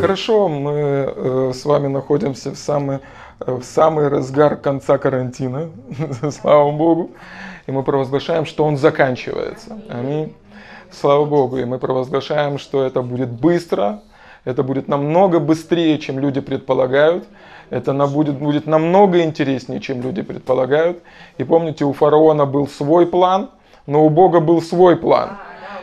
Хорошо, 0.00 0.48
мы 0.48 0.72
э, 0.72 1.52
с 1.54 1.64
вами 1.64 1.86
находимся 1.86 2.50
в 2.50 2.58
самый, 2.58 2.98
э, 3.40 3.52
в 3.54 3.64
самый 3.64 4.08
разгар 4.08 4.56
конца 4.56 4.98
карантина, 4.98 5.70
слава 6.30 6.70
Богу, 6.72 7.12
и 7.66 7.72
мы 7.72 7.82
провозглашаем, 7.82 8.44
что 8.44 8.64
он 8.64 8.76
заканчивается. 8.76 9.78
Аминь. 9.88 10.34
Слава 10.90 11.24
Богу, 11.24 11.56
и 11.56 11.64
мы 11.64 11.78
провозглашаем, 11.78 12.58
что 12.58 12.84
это 12.84 13.00
будет 13.00 13.30
быстро, 13.30 14.02
это 14.44 14.62
будет 14.62 14.88
намного 14.88 15.40
быстрее, 15.40 15.98
чем 15.98 16.18
люди 16.18 16.42
предполагают, 16.42 17.26
это 17.70 17.92
будет, 17.92 18.36
будет 18.36 18.66
намного 18.66 19.22
интереснее, 19.22 19.80
чем 19.80 20.02
люди 20.02 20.22
предполагают. 20.22 21.02
И 21.38 21.44
помните, 21.44 21.84
у 21.84 21.92
фараона 21.92 22.46
был 22.46 22.68
свой 22.68 23.06
план, 23.06 23.50
но 23.86 24.04
у 24.04 24.08
Бога 24.08 24.40
был 24.40 24.62
свой 24.62 24.96
план. 24.96 25.30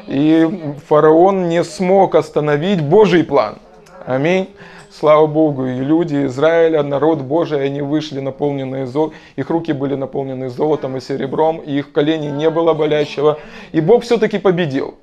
И 0.07 0.75
фараон 0.87 1.49
не 1.49 1.63
смог 1.63 2.15
остановить 2.15 2.81
Божий 2.81 3.23
план. 3.23 3.57
Аминь. 4.05 4.49
Слава 4.91 5.25
Богу, 5.25 5.65
и 5.65 5.79
люди 5.79 6.25
Израиля, 6.25 6.83
народ 6.83 7.21
Божий, 7.21 7.65
они 7.65 7.81
вышли 7.81 8.19
наполненные 8.19 8.85
золотом, 8.85 9.15
их 9.35 9.49
руки 9.49 9.73
были 9.73 9.95
наполнены 9.95 10.49
золотом 10.49 10.97
и 10.97 11.01
серебром, 11.01 11.57
и 11.57 11.79
их 11.79 11.91
колени 11.91 12.27
не 12.27 12.47
было 12.51 12.75
болящего, 12.75 13.39
и 13.71 13.81
Бог 13.81 14.03
все-таки 14.03 14.37
победил. 14.37 14.93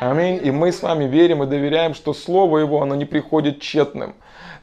Аминь. 0.00 0.40
И 0.42 0.50
мы 0.50 0.72
с 0.72 0.82
вами 0.82 1.04
верим 1.04 1.44
и 1.44 1.46
доверяем, 1.46 1.94
что 1.94 2.12
Слово 2.12 2.58
Его, 2.58 2.82
оно 2.82 2.96
не 2.96 3.04
приходит 3.04 3.60
тщетным 3.60 4.14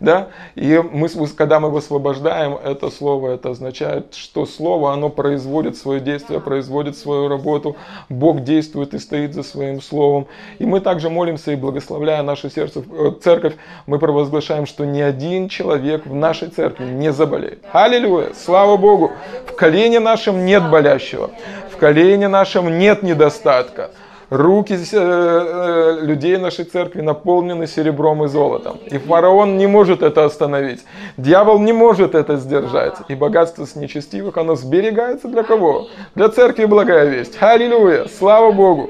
да, 0.03 0.27
и 0.55 0.83
мы, 0.91 1.07
когда 1.29 1.61
мы 1.61 1.69
высвобождаем 1.69 2.57
это 2.61 2.89
слово, 2.89 3.35
это 3.35 3.51
означает, 3.51 4.13
что 4.13 4.45
слово, 4.45 4.91
оно 4.91 5.07
производит 5.09 5.77
свое 5.77 6.01
действие, 6.01 6.41
производит 6.41 6.97
свою 6.97 7.29
работу, 7.29 7.77
Бог 8.09 8.43
действует 8.43 8.93
и 8.93 8.99
стоит 8.99 9.33
за 9.33 9.43
своим 9.43 9.81
словом, 9.81 10.27
и 10.59 10.65
мы 10.65 10.81
также 10.81 11.09
молимся 11.09 11.53
и 11.53 11.55
благословляя 11.55 12.21
наше 12.21 12.49
сердце, 12.49 12.83
э, 12.91 13.13
церковь, 13.23 13.53
мы 13.87 13.97
провозглашаем, 13.97 14.65
что 14.65 14.83
ни 14.83 14.99
один 14.99 15.47
человек 15.47 16.05
в 16.05 16.13
нашей 16.13 16.49
церкви 16.49 16.83
не 16.83 17.13
заболеет. 17.13 17.63
Аллилуйя, 17.71 18.31
слава 18.35 18.75
Богу, 18.75 19.13
в 19.47 19.55
колене 19.55 20.01
нашем 20.01 20.45
нет 20.45 20.69
болящего, 20.69 21.31
в 21.71 21.77
колене 21.77 22.27
нашем 22.27 22.77
нет 22.77 23.03
недостатка, 23.03 23.91
Руки 24.33 24.73
э, 24.73 24.77
э, 24.91 25.99
людей 26.01 26.37
нашей 26.37 26.65
церкви 26.65 27.01
наполнены 27.01 27.67
серебром 27.67 28.23
и 28.23 28.27
золотом. 28.27 28.79
И 28.89 28.97
фараон 28.97 29.57
не 29.59 29.67
может 29.67 30.01
это 30.01 30.25
остановить. 30.25 30.83
Дьявол 31.17 31.59
не 31.59 31.71
может 31.71 32.15
это 32.15 32.37
сдержать. 32.37 32.95
И 33.09 33.13
богатство 33.13 33.65
с 33.65 33.75
нечестивых, 33.75 34.37
оно 34.37 34.55
сберегается 34.55 35.27
для 35.27 35.43
кого? 35.43 35.87
Для 36.15 36.29
церкви 36.29 36.65
благая 36.65 37.09
весть. 37.09 37.37
Аллилуйя! 37.39 38.07
Слава 38.07 38.51
Богу! 38.51 38.89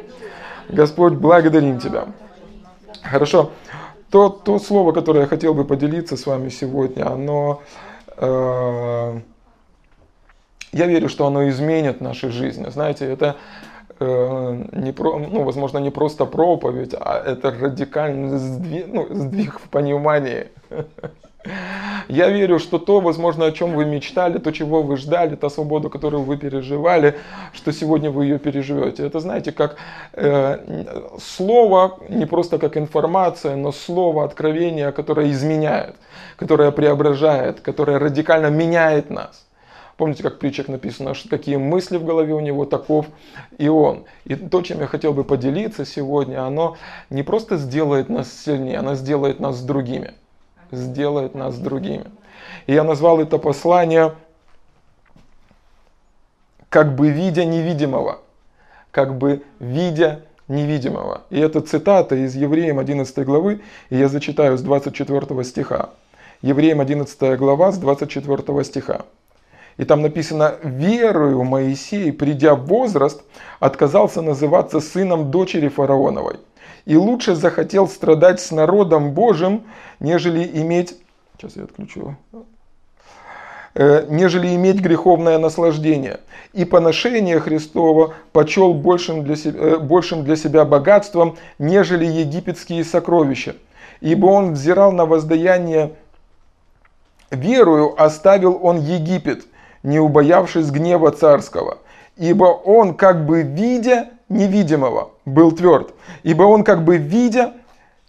Господь, 0.69 1.15
благодарим 1.15 1.77
Тебя. 1.77 2.05
Хорошо. 3.01 3.51
То, 4.09 4.29
то 4.29 4.59
слово, 4.59 4.93
которое 4.93 5.21
я 5.21 5.27
хотел 5.27 5.53
бы 5.53 5.65
поделиться 5.65 6.15
с 6.15 6.25
вами 6.25 6.47
сегодня, 6.47 7.05
оно... 7.05 7.61
Э, 8.15 9.19
я 10.71 10.85
верю, 10.85 11.09
что 11.09 11.27
оно 11.27 11.49
изменит 11.49 11.99
наши 11.99 12.31
жизни. 12.31 12.69
Знаете, 12.69 13.11
это 13.11 13.35
не 14.71 14.91
про, 14.91 15.19
ну, 15.19 15.43
возможно, 15.43 15.79
не 15.79 15.91
просто 15.91 16.25
проповедь, 16.25 16.95
а 16.99 17.21
это 17.25 17.51
радикальный 17.51 18.37
сдвиг, 18.37 18.87
ну, 18.87 19.07
сдвиг 19.13 19.59
в 19.59 19.69
понимании. 19.69 20.47
Я 22.07 22.29
верю, 22.29 22.59
что 22.59 22.79
то, 22.79 23.01
возможно, 23.01 23.45
о 23.45 23.51
чем 23.51 23.73
вы 23.73 23.85
мечтали, 23.85 24.37
то, 24.37 24.51
чего 24.51 24.81
вы 24.81 24.97
ждали, 24.97 25.35
та 25.35 25.49
свобода, 25.49 25.89
которую 25.89 26.23
вы 26.23 26.37
переживали, 26.37 27.15
что 27.53 27.71
сегодня 27.71 28.11
вы 28.11 28.25
ее 28.25 28.39
переживете. 28.39 29.05
Это, 29.05 29.19
знаете, 29.19 29.51
как 29.51 29.75
э, 30.13 30.85
слово, 31.19 31.99
не 32.09 32.25
просто 32.25 32.59
как 32.59 32.77
информация, 32.77 33.55
но 33.55 33.71
слово, 33.71 34.23
откровение, 34.23 34.91
которое 34.91 35.31
изменяет, 35.31 35.95
которое 36.37 36.71
преображает, 36.71 37.59
которое 37.59 37.99
радикально 37.99 38.47
меняет 38.47 39.09
нас. 39.09 39.45
Помните, 39.97 40.23
как 40.23 40.35
в 40.35 40.37
притчах 40.39 40.67
написано, 40.67 41.13
что 41.13 41.29
какие 41.29 41.57
мысли 41.57 41.97
в 41.97 42.05
голове 42.05 42.33
у 42.33 42.39
него, 42.39 42.65
таков 42.65 43.05
и 43.57 43.67
он. 43.67 44.05
И 44.25 44.35
то, 44.35 44.61
чем 44.61 44.79
я 44.79 44.87
хотел 44.87 45.13
бы 45.13 45.23
поделиться 45.23 45.85
сегодня, 45.85 46.45
оно 46.45 46.77
не 47.09 47.21
просто 47.21 47.57
сделает 47.57 48.09
нас 48.09 48.31
сильнее, 48.31 48.79
оно 48.79 48.95
сделает 48.95 49.39
нас 49.39 49.61
другими. 49.61 50.13
Сделает 50.71 51.35
нас 51.35 51.57
другими. 51.59 52.05
И 52.65 52.73
я 52.73 52.83
назвал 52.83 53.19
это 53.19 53.37
послание 53.37 54.13
как 56.69 56.95
бы 56.95 57.11
видя 57.11 57.45
невидимого. 57.45 58.21
Как 58.89 59.15
бы 59.15 59.43
видя 59.59 60.21
невидимого. 60.47 61.21
И 61.29 61.39
это 61.39 61.61
цитата 61.61 62.15
из 62.15 62.35
Евреям 62.35 62.79
11 62.79 63.25
главы, 63.25 63.61
и 63.91 63.97
я 63.97 64.07
зачитаю 64.07 64.57
с 64.57 64.61
24 64.61 65.43
стиха. 65.43 65.91
Евреям 66.41 66.81
11 66.81 67.37
глава 67.37 67.71
с 67.71 67.77
24 67.77 68.63
стиха. 68.63 69.05
И 69.77 69.85
там 69.85 70.01
написано, 70.01 70.55
верою 70.63 71.43
Моисей, 71.43 72.11
придя 72.11 72.55
в 72.55 72.65
возраст, 72.65 73.23
отказался 73.59 74.21
называться 74.21 74.79
сыном 74.79 75.31
дочери 75.31 75.67
фараоновой. 75.67 76.37
И 76.85 76.95
лучше 76.95 77.35
захотел 77.35 77.87
страдать 77.87 78.39
с 78.39 78.51
народом 78.51 79.13
Божьим, 79.13 79.63
нежели 79.99 80.43
иметь... 80.61 80.97
Сейчас 81.37 81.55
я 81.55 81.63
отключу 81.63 82.15
э, 83.73 84.05
нежели 84.09 84.53
иметь 84.55 84.79
греховное 84.79 85.39
наслаждение. 85.39 86.19
И 86.51 86.65
поношение 86.65 87.39
Христова 87.39 88.13
почел 88.31 88.73
большим 88.73 89.23
для, 89.23 89.35
себя, 89.35 89.59
э, 89.59 89.77
большим 89.79 90.23
для 90.23 90.35
себя 90.35 90.65
богатством, 90.65 91.37
нежели 91.57 92.05
египетские 92.05 92.83
сокровища. 92.83 93.55
Ибо 94.01 94.27
он 94.27 94.53
взирал 94.53 94.91
на 94.91 95.05
воздаяние 95.05 95.93
верою, 97.31 97.99
оставил 97.99 98.59
он 98.61 98.79
Египет– 98.79 99.47
не 99.83 99.99
убоявшись 99.99 100.71
гнева 100.71 101.11
царского. 101.11 101.79
Ибо 102.17 102.45
он, 102.45 102.95
как 102.95 103.25
бы 103.25 103.41
видя 103.43 104.09
невидимого, 104.29 105.11
был 105.25 105.51
тверд. 105.51 105.93
Ибо 106.23 106.43
он, 106.43 106.63
как 106.63 106.83
бы 106.83 106.97
видя 106.97 107.53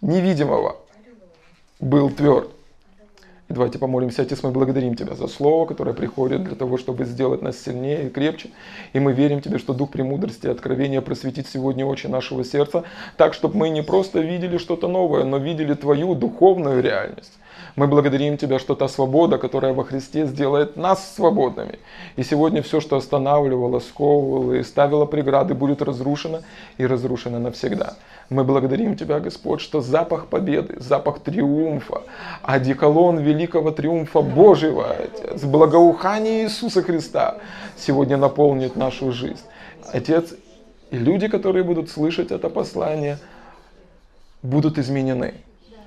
невидимого, 0.01 0.77
был 1.79 2.09
тверд. 2.09 2.49
И 3.47 3.53
давайте 3.53 3.77
помолимся, 3.77 4.23
Отец, 4.23 4.41
мы 4.41 4.49
благодарим 4.49 4.95
Тебя 4.95 5.13
за 5.13 5.27
Слово, 5.27 5.67
которое 5.67 5.93
приходит 5.93 6.43
для 6.43 6.55
того, 6.55 6.77
чтобы 6.79 7.05
сделать 7.05 7.43
нас 7.43 7.59
сильнее 7.59 8.07
и 8.07 8.09
крепче. 8.09 8.49
И 8.93 8.99
мы 8.99 9.13
верим 9.13 9.39
Тебе, 9.41 9.59
что 9.59 9.73
Дух 9.73 9.91
премудрости 9.91 10.47
и 10.47 10.49
откровения 10.49 10.99
просветит 10.99 11.47
сегодня 11.47 11.85
очи 11.85 12.07
нашего 12.07 12.43
сердца, 12.43 12.85
так, 13.17 13.35
чтобы 13.35 13.57
мы 13.57 13.69
не 13.69 13.83
просто 13.83 14.19
видели 14.19 14.57
что-то 14.57 14.87
новое, 14.87 15.25
но 15.25 15.37
видели 15.37 15.75
Твою 15.75 16.15
духовную 16.15 16.81
реальность. 16.81 17.33
Мы 17.75 17.87
благодарим 17.87 18.37
Тебя, 18.37 18.57
что 18.59 18.75
та 18.75 18.87
свобода, 18.87 19.37
которая 19.37 19.73
во 19.73 19.83
Христе 19.83 20.25
сделает 20.25 20.77
нас 20.77 21.13
свободными. 21.15 21.79
И 22.15 22.23
сегодня 22.23 22.61
все, 22.61 22.79
что 22.79 22.95
останавливало, 22.95 23.79
сковывало 23.79 24.53
и 24.53 24.63
ставило 24.63 25.05
преграды, 25.05 25.53
будет 25.53 25.81
разрушено 25.81 26.39
и 26.77 26.85
разрушено 26.85 27.39
навсегда. 27.39 27.95
Мы 28.29 28.43
благодарим 28.43 28.95
Тебя, 28.95 29.19
Господь, 29.19 29.61
что 29.61 29.81
запах 29.81 30.27
победы, 30.27 30.77
запах 30.79 31.19
триумфа, 31.19 32.01
одеколон 32.43 33.19
великого 33.19 33.71
триумфа 33.71 34.21
Божьего, 34.21 34.91
Отец, 34.91 35.43
благоухание 35.43 36.43
Иисуса 36.43 36.81
Христа 36.81 37.37
сегодня 37.77 38.17
наполнит 38.17 38.75
нашу 38.75 39.11
жизнь. 39.11 39.43
Отец, 39.91 40.33
и 40.91 40.97
люди, 40.97 41.27
которые 41.27 41.63
будут 41.63 41.89
слышать 41.89 42.31
это 42.31 42.49
послание, 42.49 43.19
будут 44.41 44.77
изменены 44.77 45.33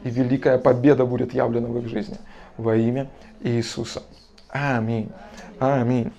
и 0.04 0.10
великая 0.10 0.58
победа 0.58 1.04
будет 1.04 1.34
явлена 1.34 1.68
в 1.68 1.78
их 1.78 1.88
жизни 1.88 2.16
во 2.56 2.76
имя 2.76 3.08
Иисуса. 3.42 4.02
Аминь. 4.50 5.10
Аминь. 5.58 6.12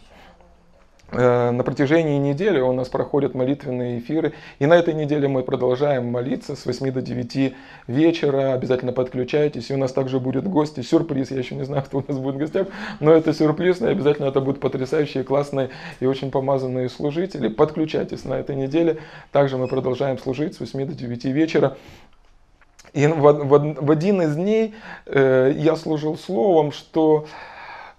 Э, 1.11 1.49
на 1.49 1.63
протяжении 1.63 2.19
недели 2.19 2.59
у 2.59 2.71
нас 2.71 2.87
проходят 2.87 3.33
молитвенные 3.33 3.99
эфиры. 3.99 4.33
И 4.59 4.65
на 4.65 4.75
этой 4.75 4.93
неделе 4.93 5.27
мы 5.27 5.43
продолжаем 5.43 6.05
молиться 6.07 6.55
с 6.55 6.65
8 6.65 6.91
до 6.91 7.01
9 7.01 7.55
вечера. 7.87 8.53
Обязательно 8.53 8.93
подключайтесь. 8.93 9.71
И 9.71 9.73
у 9.73 9.77
нас 9.77 9.91
также 9.91 10.19
будет 10.19 10.47
гости. 10.47 10.81
Сюрприз. 10.81 11.31
Я 11.31 11.39
еще 11.39 11.55
не 11.55 11.65
знаю, 11.65 11.83
кто 11.83 11.99
у 11.99 12.03
нас 12.07 12.17
будет 12.17 12.35
в 12.35 12.37
гостях. 12.37 12.67
Но 12.99 13.11
это 13.11 13.33
сюрприз. 13.33 13.81
И 13.81 13.87
обязательно 13.87 14.27
это 14.27 14.39
будут 14.39 14.59
потрясающие, 14.59 15.23
классные 15.23 15.69
и 15.99 16.05
очень 16.05 16.29
помазанные 16.29 16.89
служители. 16.89 17.47
Подключайтесь 17.47 18.23
на 18.25 18.35
этой 18.35 18.55
неделе. 18.55 18.97
Также 19.31 19.57
мы 19.57 19.67
продолжаем 19.67 20.19
служить 20.19 20.55
с 20.55 20.59
8 20.59 20.85
до 20.85 20.93
9 20.93 21.25
вечера. 21.25 21.77
И 22.93 23.07
в, 23.07 23.19
в, 23.19 23.85
в 23.85 23.91
один 23.91 24.21
из 24.21 24.35
дней 24.35 24.75
э, 25.05 25.53
я 25.55 25.75
служил 25.75 26.17
словом, 26.17 26.71
что 26.71 27.25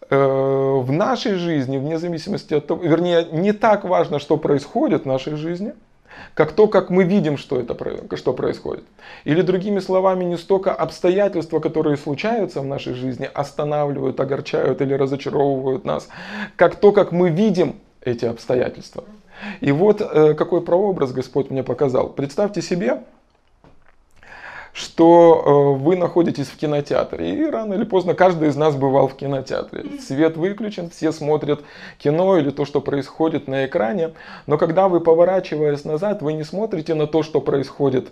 э, 0.08 0.16
в 0.16 0.90
нашей 0.90 1.34
жизни, 1.34 1.78
вне 1.78 1.98
зависимости 1.98 2.54
от 2.54 2.66
того, 2.66 2.82
вернее, 2.82 3.26
не 3.32 3.52
так 3.52 3.84
важно, 3.84 4.18
что 4.18 4.36
происходит 4.36 5.02
в 5.02 5.06
нашей 5.06 5.36
жизни, 5.36 5.72
как 6.34 6.52
то, 6.52 6.66
как 6.66 6.90
мы 6.90 7.04
видим, 7.04 7.36
что, 7.36 7.58
это, 7.58 7.76
что 8.16 8.32
происходит. 8.32 8.84
Или 9.24 9.42
другими 9.42 9.80
словами, 9.80 10.24
не 10.24 10.36
столько 10.36 10.72
обстоятельства, 10.72 11.60
которые 11.60 11.96
случаются 11.96 12.60
в 12.60 12.66
нашей 12.66 12.94
жизни, 12.94 13.28
останавливают, 13.32 14.20
огорчают 14.20 14.80
или 14.80 14.94
разочаровывают 14.94 15.84
нас, 15.84 16.08
как 16.56 16.76
то, 16.76 16.92
как 16.92 17.12
мы 17.12 17.30
видим 17.30 17.76
эти 18.02 18.24
обстоятельства. 18.24 19.04
И 19.60 19.72
вот 19.72 20.00
э, 20.00 20.34
какой 20.34 20.60
прообраз 20.60 21.12
Господь 21.12 21.50
мне 21.50 21.62
показал. 21.62 22.08
Представьте 22.10 22.60
себе, 22.60 23.02
что 24.72 25.76
э, 25.78 25.82
вы 25.82 25.96
находитесь 25.96 26.46
в 26.48 26.56
кинотеатре. 26.56 27.34
И 27.34 27.50
рано 27.50 27.74
или 27.74 27.84
поздно 27.84 28.14
каждый 28.14 28.48
из 28.48 28.56
нас 28.56 28.76
бывал 28.76 29.08
в 29.08 29.16
кинотеатре. 29.16 29.98
Свет 30.00 30.36
выключен, 30.36 30.90
все 30.90 31.12
смотрят 31.12 31.62
кино 31.98 32.36
или 32.38 32.50
то, 32.50 32.64
что 32.64 32.80
происходит 32.80 33.48
на 33.48 33.66
экране. 33.66 34.12
Но 34.46 34.58
когда 34.58 34.88
вы, 34.88 35.00
поворачиваясь 35.00 35.84
назад, 35.84 36.22
вы 36.22 36.34
не 36.34 36.44
смотрите 36.44 36.94
на 36.94 37.06
то, 37.06 37.22
что 37.22 37.40
происходит 37.40 38.10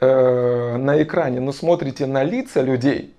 э, 0.00 0.76
на 0.76 1.02
экране, 1.02 1.40
но 1.40 1.52
смотрите 1.52 2.06
на 2.06 2.22
лица 2.22 2.60
людей, 2.60 3.14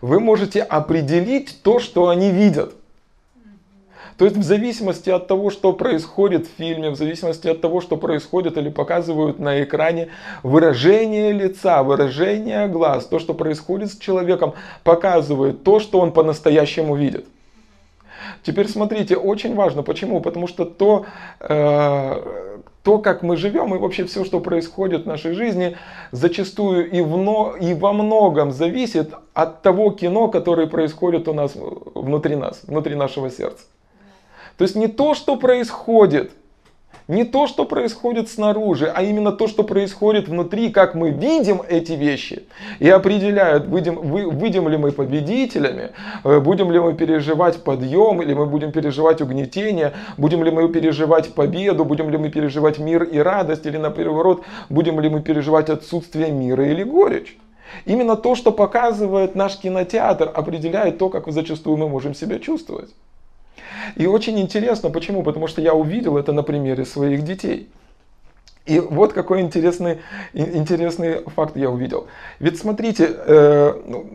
вы 0.00 0.20
можете 0.20 0.62
определить 0.62 1.62
то, 1.62 1.78
что 1.78 2.08
они 2.08 2.30
видят. 2.30 2.74
То 4.16 4.24
есть 4.24 4.36
в 4.36 4.42
зависимости 4.42 5.10
от 5.10 5.26
того, 5.26 5.50
что 5.50 5.72
происходит 5.72 6.46
в 6.46 6.50
фильме, 6.56 6.90
в 6.90 6.96
зависимости 6.96 7.48
от 7.48 7.60
того, 7.60 7.80
что 7.80 7.96
происходит 7.96 8.56
или 8.56 8.68
показывают 8.68 9.38
на 9.38 9.62
экране, 9.62 10.08
выражение 10.42 11.32
лица, 11.32 11.82
выражение 11.82 12.68
глаз, 12.68 13.06
то, 13.06 13.18
что 13.18 13.34
происходит 13.34 13.92
с 13.92 13.98
человеком, 13.98 14.54
показывает 14.84 15.64
то, 15.64 15.80
что 15.80 15.98
он 15.98 16.12
по-настоящему 16.12 16.94
видит. 16.94 17.26
Теперь 18.42 18.68
смотрите, 18.68 19.16
очень 19.16 19.54
важно. 19.54 19.82
Почему? 19.82 20.20
Потому 20.20 20.46
что 20.46 20.64
то, 20.64 21.06
э, 21.40 22.58
то, 22.82 22.98
как 22.98 23.22
мы 23.22 23.36
живем 23.36 23.74
и 23.74 23.78
вообще 23.78 24.04
все, 24.04 24.24
что 24.24 24.40
происходит 24.40 25.04
в 25.04 25.06
нашей 25.06 25.32
жизни, 25.32 25.76
зачастую 26.12 26.90
и, 26.90 27.00
в, 27.00 27.56
и 27.60 27.74
во 27.74 27.92
многом 27.92 28.52
зависит 28.52 29.12
от 29.32 29.62
того 29.62 29.90
кино, 29.90 30.28
которое 30.28 30.66
происходит 30.66 31.26
у 31.26 31.32
нас 31.32 31.52
внутри 31.56 32.36
нас, 32.36 32.62
внутри 32.64 32.94
нашего 32.94 33.30
сердца. 33.30 33.64
То 34.56 34.62
есть 34.62 34.76
не 34.76 34.86
то, 34.86 35.14
что 35.14 35.36
происходит, 35.36 36.30
не 37.06 37.24
то, 37.24 37.46
что 37.46 37.66
происходит 37.66 38.30
снаружи, 38.30 38.86
а 38.86 39.02
именно 39.02 39.32
то, 39.32 39.46
что 39.46 39.62
происходит 39.62 40.28
внутри, 40.28 40.70
как 40.70 40.94
мы 40.94 41.10
видим 41.10 41.60
эти 41.68 41.92
вещи 41.92 42.44
и 42.78 42.88
определяют, 42.88 43.66
выйдем, 43.66 43.96
вы, 43.96 44.30
выйдем 44.30 44.68
ли 44.68 44.78
мы 44.78 44.90
победителями, 44.90 45.90
э, 46.24 46.40
будем 46.40 46.70
ли 46.70 46.80
мы 46.80 46.94
переживать 46.94 47.62
подъем, 47.62 48.22
или 48.22 48.32
мы 48.32 48.46
будем 48.46 48.72
переживать 48.72 49.20
угнетение, 49.20 49.92
будем 50.16 50.42
ли 50.44 50.50
мы 50.50 50.68
переживать 50.70 51.34
победу, 51.34 51.84
будем 51.84 52.08
ли 52.08 52.16
мы 52.16 52.30
переживать 52.30 52.78
мир 52.78 53.02
и 53.02 53.18
радость, 53.18 53.66
или 53.66 53.76
наоборот, 53.76 54.44
будем 54.70 54.98
ли 54.98 55.10
мы 55.10 55.20
переживать 55.20 55.68
отсутствие 55.68 56.30
мира 56.30 56.66
или 56.66 56.84
горечь. 56.84 57.36
Именно 57.84 58.16
то, 58.16 58.34
что 58.34 58.50
показывает 58.50 59.34
наш 59.34 59.56
кинотеатр, 59.58 60.30
определяет 60.34 60.98
то, 60.98 61.10
как 61.10 61.30
зачастую 61.30 61.76
мы 61.76 61.88
можем 61.88 62.14
себя 62.14 62.38
чувствовать. 62.38 62.90
И 63.96 64.06
очень 64.06 64.38
интересно, 64.38 64.90
почему? 64.90 65.22
Потому 65.22 65.46
что 65.46 65.60
я 65.60 65.74
увидел 65.74 66.16
это 66.16 66.32
на 66.32 66.42
примере 66.42 66.84
своих 66.84 67.22
детей. 67.22 67.68
И 68.66 68.80
вот 68.80 69.12
какой 69.12 69.42
интересный, 69.42 69.98
интересный 70.32 71.22
факт 71.36 71.56
я 71.56 71.70
увидел. 71.70 72.06
Ведь 72.38 72.58
смотрите, 72.58 73.10
э, 73.10 73.74
ну, 73.86 74.06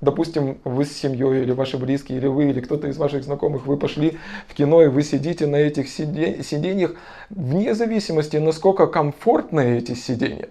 допустим, 0.00 0.58
вы 0.64 0.86
с 0.86 0.92
семьей, 0.92 1.42
или 1.42 1.52
ваши 1.52 1.76
близкие, 1.76 2.18
или 2.18 2.26
вы, 2.26 2.50
или 2.50 2.60
кто-то 2.60 2.88
из 2.88 2.96
ваших 2.96 3.24
знакомых, 3.24 3.66
вы 3.66 3.76
пошли 3.76 4.18
в 4.48 4.54
кино, 4.54 4.82
и 4.82 4.88
вы 4.88 5.02
сидите 5.02 5.46
на 5.46 5.56
этих 5.56 5.88
сиденьях, 5.88 6.94
вне 7.28 7.74
зависимости, 7.74 8.38
насколько 8.38 8.86
комфортны 8.86 9.78
эти 9.78 9.92
сиденья. 9.92 10.48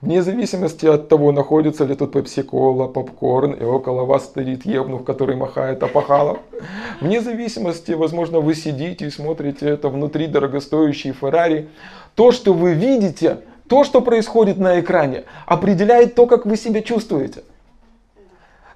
Вне 0.00 0.22
зависимости 0.22 0.86
от 0.86 1.08
того, 1.08 1.32
находится 1.32 1.84
ли 1.84 1.94
тут 1.94 2.12
пепси-кола, 2.12 2.88
попкорн, 2.88 3.52
и 3.52 3.64
около 3.64 4.04
вас 4.04 4.24
стоит 4.24 4.66
Евнух, 4.66 5.04
который 5.04 5.36
махает 5.36 5.82
опахалом. 5.82 6.38
Вне 7.00 7.20
зависимости, 7.20 7.92
возможно, 7.92 8.40
вы 8.40 8.54
сидите 8.54 9.06
и 9.06 9.10
смотрите 9.10 9.66
это 9.66 9.88
внутри 9.88 10.26
дорогостоящей 10.26 11.12
Феррари. 11.12 11.68
То, 12.14 12.32
что 12.32 12.52
вы 12.52 12.74
видите, 12.74 13.38
то, 13.68 13.84
что 13.84 14.00
происходит 14.00 14.58
на 14.58 14.80
экране, 14.80 15.24
определяет 15.46 16.14
то, 16.14 16.26
как 16.26 16.44
вы 16.44 16.56
себя 16.56 16.82
чувствуете. 16.82 17.42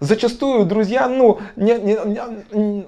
Зачастую, 0.01 0.65
друзья, 0.65 1.09
ну, 1.09 1.41
не, 1.57 1.75
не, 1.75 1.99
не, 2.53 2.87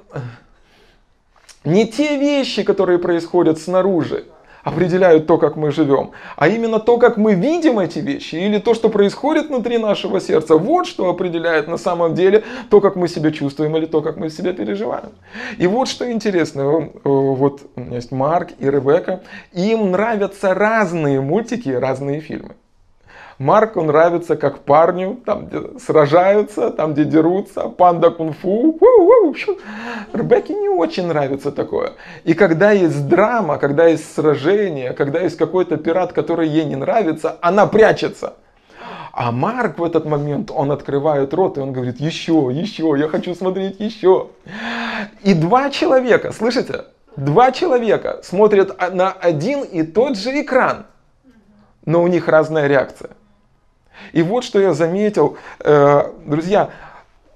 не 1.64 1.86
те 1.86 2.16
вещи, 2.16 2.62
которые 2.62 2.98
происходят 2.98 3.58
снаружи, 3.58 4.24
определяют 4.64 5.26
то, 5.26 5.38
как 5.38 5.56
мы 5.56 5.70
живем, 5.70 6.10
а 6.36 6.48
именно 6.48 6.78
то, 6.78 6.98
как 6.98 7.16
мы 7.16 7.34
видим 7.34 7.78
эти 7.78 7.98
вещи, 7.98 8.36
или 8.36 8.58
то, 8.58 8.74
что 8.74 8.88
происходит 8.88 9.48
внутри 9.48 9.78
нашего 9.78 10.20
сердца, 10.20 10.56
вот 10.56 10.86
что 10.86 11.08
определяет 11.08 11.68
на 11.68 11.78
самом 11.78 12.14
деле 12.14 12.44
то, 12.68 12.80
как 12.80 12.96
мы 12.96 13.08
себя 13.08 13.30
чувствуем, 13.30 13.76
или 13.76 13.86
то, 13.86 14.02
как 14.02 14.16
мы 14.16 14.30
себя 14.30 14.52
переживаем. 14.52 15.10
И 15.58 15.66
вот 15.66 15.88
что 15.88 16.10
интересно, 16.10 16.60
э, 16.60 16.98
вот 17.04 17.62
у 17.76 17.80
меня 17.80 17.96
есть 17.96 18.12
Марк 18.12 18.50
и 18.58 18.70
Ребекка, 18.70 19.22
им 19.52 19.90
нравятся 19.90 20.54
разные 20.54 21.20
мультики, 21.20 21.68
разные 21.68 22.20
фильмы. 22.20 22.54
Марку 23.40 23.80
нравится 23.80 24.36
как 24.36 24.58
парню, 24.58 25.18
там 25.24 25.46
где 25.46 25.78
сражаются, 25.78 26.68
там 26.68 26.92
где 26.92 27.06
дерутся, 27.06 27.70
панда 27.70 28.10
кунг-фу. 28.10 28.78
Ребекке 30.12 30.52
не 30.52 30.68
очень 30.68 31.06
нравится 31.06 31.50
такое. 31.50 31.94
И 32.24 32.34
когда 32.34 32.72
есть 32.72 33.08
драма, 33.08 33.56
когда 33.56 33.86
есть 33.86 34.14
сражение, 34.14 34.92
когда 34.92 35.20
есть 35.20 35.38
какой-то 35.38 35.78
пират, 35.78 36.12
который 36.12 36.48
ей 36.48 36.66
не 36.66 36.76
нравится, 36.76 37.38
она 37.40 37.66
прячется. 37.66 38.34
А 39.12 39.32
Марк 39.32 39.78
в 39.78 39.84
этот 39.84 40.04
момент, 40.04 40.50
он 40.54 40.70
открывает 40.70 41.32
рот, 41.32 41.56
и 41.56 41.62
он 41.62 41.72
говорит, 41.72 41.98
еще, 41.98 42.50
еще, 42.52 42.94
я 42.98 43.08
хочу 43.08 43.34
смотреть 43.34 43.80
еще. 43.80 44.26
И 45.22 45.32
два 45.32 45.70
человека, 45.70 46.32
слышите, 46.32 46.84
два 47.16 47.52
человека 47.52 48.20
смотрят 48.22 48.78
на 48.92 49.12
один 49.12 49.62
и 49.62 49.82
тот 49.82 50.18
же 50.18 50.42
экран, 50.42 50.84
но 51.86 52.02
у 52.02 52.06
них 52.06 52.28
разная 52.28 52.66
реакция. 52.66 53.12
И 54.12 54.22
вот 54.22 54.44
что 54.44 54.60
я 54.60 54.72
заметил, 54.72 55.36
э, 55.60 56.02
друзья, 56.26 56.70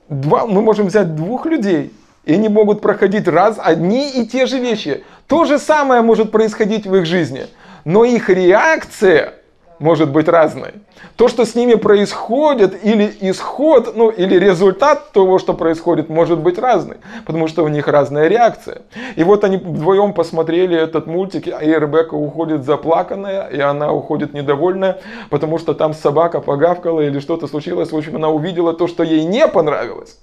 два, 0.08 0.46
мы 0.46 0.62
можем 0.62 0.86
взять 0.86 1.14
двух 1.14 1.46
людей, 1.46 1.92
и 2.24 2.34
они 2.34 2.48
могут 2.48 2.80
проходить 2.80 3.28
раз 3.28 3.58
одни 3.58 4.10
и 4.10 4.26
те 4.26 4.46
же 4.46 4.58
вещи. 4.58 5.04
То 5.26 5.44
же 5.44 5.58
самое 5.58 6.02
может 6.02 6.30
происходить 6.30 6.86
в 6.86 6.94
их 6.94 7.06
жизни, 7.06 7.46
но 7.84 8.04
их 8.04 8.28
реакция 8.28 9.34
может 9.78 10.10
быть 10.10 10.28
разной. 10.28 10.72
То, 11.16 11.28
что 11.28 11.44
с 11.44 11.54
ними 11.54 11.74
происходит, 11.74 12.84
или 12.84 13.10
исход, 13.20 13.94
ну, 13.96 14.10
или 14.10 14.38
результат 14.38 15.12
того, 15.12 15.38
что 15.38 15.54
происходит, 15.54 16.08
может 16.08 16.38
быть 16.38 16.58
разный, 16.58 16.96
потому 17.26 17.48
что 17.48 17.64
у 17.64 17.68
них 17.68 17.88
разная 17.88 18.28
реакция. 18.28 18.82
И 19.16 19.24
вот 19.24 19.44
они 19.44 19.56
вдвоем 19.56 20.12
посмотрели 20.12 20.76
этот 20.76 21.06
мультик, 21.06 21.46
и 21.46 21.66
Ребекка 21.66 22.14
уходит 22.14 22.64
заплаканная, 22.64 23.48
и 23.48 23.60
она 23.60 23.92
уходит 23.92 24.34
недовольная, 24.34 25.00
потому 25.30 25.58
что 25.58 25.74
там 25.74 25.94
собака 25.94 26.40
погавкала 26.40 27.00
или 27.00 27.18
что-то 27.20 27.46
случилось. 27.46 27.92
В 27.92 27.96
общем, 27.96 28.16
она 28.16 28.28
увидела 28.28 28.72
то, 28.72 28.86
что 28.86 29.02
ей 29.02 29.24
не 29.24 29.46
понравилось. 29.48 30.18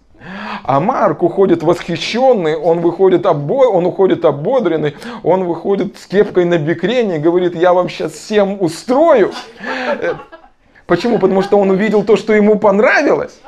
А 0.64 0.80
Марк 0.80 1.24
уходит 1.24 1.64
восхищенный, 1.64 2.56
он 2.56 2.82
выходит 2.82 3.26
обо... 3.26 3.68
он 3.68 3.86
уходит 3.86 4.24
ободренный, 4.26 4.96
он 5.24 5.46
выходит 5.46 5.98
с 5.98 6.06
кепкой 6.06 6.46
на 6.46 6.58
бикрене 6.58 7.16
и 7.16 7.20
говорит, 7.20 7.56
я 7.56 7.74
вам 7.74 7.90
сейчас 7.90 8.14
всем 8.14 8.58
устрою. 8.62 9.32
Э, 10.00 10.14
почему? 10.86 11.18
Потому 11.18 11.42
что 11.42 11.58
он 11.58 11.72
увидел 11.72 12.04
то, 12.04 12.16
что 12.16 12.34
ему 12.34 12.60
понравилось. 12.60 13.40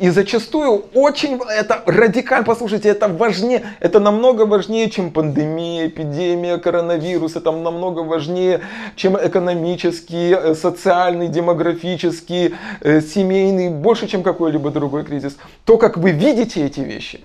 И 0.00 0.10
зачастую 0.10 0.84
очень 0.94 1.38
это 1.48 1.82
радикально, 1.86 2.44
послушайте, 2.44 2.88
это 2.88 3.08
важнее, 3.08 3.62
это 3.80 4.00
намного 4.00 4.46
важнее, 4.46 4.90
чем 4.90 5.10
пандемия, 5.10 5.88
эпидемия, 5.88 6.58
коронавирус, 6.58 7.36
это 7.36 7.52
намного 7.52 8.00
важнее, 8.00 8.60
чем 8.96 9.16
экономический, 9.16 10.34
э, 10.34 10.54
социальный, 10.54 11.28
демографический, 11.28 12.54
э, 12.80 13.00
семейный, 13.00 13.70
больше, 13.70 14.06
чем 14.06 14.22
какой-либо 14.22 14.70
другой 14.70 15.04
кризис. 15.04 15.36
То, 15.64 15.78
как 15.78 15.96
вы 15.96 16.10
видите 16.10 16.64
эти 16.64 16.80
вещи, 16.80 17.20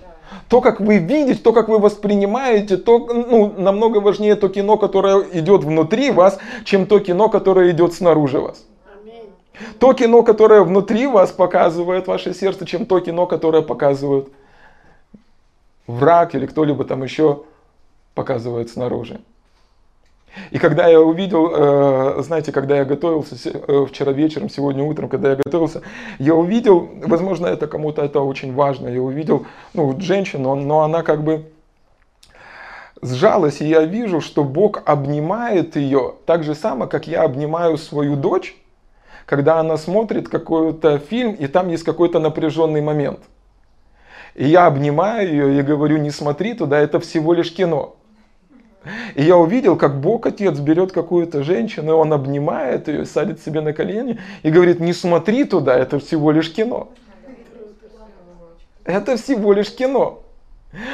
то, 0.48 0.60
как 0.60 0.80
вы 0.80 0.98
видите, 0.98 1.40
то, 1.42 1.52
как 1.52 1.68
вы 1.68 1.78
воспринимаете, 1.78 2.76
то 2.76 2.98
ну, 2.98 3.54
намного 3.56 3.98
важнее 3.98 4.34
то 4.34 4.48
кино, 4.48 4.76
которое 4.76 5.24
идет 5.32 5.64
внутри 5.64 6.10
вас, 6.10 6.38
чем 6.64 6.86
то 6.86 6.98
кино, 6.98 7.28
которое 7.28 7.70
идет 7.70 7.94
снаружи 7.94 8.38
вас. 8.38 8.64
То 9.78 9.92
кино, 9.92 10.22
которое 10.22 10.62
внутри 10.62 11.06
вас 11.06 11.30
показывает 11.30 12.06
ваше 12.06 12.34
сердце, 12.34 12.66
чем 12.66 12.86
то 12.86 13.00
кино, 13.00 13.26
которое 13.26 13.62
показывает 13.62 14.28
враг 15.86 16.34
или 16.34 16.46
кто-либо 16.46 16.84
там 16.84 17.02
еще 17.02 17.42
показывает 18.14 18.70
снаружи. 18.70 19.20
И 20.50 20.58
когда 20.58 20.88
я 20.88 21.00
увидел, 21.00 21.50
э, 21.52 22.22
знаете, 22.22 22.52
когда 22.52 22.78
я 22.78 22.84
готовился 22.84 23.36
э, 23.44 23.86
вчера 23.86 24.12
вечером, 24.12 24.48
сегодня 24.48 24.82
утром, 24.82 25.10
когда 25.10 25.30
я 25.30 25.36
готовился, 25.36 25.82
я 26.18 26.34
увидел, 26.34 26.88
возможно, 27.04 27.46
это 27.46 27.66
кому-то 27.66 28.02
это 28.02 28.20
очень 28.20 28.54
важно, 28.54 28.88
я 28.88 29.02
увидел, 29.02 29.46
ну, 29.74 29.98
женщину, 30.00 30.54
но 30.54 30.80
она 30.80 31.02
как 31.02 31.22
бы 31.22 31.50
сжалась, 33.02 33.60
и 33.60 33.66
я 33.66 33.82
вижу, 33.82 34.20
что 34.22 34.42
Бог 34.42 34.82
обнимает 34.86 35.76
ее 35.76 36.14
так 36.24 36.44
же 36.44 36.54
само, 36.54 36.86
как 36.86 37.06
я 37.06 37.24
обнимаю 37.24 37.76
свою 37.76 38.16
дочь, 38.16 38.56
когда 39.32 39.60
она 39.60 39.78
смотрит 39.78 40.28
какой-то 40.28 40.98
фильм, 40.98 41.32
и 41.32 41.46
там 41.46 41.70
есть 41.70 41.84
какой-то 41.84 42.18
напряженный 42.18 42.82
момент. 42.82 43.20
И 44.34 44.46
я 44.46 44.66
обнимаю 44.66 45.26
ее 45.26 45.58
и 45.58 45.62
говорю, 45.62 45.96
не 45.96 46.10
смотри 46.10 46.52
туда, 46.52 46.78
это 46.78 47.00
всего 47.00 47.32
лишь 47.32 47.50
кино. 47.50 47.96
И 49.14 49.22
я 49.22 49.38
увидел, 49.38 49.78
как 49.78 50.02
Бог 50.02 50.26
Отец 50.26 50.58
берет 50.58 50.92
какую-то 50.92 51.44
женщину, 51.44 51.92
и 51.92 51.94
он 51.94 52.12
обнимает 52.12 52.88
ее, 52.88 53.06
садит 53.06 53.40
себе 53.40 53.62
на 53.62 53.72
колени 53.72 54.18
и 54.42 54.50
говорит, 54.50 54.80
не 54.80 54.92
смотри 54.92 55.44
туда, 55.44 55.78
это 55.78 55.98
всего 55.98 56.30
лишь 56.30 56.52
кино. 56.52 56.90
Это 58.84 59.16
всего 59.16 59.54
лишь 59.54 59.74
кино. 59.74 60.21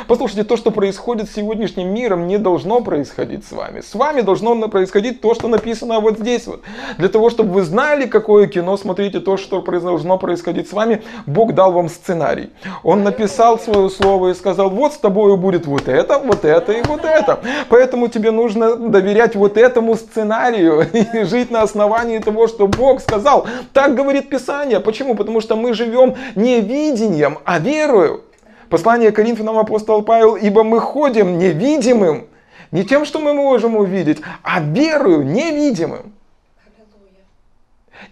Послушайте, 0.09 0.43
то, 0.43 0.57
что 0.57 0.73
происходит 0.73 1.31
с 1.31 1.35
сегодняшним 1.35 1.95
миром, 1.95 2.27
не 2.27 2.39
должно 2.39 2.81
происходить 2.81 3.47
с 3.47 3.53
вами. 3.53 3.81
С 3.81 3.95
вами 3.95 4.23
должно 4.23 4.69
происходить 4.69 5.21
то, 5.21 5.35
что 5.35 5.47
написано 5.47 6.01
вот 6.01 6.19
здесь 6.19 6.47
вот. 6.49 6.63
Для 6.99 7.09
того, 7.09 7.31
чтобы 7.31 7.53
вы 7.53 7.63
знали, 7.63 8.07
какое 8.07 8.49
кино 8.49 8.77
смотрите, 8.77 9.21
то, 9.21 9.37
что 9.37 9.63
должно 9.63 10.19
происходить 10.19 10.69
с 10.69 10.73
вами, 10.73 11.03
Бог 11.27 11.55
дал 11.55 11.71
вам 11.73 11.89
сценарий. 11.89 12.51
Он 12.83 13.05
написал 13.05 13.59
свое 13.59 13.89
слово 13.89 14.31
и 14.31 14.35
сказал, 14.35 14.71
вот 14.71 14.95
с 14.95 14.97
тобой 14.97 15.37
будет 15.37 15.67
вот 15.67 15.87
это, 15.87 16.19
вот 16.19 16.45
это 16.45 16.73
и 16.73 16.83
вот 16.83 17.05
это. 17.05 17.39
Поэтому 17.69 18.09
тебе 18.09 18.33
нужно 18.33 18.75
доверять 18.75 19.37
вот 19.37 19.57
этому 19.57 19.95
сценарию 19.95 20.87
и 20.93 21.23
жить 21.23 21.53
на 21.53 21.63
основании 21.63 22.19
того, 22.19 22.49
что 22.49 22.67
Бог 22.67 23.01
сказал. 23.01 23.47
Так 23.73 23.95
говорит 23.95 24.29
Писание. 24.29 24.81
Почему? 24.81 25.15
Потому 25.15 25.41
что 25.41 25.55
мы 25.55 25.73
живем 25.73 26.17
не 26.35 26.61
видением, 26.61 27.39
а 27.45 27.61
верою. 27.61 28.23
Послание 28.71 29.13
Коринфянам 29.13 29.59
апостол 29.59 30.03
Павел, 30.03 30.37
ибо 30.37 30.63
мы 30.63 30.81
ходим 30.81 31.39
невидимым, 31.39 32.27
не 32.71 32.85
тем, 32.85 33.05
что 33.05 33.19
мы 33.19 33.33
можем 33.33 33.77
увидеть, 33.77 34.21
а 34.43 34.61
верою 34.61 35.25
невидимым. 35.25 36.13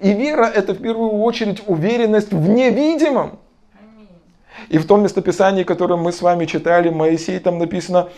И 0.00 0.12
вера 0.12 0.46
это 0.46 0.72
в 0.74 0.80
первую 0.80 1.10
очередь 1.22 1.62
уверенность 1.66 2.32
в 2.32 2.48
невидимом. 2.48 3.38
И 4.68 4.78
в 4.78 4.86
том 4.86 5.02
местописании, 5.02 5.62
которое 5.62 5.96
мы 5.96 6.12
с 6.12 6.22
вами 6.22 6.46
читали, 6.46 6.88
Моисей, 6.88 7.38
там 7.38 7.58
написано, 7.58 8.08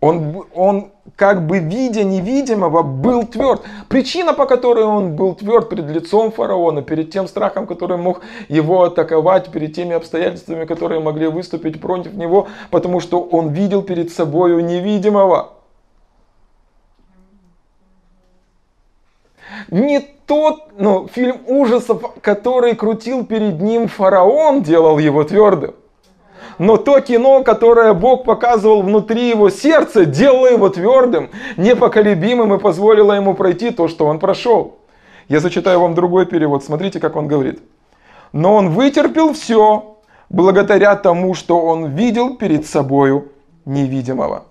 он, 0.00 0.44
он 0.54 0.90
как 1.16 1.46
бы 1.46 1.58
видя 1.58 2.04
невидимого 2.04 2.82
был 2.82 3.26
тверд. 3.26 3.62
Причина, 3.88 4.34
по 4.34 4.46
которой 4.46 4.84
он 4.84 5.16
был 5.16 5.34
тверд 5.34 5.68
перед 5.68 5.88
лицом 5.88 6.30
фараона, 6.30 6.82
перед 6.82 7.10
тем 7.10 7.28
страхом, 7.28 7.66
который 7.66 7.96
мог 7.96 8.20
его 8.48 8.82
атаковать, 8.82 9.50
перед 9.50 9.74
теми 9.74 9.94
обстоятельствами, 9.94 10.64
которые 10.64 11.00
могли 11.00 11.28
выступить 11.28 11.80
против 11.80 12.14
него, 12.14 12.48
потому 12.70 13.00
что 13.00 13.20
он 13.22 13.52
видел 13.52 13.82
перед 13.82 14.12
собой 14.12 14.62
невидимого. 14.62 15.52
Не 19.70 20.00
тот 20.26 20.72
ну, 20.76 21.06
фильм 21.06 21.40
ужасов, 21.46 22.02
который 22.20 22.74
крутил 22.74 23.24
перед 23.24 23.60
ним 23.60 23.88
фараон, 23.88 24.62
делал 24.62 24.98
его 24.98 25.24
твердым 25.24 25.74
но 26.58 26.76
то 26.76 27.00
кино, 27.00 27.42
которое 27.42 27.92
Бог 27.94 28.24
показывал 28.24 28.82
внутри 28.82 29.28
его 29.28 29.50
сердца, 29.50 30.04
делало 30.04 30.46
его 30.46 30.68
твердым, 30.68 31.30
непоколебимым 31.56 32.54
и 32.54 32.58
позволило 32.58 33.12
ему 33.12 33.34
пройти 33.34 33.70
то, 33.70 33.88
что 33.88 34.06
он 34.06 34.18
прошел. 34.18 34.78
Я 35.28 35.40
зачитаю 35.40 35.80
вам 35.80 35.94
другой 35.94 36.26
перевод, 36.26 36.64
смотрите, 36.64 37.00
как 37.00 37.16
он 37.16 37.28
говорит. 37.28 37.62
Но 38.32 38.54
он 38.54 38.70
вытерпел 38.70 39.32
все, 39.32 39.96
благодаря 40.28 40.96
тому, 40.96 41.34
что 41.34 41.60
он 41.60 41.86
видел 41.86 42.36
перед 42.36 42.66
собою 42.66 43.32
невидимого. 43.64 44.44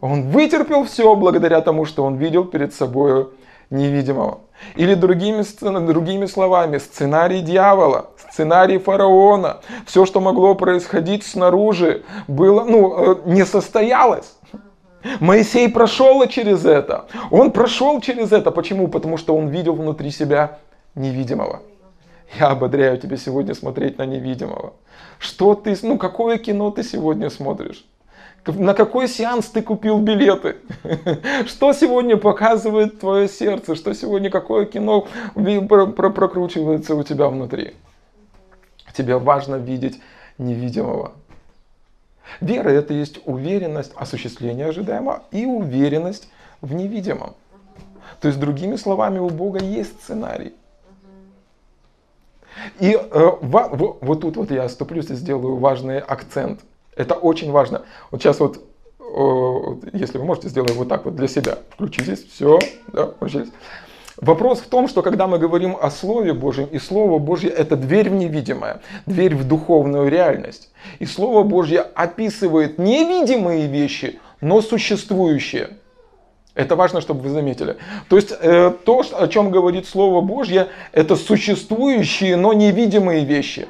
Он 0.00 0.30
вытерпел 0.30 0.84
все 0.84 1.14
благодаря 1.14 1.60
тому, 1.60 1.86
что 1.86 2.04
он 2.04 2.16
видел 2.16 2.44
перед 2.44 2.74
собою 2.74 3.32
невидимого. 3.70 4.40
Или 4.76 4.94
другими, 4.94 5.42
другими 5.86 6.26
словами, 6.26 6.78
сценарий 6.78 7.40
дьявола, 7.40 8.10
сценарий 8.30 8.78
фараона, 8.78 9.60
все, 9.86 10.06
что 10.06 10.20
могло 10.20 10.54
происходить 10.54 11.24
снаружи, 11.24 12.02
было, 12.28 12.64
ну, 12.64 13.12
э, 13.12 13.16
не 13.26 13.44
состоялось. 13.44 14.36
Моисей 15.20 15.68
прошел 15.68 16.26
через 16.26 16.64
это. 16.64 17.06
Он 17.30 17.52
прошел 17.52 18.00
через 18.00 18.32
это. 18.32 18.50
Почему? 18.50 18.88
Потому 18.88 19.18
что 19.18 19.36
он 19.36 19.48
видел 19.48 19.74
внутри 19.74 20.10
себя 20.10 20.58
невидимого. 20.94 21.60
Я 22.38 22.48
ободряю 22.48 22.98
тебя 22.98 23.16
сегодня 23.16 23.54
смотреть 23.54 23.98
на 23.98 24.06
невидимого. 24.06 24.72
Что 25.18 25.54
ты, 25.54 25.76
ну 25.82 25.98
какое 25.98 26.38
кино 26.38 26.70
ты 26.70 26.82
сегодня 26.82 27.30
смотришь? 27.30 27.84
На 28.46 28.74
какой 28.74 29.08
сеанс 29.08 29.46
ты 29.46 29.62
купил 29.62 30.00
билеты? 30.00 30.56
Что 31.46 31.72
сегодня 31.72 32.16
показывает 32.16 33.00
твое 33.00 33.26
сердце? 33.26 33.74
Что 33.74 33.94
сегодня, 33.94 34.30
какое 34.30 34.66
кино 34.66 35.06
прокручивается 35.34 36.94
у 36.94 37.02
тебя 37.02 37.28
внутри? 37.28 37.74
Тебе 38.94 39.16
важно 39.16 39.56
видеть 39.56 40.00
невидимого. 40.36 41.12
Вера– 42.40 42.68
это 42.70 42.92
есть 42.92 43.20
уверенность 43.24 43.92
осуществления 43.96 44.66
ожидаемого 44.66 45.22
и 45.30 45.46
уверенность 45.46 46.28
в 46.60 46.74
невидимом. 46.74 47.34
То 48.20 48.28
есть, 48.28 48.38
другими 48.38 48.76
словами, 48.76 49.18
у 49.18 49.30
Бога 49.30 49.60
есть 49.60 50.02
сценарий. 50.02 50.54
И 52.78 52.92
э, 52.92 53.30
в, 53.40 53.98
вот 54.00 54.20
тут 54.20 54.36
вот 54.36 54.50
я 54.50 54.64
оступлюсь 54.64 55.10
и 55.10 55.14
сделаю 55.14 55.56
важный 55.56 55.98
акцент– 55.98 56.60
это 56.96 57.14
очень 57.14 57.50
важно. 57.50 57.82
Вот 58.10 58.22
сейчас 58.22 58.40
вот, 58.40 58.60
если 59.92 60.18
вы 60.18 60.24
можете, 60.24 60.48
сделаю 60.48 60.74
вот 60.74 60.88
так 60.88 61.04
вот 61.04 61.16
для 61.16 61.28
себя. 61.28 61.58
Включитесь, 61.70 62.24
все, 62.24 62.58
да, 62.92 63.06
включились. 63.06 63.48
Вопрос 64.16 64.60
в 64.60 64.68
том, 64.68 64.86
что 64.88 65.02
когда 65.02 65.26
мы 65.26 65.38
говорим 65.38 65.76
о 65.80 65.90
Слове 65.90 66.34
Божьем, 66.34 66.66
и 66.66 66.78
Слово 66.78 67.18
Божье 67.18 67.50
это 67.50 67.76
дверь 67.76 68.10
в 68.10 68.14
невидимое, 68.14 68.80
дверь 69.06 69.34
в 69.34 69.46
духовную 69.46 70.08
реальность. 70.08 70.70
И 71.00 71.06
Слово 71.06 71.42
Божье 71.42 71.80
описывает 71.80 72.78
невидимые 72.78 73.66
вещи, 73.66 74.20
но 74.40 74.62
существующие. 74.62 75.78
Это 76.54 76.76
важно, 76.76 77.00
чтобы 77.00 77.22
вы 77.22 77.30
заметили. 77.30 77.76
То 78.08 78.14
есть 78.14 78.32
э, 78.40 78.72
то, 78.84 79.04
о 79.18 79.26
чем 79.26 79.50
говорит 79.50 79.88
Слово 79.88 80.20
Божье, 80.20 80.68
это 80.92 81.16
существующие, 81.16 82.36
но 82.36 82.52
невидимые 82.52 83.24
вещи. 83.24 83.66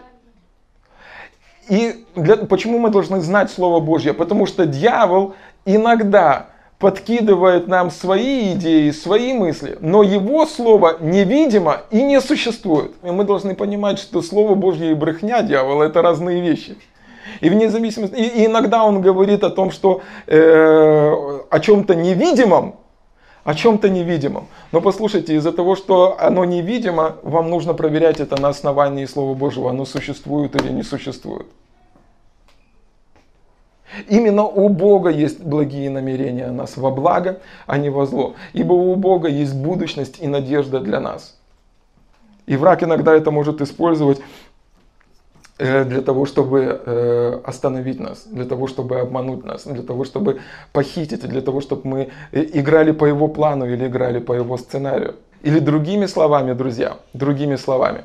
И 1.68 2.04
для, 2.14 2.36
почему 2.36 2.78
мы 2.78 2.90
должны 2.90 3.20
знать 3.20 3.50
Слово 3.50 3.80
Божье? 3.80 4.12
Потому 4.12 4.46
что 4.46 4.66
дьявол 4.66 5.34
иногда 5.64 6.48
подкидывает 6.78 7.68
нам 7.68 7.90
свои 7.90 8.52
идеи, 8.52 8.90
свои 8.90 9.32
мысли, 9.32 9.78
но 9.80 10.02
его 10.02 10.44
слово 10.44 10.98
невидимо 11.00 11.82
и 11.90 12.02
не 12.02 12.20
существует. 12.20 12.92
И 13.02 13.10
мы 13.10 13.24
должны 13.24 13.54
понимать, 13.54 13.98
что 13.98 14.20
Слово 14.20 14.54
Божье 14.54 14.90
и 14.90 14.94
брехня 14.94 15.42
дьявола 15.42 15.84
это 15.84 16.02
разные 16.02 16.42
вещи. 16.42 16.76
И 17.40 17.48
вне 17.48 17.70
зависимости, 17.70 18.14
и, 18.14 18.46
иногда 18.46 18.84
он 18.84 19.00
говорит 19.00 19.44
о 19.44 19.50
том, 19.50 19.70
что 19.70 20.02
э, 20.26 21.40
о 21.50 21.60
чем-то 21.60 21.94
невидимом, 21.94 22.76
о 23.44 23.54
чем-то 23.54 23.90
невидимом. 23.90 24.48
Но 24.72 24.80
послушайте, 24.80 25.34
из-за 25.36 25.52
того, 25.52 25.76
что 25.76 26.16
оно 26.18 26.44
невидимо, 26.44 27.16
вам 27.22 27.50
нужно 27.50 27.74
проверять 27.74 28.20
это 28.20 28.40
на 28.40 28.48
основании 28.48 29.04
Слова 29.04 29.34
Божьего, 29.34 29.70
оно 29.70 29.84
существует 29.84 30.56
или 30.60 30.72
не 30.72 30.82
существует. 30.82 31.46
Именно 34.08 34.44
у 34.44 34.68
Бога 34.68 35.10
есть 35.10 35.40
благие 35.40 35.88
намерения 35.88 36.50
нас 36.50 36.76
во 36.76 36.90
благо, 36.90 37.40
а 37.66 37.78
не 37.78 37.90
во 37.90 38.06
зло. 38.06 38.34
Ибо 38.52 38.72
у 38.72 38.96
Бога 38.96 39.28
есть 39.28 39.54
будущность 39.54 40.20
и 40.20 40.26
надежда 40.26 40.80
для 40.80 40.98
нас. 40.98 41.38
И 42.46 42.56
враг 42.56 42.82
иногда 42.82 43.14
это 43.14 43.30
может 43.30 43.60
использовать 43.60 44.20
для 45.58 46.00
того, 46.00 46.26
чтобы 46.26 46.82
э, 46.84 47.40
остановить 47.44 48.00
нас, 48.00 48.26
для 48.26 48.44
того, 48.44 48.66
чтобы 48.66 48.98
обмануть 48.98 49.44
нас, 49.44 49.64
для 49.64 49.82
того, 49.82 50.04
чтобы 50.04 50.40
похитить, 50.72 51.20
для 51.28 51.40
того, 51.40 51.60
чтобы 51.60 51.88
мы 51.88 52.08
э, 52.32 52.44
играли 52.54 52.92
по 52.92 53.04
его 53.04 53.28
плану 53.28 53.66
или 53.66 53.86
играли 53.86 54.18
по 54.18 54.32
его 54.32 54.56
сценарию. 54.58 55.14
Или 55.42 55.60
другими 55.60 56.06
словами, 56.06 56.54
друзья, 56.54 56.96
другими 57.12 57.56
словами. 57.56 58.04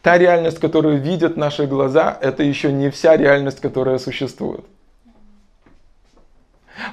Та 0.00 0.18
реальность, 0.18 0.58
которую 0.58 1.00
видят 1.00 1.36
наши 1.36 1.66
глаза, 1.66 2.16
это 2.20 2.42
еще 2.42 2.72
не 2.72 2.90
вся 2.90 3.16
реальность, 3.16 3.60
которая 3.60 3.98
существует. 3.98 4.64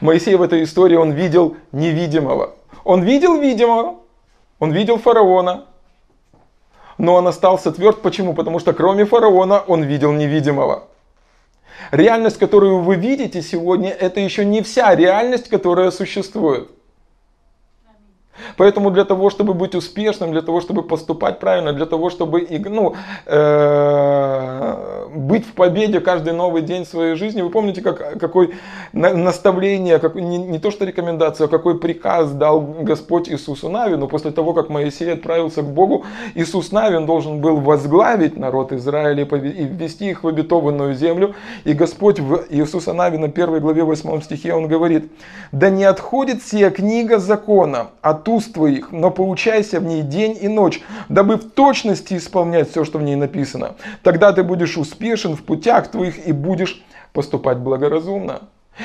Моисей 0.01 0.35
в 0.35 0.41
этой 0.41 0.63
истории, 0.63 0.95
он 0.95 1.11
видел 1.11 1.55
невидимого. 1.71 2.55
Он 2.83 3.03
видел 3.03 3.39
видимого, 3.39 3.99
он 4.59 4.71
видел 4.71 4.97
фараона, 4.97 5.65
но 7.01 7.15
он 7.15 7.27
остался 7.27 7.71
тверд. 7.71 8.03
Почему? 8.03 8.35
Потому 8.35 8.59
что 8.59 8.73
кроме 8.73 9.05
фараона 9.05 9.59
он 9.59 9.81
видел 9.83 10.11
невидимого. 10.11 10.83
Реальность, 11.89 12.37
которую 12.37 12.81
вы 12.81 12.95
видите 12.95 13.41
сегодня, 13.41 13.89
это 13.89 14.19
еще 14.19 14.45
не 14.45 14.61
вся 14.61 14.93
реальность, 14.95 15.49
которая 15.49 15.89
существует. 15.89 16.69
Поэтому 18.57 18.91
для 18.91 19.05
того, 19.05 19.29
чтобы 19.29 19.53
быть 19.53 19.75
успешным, 19.75 20.31
для 20.31 20.41
того, 20.41 20.61
чтобы 20.61 20.83
поступать 20.83 21.39
правильно, 21.39 21.73
для 21.73 21.85
того, 21.85 22.09
чтобы 22.09 22.47
ну, 22.69 22.95
э, 23.25 25.07
быть 25.15 25.45
в 25.45 25.53
победе 25.53 25.99
каждый 25.99 26.33
новый 26.33 26.61
день 26.61 26.85
своей 26.85 27.15
жизни, 27.15 27.41
вы 27.41 27.49
помните, 27.49 27.81
как, 27.81 28.19
какое 28.19 28.49
наставление, 28.93 29.99
как, 29.99 30.15
не, 30.15 30.37
не 30.37 30.59
то 30.59 30.71
что 30.71 30.85
рекомендация, 30.85 31.45
а 31.45 31.47
какой 31.47 31.79
приказ 31.79 32.31
дал 32.31 32.61
Господь 32.61 33.29
Иисусу 33.29 33.69
Навину 33.69 34.07
после 34.07 34.31
того, 34.31 34.53
как 34.53 34.69
Моисей 34.69 35.13
отправился 35.13 35.61
к 35.61 35.67
Богу. 35.67 36.05
Иисус 36.35 36.71
Навин 36.71 37.05
должен 37.05 37.41
был 37.41 37.57
возглавить 37.57 38.37
народ 38.37 38.71
Израиля 38.71 39.23
и 39.23 39.63
ввести 39.63 40.09
их 40.09 40.23
в 40.23 40.27
обетованную 40.27 40.93
землю. 40.93 41.35
И 41.63 41.73
Господь 41.73 42.19
в 42.19 42.45
Иисуса 42.49 42.93
Навина, 42.93 43.25
1 43.27 43.59
главе 43.59 43.83
8 43.83 44.21
стихе, 44.21 44.53
он 44.53 44.67
говорит, 44.67 45.11
«Да 45.51 45.69
не 45.69 45.83
отходит 45.83 46.43
сия 46.43 46.69
книга 46.69 47.19
закона 47.19 47.89
от 48.01 48.23
уст 48.31 48.53
твоих, 48.53 48.91
но 48.91 49.11
поучайся 49.11 49.79
в 49.79 49.83
ней 49.83 50.01
день 50.01 50.37
и 50.41 50.47
ночь, 50.47 50.81
дабы 51.09 51.35
в 51.37 51.51
точности 51.51 52.15
исполнять 52.15 52.71
все, 52.71 52.83
что 52.83 52.97
в 52.97 53.03
ней 53.03 53.15
написано. 53.15 53.75
Тогда 54.03 54.31
ты 54.33 54.43
будешь 54.43 54.77
успешен 54.77 55.35
в 55.35 55.43
путях 55.43 55.89
твоих 55.89 56.27
и 56.27 56.31
будешь 56.31 56.83
поступать 57.13 57.57
благоразумно». 57.57 58.41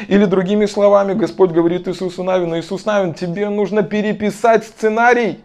Или 0.08 0.24
другими 0.24 0.66
словами, 0.66 1.14
Господь 1.14 1.52
говорит 1.52 1.88
Иисусу 1.88 2.22
Навину, 2.22 2.58
Иисус 2.58 2.84
Навин, 2.84 3.14
тебе 3.14 3.48
нужно 3.48 3.82
переписать 3.82 4.64
сценарий. 4.64 5.40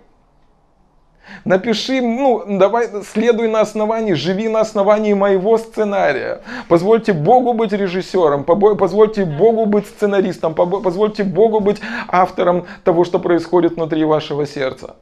Напиши, 1.46 2.02
ну, 2.02 2.44
давай, 2.48 2.90
следуй 3.04 3.48
на 3.48 3.62
основании, 3.62 4.14
живи 4.14 4.48
на 4.50 4.62
основании 4.62 5.14
моего 5.14 5.58
сценария. 5.58 6.42
Позвольте 6.68 7.14
Богу 7.14 7.54
быть 7.54 7.72
режиссером, 7.72 8.44
позвольте 8.44 9.26
Богу 9.26 9.66
быть 9.66 9.88
сценаристом, 9.88 10.54
позвольте 10.54 11.24
Богу 11.24 11.60
быть 11.60 11.82
автором 12.08 12.66
того, 12.84 13.06
что 13.06 13.20
происходит 13.20 13.74
внутри 13.74 14.04
вашего 14.04 14.46
сердца. 14.46 14.96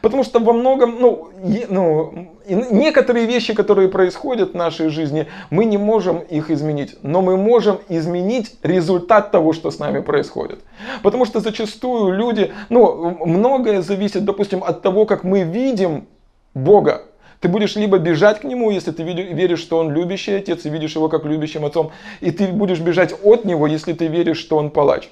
Потому 0.00 0.24
что 0.24 0.38
во 0.38 0.52
многом, 0.52 0.96
ну, 1.00 1.28
ну, 1.68 2.28
некоторые 2.46 3.26
вещи, 3.26 3.54
которые 3.54 3.88
происходят 3.88 4.52
в 4.52 4.54
нашей 4.54 4.88
жизни, 4.88 5.26
мы 5.50 5.64
не 5.64 5.78
можем 5.78 6.18
их 6.18 6.50
изменить. 6.50 6.96
Но 7.02 7.22
мы 7.22 7.36
можем 7.36 7.78
изменить 7.88 8.56
результат 8.62 9.30
того, 9.30 9.52
что 9.52 9.70
с 9.70 9.78
нами 9.78 10.00
происходит. 10.00 10.60
Потому 11.02 11.24
что 11.24 11.40
зачастую 11.40 12.12
люди, 12.14 12.52
ну, 12.68 13.18
многое 13.24 13.82
зависит, 13.82 14.24
допустим, 14.24 14.62
от 14.62 14.82
того, 14.82 15.06
как 15.06 15.24
мы 15.24 15.42
видим 15.42 16.06
Бога. 16.54 17.02
Ты 17.40 17.48
будешь 17.48 17.76
либо 17.76 17.98
бежать 17.98 18.40
к 18.40 18.44
нему, 18.44 18.70
если 18.70 18.90
ты 18.90 19.02
веришь, 19.02 19.60
что 19.60 19.78
он 19.78 19.92
любящий 19.92 20.32
отец, 20.32 20.64
и 20.64 20.70
видишь 20.70 20.94
его 20.96 21.10
как 21.10 21.26
любящим 21.26 21.66
отцом, 21.66 21.90
и 22.22 22.30
ты 22.30 22.46
будешь 22.48 22.80
бежать 22.80 23.14
от 23.22 23.44
него, 23.44 23.66
если 23.66 23.92
ты 23.92 24.06
веришь, 24.06 24.38
что 24.38 24.56
он 24.56 24.70
палач. 24.70 25.10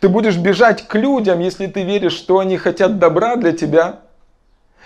Ты 0.00 0.08
будешь 0.08 0.36
бежать 0.36 0.86
к 0.86 0.94
людям, 0.94 1.40
если 1.40 1.66
ты 1.66 1.82
веришь, 1.84 2.12
что 2.12 2.38
они 2.38 2.56
хотят 2.56 2.98
добра 2.98 3.36
для 3.36 3.52
тебя. 3.52 4.00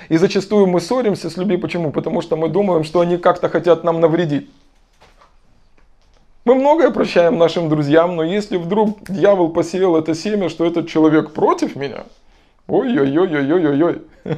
И 0.08 0.16
зачастую 0.16 0.66
мы 0.66 0.80
ссоримся 0.80 1.30
с 1.30 1.36
людьми. 1.36 1.56
Почему? 1.56 1.92
Потому 1.92 2.20
что 2.20 2.36
мы 2.36 2.48
думаем, 2.48 2.84
что 2.84 3.00
они 3.00 3.16
как-то 3.16 3.48
хотят 3.48 3.84
нам 3.84 4.00
навредить. 4.00 4.50
Мы 6.44 6.56
многое 6.56 6.90
прощаем 6.90 7.38
нашим 7.38 7.70
друзьям, 7.70 8.16
но 8.16 8.22
если 8.22 8.58
вдруг 8.58 8.98
дьявол 9.08 9.48
посеял 9.48 9.96
это 9.96 10.14
семя, 10.14 10.50
что 10.50 10.66
этот 10.66 10.88
человек 10.88 11.32
против 11.32 11.74
меня, 11.74 12.04
ой-ой-ой-ой-ой-ой. 12.68 14.02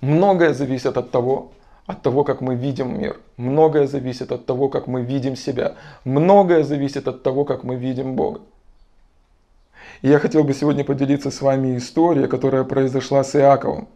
Многое 0.00 0.52
зависит 0.52 0.96
от 0.96 1.12
того, 1.12 1.52
от 1.86 2.02
того, 2.02 2.24
как 2.24 2.40
мы 2.40 2.54
видим 2.54 2.98
мир. 2.98 3.20
Многое 3.36 3.86
зависит 3.86 4.32
от 4.32 4.46
того, 4.46 4.68
как 4.68 4.86
мы 4.86 5.02
видим 5.02 5.36
себя. 5.36 5.74
Многое 6.04 6.62
зависит 6.64 7.08
от 7.08 7.22
того, 7.22 7.44
как 7.44 7.64
мы 7.64 7.76
видим 7.76 8.14
Бога. 8.16 8.40
И 10.02 10.08
я 10.08 10.18
хотел 10.18 10.44
бы 10.44 10.54
сегодня 10.54 10.84
поделиться 10.84 11.30
с 11.30 11.40
вами 11.40 11.76
историей, 11.76 12.26
которая 12.26 12.64
произошла 12.64 13.22
с 13.22 13.36
Иаковом. 13.36 13.88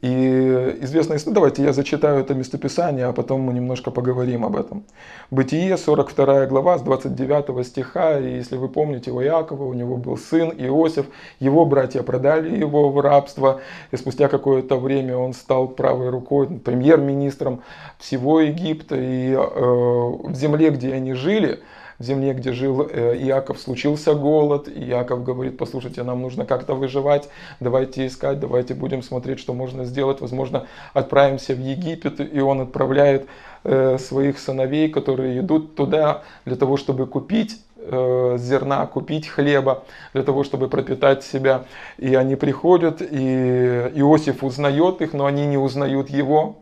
И 0.00 0.78
известная 0.80 1.18
история, 1.18 1.34
давайте 1.34 1.62
я 1.62 1.74
зачитаю 1.74 2.20
это 2.20 2.32
местописание, 2.32 3.04
а 3.04 3.12
потом 3.12 3.42
мы 3.42 3.52
немножко 3.52 3.90
поговорим 3.90 4.46
об 4.46 4.56
этом. 4.56 4.84
Бытие, 5.30 5.76
42 5.76 6.46
глава, 6.46 6.78
с 6.78 6.82
29 6.82 7.66
стиха, 7.66 8.18
и 8.18 8.36
если 8.36 8.56
вы 8.56 8.70
помните 8.70 9.10
у 9.10 9.22
Иакова, 9.22 9.64
у 9.64 9.74
него 9.74 9.98
был 9.98 10.16
сын 10.16 10.48
Иосиф, 10.56 11.04
его 11.38 11.66
братья 11.66 12.02
продали 12.02 12.56
его 12.56 12.88
в 12.90 12.98
рабство, 13.00 13.60
и 13.90 13.96
спустя 13.98 14.28
какое-то 14.28 14.78
время 14.78 15.18
он 15.18 15.34
стал 15.34 15.68
правой 15.68 16.08
рукой, 16.08 16.46
премьер-министром 16.46 17.62
всего 17.98 18.40
Египта, 18.40 18.96
и 18.96 19.32
э, 19.32 19.38
в 19.38 20.34
земле, 20.34 20.70
где 20.70 20.94
они 20.94 21.12
жили, 21.12 21.60
земле, 22.00 22.32
где 22.32 22.52
жил 22.52 22.88
э, 22.90 23.16
Иаков, 23.18 23.60
случился 23.60 24.14
голод. 24.14 24.68
И 24.68 24.88
Иаков 24.88 25.22
говорит, 25.22 25.56
послушайте, 25.58 26.02
нам 26.02 26.22
нужно 26.22 26.44
как-то 26.46 26.74
выживать, 26.74 27.28
давайте 27.60 28.06
искать, 28.06 28.40
давайте 28.40 28.74
будем 28.74 29.02
смотреть, 29.02 29.38
что 29.38 29.52
можно 29.54 29.84
сделать. 29.84 30.20
Возможно, 30.20 30.66
отправимся 30.94 31.54
в 31.54 31.60
Египет, 31.60 32.20
и 32.20 32.40
он 32.40 32.62
отправляет 32.62 33.26
э, 33.64 33.98
своих 33.98 34.38
сыновей, 34.38 34.88
которые 34.88 35.40
идут 35.40 35.76
туда 35.76 36.22
для 36.44 36.56
того, 36.56 36.76
чтобы 36.76 37.06
купить 37.06 37.60
э, 37.76 38.36
зерна, 38.38 38.86
купить 38.86 39.28
хлеба, 39.28 39.84
для 40.14 40.22
того, 40.22 40.42
чтобы 40.42 40.68
пропитать 40.68 41.22
себя. 41.22 41.64
И 41.98 42.14
они 42.14 42.36
приходят, 42.36 43.02
и 43.02 43.90
Иосиф 43.94 44.42
узнает 44.42 45.02
их, 45.02 45.12
но 45.12 45.26
они 45.26 45.46
не 45.46 45.58
узнают 45.58 46.08
его 46.08 46.56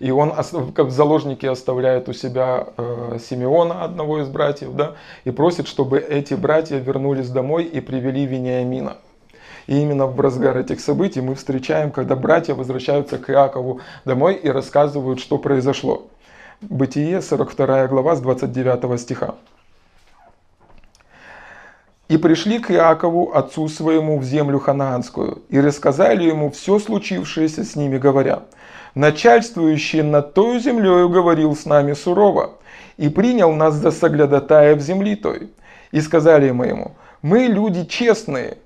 и 0.00 0.10
он 0.10 0.32
как 0.74 0.86
в 0.86 0.90
заложнике 0.90 1.50
оставляет 1.50 2.08
у 2.08 2.12
себя 2.12 2.68
э, 2.76 3.18
Симеона, 3.20 3.82
одного 3.82 4.20
из 4.20 4.28
братьев, 4.28 4.74
да, 4.74 4.94
и 5.24 5.30
просит, 5.30 5.66
чтобы 5.66 5.98
эти 5.98 6.34
братья 6.34 6.76
вернулись 6.76 7.30
домой 7.30 7.64
и 7.64 7.80
привели 7.80 8.24
Вениамина. 8.24 8.98
И 9.66 9.78
именно 9.80 10.06
в 10.06 10.18
разгар 10.18 10.56
этих 10.56 10.80
событий 10.80 11.20
мы 11.20 11.34
встречаем, 11.34 11.90
когда 11.90 12.16
братья 12.16 12.54
возвращаются 12.54 13.18
к 13.18 13.28
Иакову 13.28 13.80
домой 14.04 14.34
и 14.34 14.48
рассказывают, 14.48 15.20
что 15.20 15.36
произошло. 15.36 16.08
Бытие, 16.60 17.20
42 17.20 17.86
глава, 17.88 18.16
с 18.16 18.20
29 18.20 18.98
стиха. 18.98 19.34
«И 22.08 22.16
пришли 22.16 22.58
к 22.58 22.70
Иакову, 22.70 23.32
отцу 23.34 23.68
своему, 23.68 24.18
в 24.18 24.24
землю 24.24 24.58
ханаанскую, 24.58 25.42
и 25.50 25.60
рассказали 25.60 26.24
ему 26.24 26.50
все 26.50 26.78
случившееся 26.78 27.64
с 27.64 27.76
ними, 27.76 27.98
говоря, 27.98 28.44
начальствующий 28.98 30.02
над 30.02 30.34
той 30.34 30.58
землею 30.58 31.08
говорил 31.08 31.54
с 31.54 31.66
нами 31.66 31.92
сурово, 31.92 32.54
и 32.96 33.08
принял 33.08 33.52
нас 33.52 33.74
за 33.74 33.92
соглядатаев 33.92 34.80
земли 34.80 35.14
той. 35.14 35.50
И 35.92 36.00
сказали 36.00 36.50
мы 36.50 36.66
ему, 36.66 36.96
мы 37.22 37.44
люди 37.44 37.84
честные, 37.84 38.58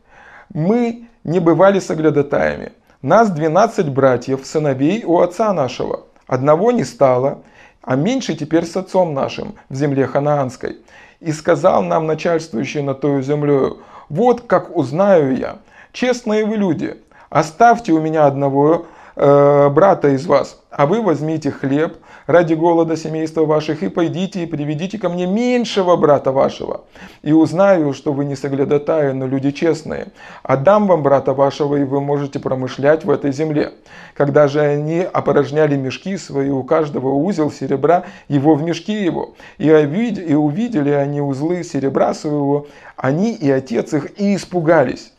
мы 0.55 1.07
не 1.23 1.38
бывали 1.38 1.81
соглядатаями. 1.81 2.73
Нас 3.03 3.31
двенадцать 3.31 3.90
братьев, 3.90 4.47
сыновей 4.47 5.05
у 5.05 5.21
отца 5.21 5.53
нашего. 5.53 6.05
Одного 6.27 6.73
не 6.73 6.85
стало, 6.85 7.42
а 7.83 7.95
меньше 7.95 8.35
теперь 8.35 8.64
с 8.64 8.75
отцом 8.75 9.12
нашим 9.12 9.57
в 9.68 9.75
земле 9.75 10.07
ханаанской. 10.07 10.79
И 11.21 11.31
сказал 11.33 11.83
нам 11.83 12.07
начальствующий 12.07 12.81
над 12.81 13.03
той 13.03 13.23
землею, 13.23 13.81
вот 14.09 14.40
как 14.47 14.75
узнаю 14.75 15.37
я, 15.37 15.59
честные 15.92 16.47
вы 16.47 16.57
люди, 16.57 16.97
оставьте 17.29 17.92
у 17.92 18.01
меня 18.01 18.25
одного 18.25 18.87
Э, 19.14 19.68
брата 19.68 20.09
из 20.09 20.25
вас, 20.27 20.59
а 20.70 20.87
вы 20.87 21.03
возьмите 21.03 21.51
хлеб 21.51 21.98
ради 22.27 22.55
голода 22.55 22.96
семейства 22.96 23.44
ваших 23.44 23.83
и 23.83 23.90
пойдите 23.90 24.42
и 24.42 24.46
приведите 24.46 24.98
ко 24.98 25.11
мне 25.11 25.27
меньшего 25.27 25.96
брата 25.96 26.33
вашего. 26.33 26.85
И 27.20 27.31
узнаю, 27.31 27.92
что 27.92 28.14
вы 28.14 28.25
не 28.25 28.37
соглядатаи, 28.37 29.12
но 29.12 29.27
люди 29.27 29.51
честные. 29.51 30.09
Отдам 30.42 30.87
вам 30.87 31.03
брата 31.03 31.35
вашего, 31.35 31.77
и 31.77 31.85
вы 31.85 32.01
можете 32.01 32.38
промышлять 32.38 33.05
в 33.05 33.11
этой 33.11 33.33
земле. 33.33 33.72
Когда 34.14 34.48
же 34.48 34.61
они 34.61 35.01
опорожняли 35.01 35.77
мешки 35.77 36.16
свои, 36.16 36.48
у 36.48 36.62
каждого 36.62 37.11
узел 37.11 37.51
серебра, 37.51 38.05
его 38.29 38.55
в 38.55 38.62
мешки 38.62 38.94
его. 38.94 39.35
И 39.59 39.70
увидели 39.70 40.90
они 40.90 41.20
узлы 41.20 41.64
серебра 41.64 42.14
своего, 42.14 42.66
они 42.96 43.35
и 43.35 43.51
отец 43.51 43.92
их, 43.92 44.18
и 44.18 44.37
испугались. 44.37 45.12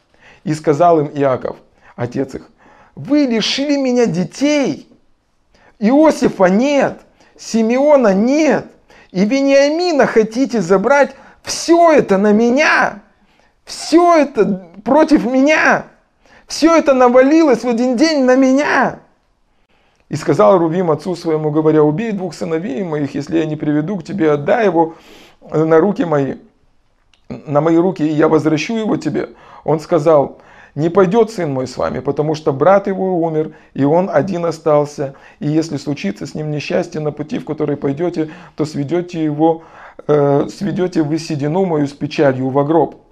И 0.46 0.54
сказал 0.56 1.00
им 1.00 1.12
Иаков, 1.14 1.58
отец 1.96 2.34
их, 2.34 2.50
вы 2.96 3.26
лишили 3.26 3.78
меня 3.78 4.06
детей. 4.06 4.88
Иосифа 5.80 6.46
нет, 6.46 7.02
Симеона 7.38 8.14
нет, 8.14 8.68
и 9.12 9.26
Вениамина 9.26 10.06
хотите 10.06 10.62
забрать. 10.62 11.16
Все 11.44 11.92
это 11.92 12.18
на 12.18 12.32
меня. 12.32 13.02
Все 13.66 14.18
это 14.18 14.70
против 14.84 15.26
меня. 15.26 15.88
Все 16.48 16.76
это 16.76 16.94
навалилось 16.94 17.64
в 17.64 17.68
один 17.70 17.96
день 17.96 18.24
на 18.24 18.36
меня. 18.36 19.00
И 20.10 20.16
сказал 20.16 20.58
Рувим 20.58 20.92
отцу 20.92 21.16
своему, 21.16 21.50
говоря, 21.50 21.84
убей 21.84 22.12
двух 22.12 22.34
сыновей 22.34 22.84
моих, 22.84 23.16
если 23.16 23.40
я 23.40 23.46
не 23.46 23.56
приведу 23.56 23.98
к 23.98 24.04
тебе, 24.04 24.32
отдай 24.32 24.66
его 24.66 24.96
на 25.52 25.80
руки 25.80 26.06
мои, 26.06 26.36
на 27.30 27.62
мои 27.62 27.78
руки, 27.78 28.04
и 28.04 28.14
я 28.14 28.28
возвращу 28.28 28.78
его 28.78 28.98
тебе. 28.98 29.30
Он 29.64 29.80
сказал, 29.80 30.38
не 30.76 30.90
пойдет 30.90 31.32
сын 31.32 31.52
мой 31.52 31.68
с 31.68 31.78
вами, 31.78 32.00
потому 32.00 32.36
что 32.36 32.52
брат 32.52 32.88
его 32.88 33.22
умер, 33.22 33.54
и 33.74 33.84
он 33.84 34.10
один 34.12 34.46
остался. 34.46 35.16
И 35.40 35.48
если 35.48 35.78
случится 35.78 36.26
с 36.26 36.34
ним 36.36 36.52
несчастье 36.52 37.00
на 37.00 37.12
пути, 37.12 37.40
в 37.40 37.46
который 37.46 37.78
пойдете, 37.78 38.32
то 38.56 38.66
сведете 38.66 39.24
его, 39.24 39.64
э, 40.08 40.48
сведете 40.50 41.04
вы 41.04 41.20
седину 41.20 41.66
мою 41.66 41.88
с 41.88 41.94
печалью 41.94 42.50
во 42.50 42.64
гроб. 42.64 43.03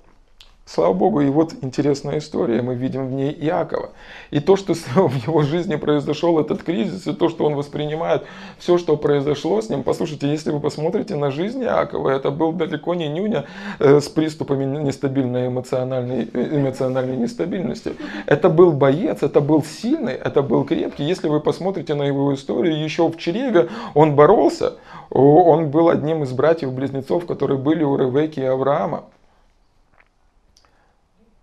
Слава 0.63 0.93
Богу, 0.93 1.21
и 1.21 1.30
вот 1.30 1.56
интересная 1.63 2.19
история, 2.19 2.62
мы 2.62 2.76
видим 2.76 3.08
в 3.08 3.12
ней 3.12 3.32
Иакова. 3.32 3.89
И 4.30 4.39
то, 4.39 4.56
что 4.56 4.74
в 4.95 5.28
его 5.28 5.41
жизни 5.41 5.76
произошел 5.76 6.39
этот 6.39 6.63
кризис, 6.63 7.08
и 7.08 7.13
то, 7.13 7.30
что 7.30 7.45
он 7.45 7.56
воспринимает, 7.56 8.24
все, 8.60 8.78
что 8.78 8.95
произошло 8.95 9.60
с 9.62 9.69
ним, 9.69 9.84
послушайте, 9.84 10.30
если 10.30 10.52
вы 10.52 10.60
посмотрите 10.60 11.15
на 11.15 11.32
жизнь 11.32 11.63
Иакова, 11.63 12.10
это 12.12 12.30
был 12.30 12.54
далеко 12.54 12.93
не 12.93 13.10
нюня 13.10 13.45
э, 13.80 14.00
с 14.00 14.08
приступами 14.08 14.63
нестабильной 14.63 15.47
эмоциональной, 15.47 16.30
э, 16.32 16.58
эмоциональной 16.58 17.17
нестабильности. 17.17 17.93
Это 18.28 18.47
был 18.47 18.71
боец, 18.71 19.24
это 19.24 19.41
был 19.41 19.63
сильный, 19.63 20.13
это 20.13 20.43
был 20.43 20.63
крепкий. 20.63 21.04
Если 21.04 21.28
вы 21.28 21.41
посмотрите 21.41 21.95
на 21.95 22.04
его 22.04 22.34
историю, 22.34 22.82
еще 22.82 23.10
в 23.10 23.17
чреве 23.17 23.69
он 23.95 24.15
боролся, 24.15 24.76
он 25.10 25.71
был 25.71 25.89
одним 25.89 26.24
из 26.24 26.32
братьев-близнецов, 26.32 27.26
которые 27.26 27.58
были 27.58 27.84
у 27.84 27.97
Ревеки 27.97 28.39
и 28.39 28.45
Авраама. 28.45 29.06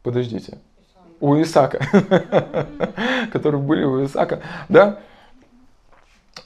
Подождите. 0.08 0.56
У 1.20 1.34
Исака. 1.42 1.80
Которые 3.30 3.60
были 3.60 3.84
у 3.84 4.02
Исака. 4.06 4.40
Да? 4.70 5.00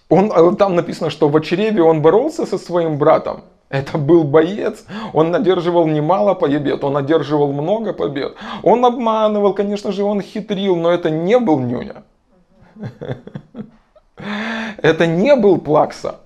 Он, 0.08 0.32
э, 0.32 0.56
там 0.56 0.74
написано, 0.74 1.10
что 1.10 1.28
в 1.28 1.36
очреве 1.36 1.80
он 1.80 2.02
боролся 2.02 2.44
со 2.44 2.58
своим 2.58 2.98
братом. 2.98 3.44
Это 3.68 3.98
был 3.98 4.24
боец. 4.24 4.84
Он 5.12 5.32
одерживал 5.32 5.86
немало 5.86 6.34
побед, 6.34 6.82
он 6.82 6.96
одерживал 6.96 7.52
много 7.52 7.92
побед. 7.92 8.34
Он 8.64 8.84
обманывал, 8.84 9.54
конечно 9.54 9.92
же, 9.92 10.02
он 10.02 10.20
хитрил, 10.20 10.74
но 10.74 10.90
это 10.90 11.08
не 11.08 11.38
был 11.38 11.60
нюня. 11.60 12.02
Это 14.82 15.06
не 15.06 15.36
был 15.36 15.58
плакса. 15.58 16.16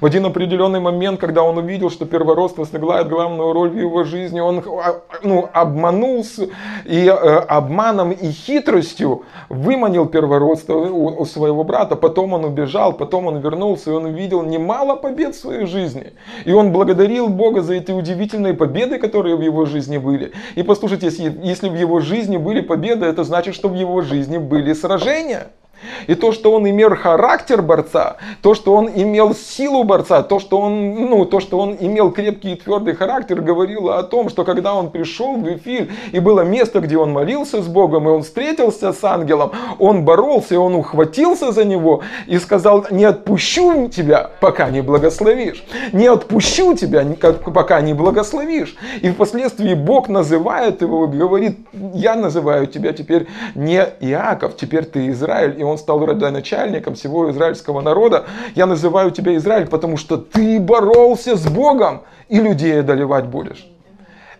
В 0.00 0.06
один 0.06 0.24
определенный 0.26 0.80
момент, 0.80 1.20
когда 1.20 1.42
он 1.42 1.58
увидел, 1.58 1.90
что 1.90 2.06
первородство 2.06 2.64
сыграет 2.64 3.08
главную 3.08 3.52
роль 3.52 3.70
в 3.70 3.76
его 3.76 4.04
жизни, 4.04 4.40
он 4.40 4.62
а, 4.66 5.02
ну, 5.22 5.48
обманулся 5.52 6.48
и 6.84 7.06
э, 7.06 7.10
обманом 7.10 8.12
и 8.12 8.30
хитростью 8.30 9.24
выманил 9.48 10.06
первородство 10.06 10.74
у, 10.74 11.20
у 11.20 11.24
своего 11.24 11.64
брата. 11.64 11.96
Потом 11.96 12.32
он 12.32 12.44
убежал, 12.44 12.92
потом 12.94 13.26
он 13.26 13.38
вернулся, 13.38 13.90
и 13.90 13.94
он 13.94 14.06
увидел 14.06 14.42
немало 14.42 14.96
побед 14.96 15.34
в 15.34 15.40
своей 15.40 15.66
жизни. 15.66 16.14
И 16.44 16.52
он 16.52 16.72
благодарил 16.72 17.28
Бога 17.28 17.60
за 17.60 17.74
эти 17.74 17.92
удивительные 17.92 18.54
победы, 18.54 18.98
которые 18.98 19.36
в 19.36 19.42
его 19.42 19.66
жизни 19.66 19.98
были. 19.98 20.32
И 20.54 20.62
послушайте, 20.62 21.06
если, 21.06 21.40
если 21.42 21.68
в 21.68 21.74
его 21.74 22.00
жизни 22.00 22.36
были 22.36 22.60
победы, 22.60 23.06
это 23.06 23.24
значит, 23.24 23.54
что 23.54 23.68
в 23.68 23.74
его 23.74 24.00
жизни 24.02 24.38
были 24.38 24.72
сражения. 24.72 25.48
И 26.06 26.14
то, 26.14 26.32
что 26.32 26.52
он 26.52 26.68
имел 26.68 26.94
характер 26.96 27.62
борца, 27.62 28.16
то, 28.42 28.54
что 28.54 28.74
он 28.74 28.88
имел 28.94 29.34
силу 29.34 29.84
борца, 29.84 30.22
то, 30.22 30.38
что 30.38 30.58
он, 30.60 30.94
ну, 30.94 31.24
то, 31.24 31.40
что 31.40 31.58
он 31.58 31.76
имел 31.78 32.10
крепкий 32.10 32.52
и 32.52 32.56
твердый 32.56 32.94
характер, 32.94 33.40
говорило 33.40 33.98
о 33.98 34.02
том, 34.02 34.28
что 34.28 34.44
когда 34.44 34.74
он 34.74 34.90
пришел 34.90 35.36
в 35.36 35.46
Вифиль, 35.46 35.90
и 36.12 36.20
было 36.20 36.42
место, 36.42 36.80
где 36.80 36.96
он 36.96 37.12
молился 37.12 37.62
с 37.62 37.66
Богом, 37.66 38.08
и 38.08 38.12
он 38.12 38.22
встретился 38.22 38.92
с 38.92 39.04
ангелом, 39.04 39.52
он 39.78 40.04
боролся, 40.04 40.54
и 40.54 40.58
он 40.58 40.74
ухватился 40.74 41.52
за 41.52 41.64
него 41.64 42.02
и 42.26 42.38
сказал, 42.38 42.86
не 42.90 43.04
отпущу 43.04 43.88
тебя, 43.88 44.30
пока 44.40 44.70
не 44.70 44.82
благословишь. 44.82 45.64
Не 45.92 46.06
отпущу 46.06 46.74
тебя, 46.74 47.04
пока 47.54 47.80
не 47.80 47.94
благословишь. 47.94 48.76
И 49.02 49.10
впоследствии 49.10 49.74
Бог 49.74 50.08
называет 50.08 50.82
его, 50.82 51.06
говорит, 51.06 51.58
я 51.94 52.14
называю 52.14 52.66
тебя 52.66 52.92
теперь 52.92 53.26
не 53.54 53.86
Иаков, 54.00 54.56
теперь 54.56 54.84
ты 54.84 55.08
Израиль. 55.10 55.56
И 55.58 55.62
он 55.62 55.73
он 55.74 55.78
стал 55.78 56.06
родоначальником 56.06 56.94
всего 56.94 57.30
израильского 57.30 57.80
народа. 57.80 58.26
Я 58.54 58.66
называю 58.66 59.10
тебя 59.10 59.36
Израиль, 59.36 59.66
потому 59.66 59.96
что 59.96 60.16
ты 60.16 60.60
боролся 60.60 61.36
с 61.36 61.46
Богом 61.46 62.02
и 62.28 62.40
людей 62.40 62.80
одолевать 62.80 63.26
будешь. 63.26 63.66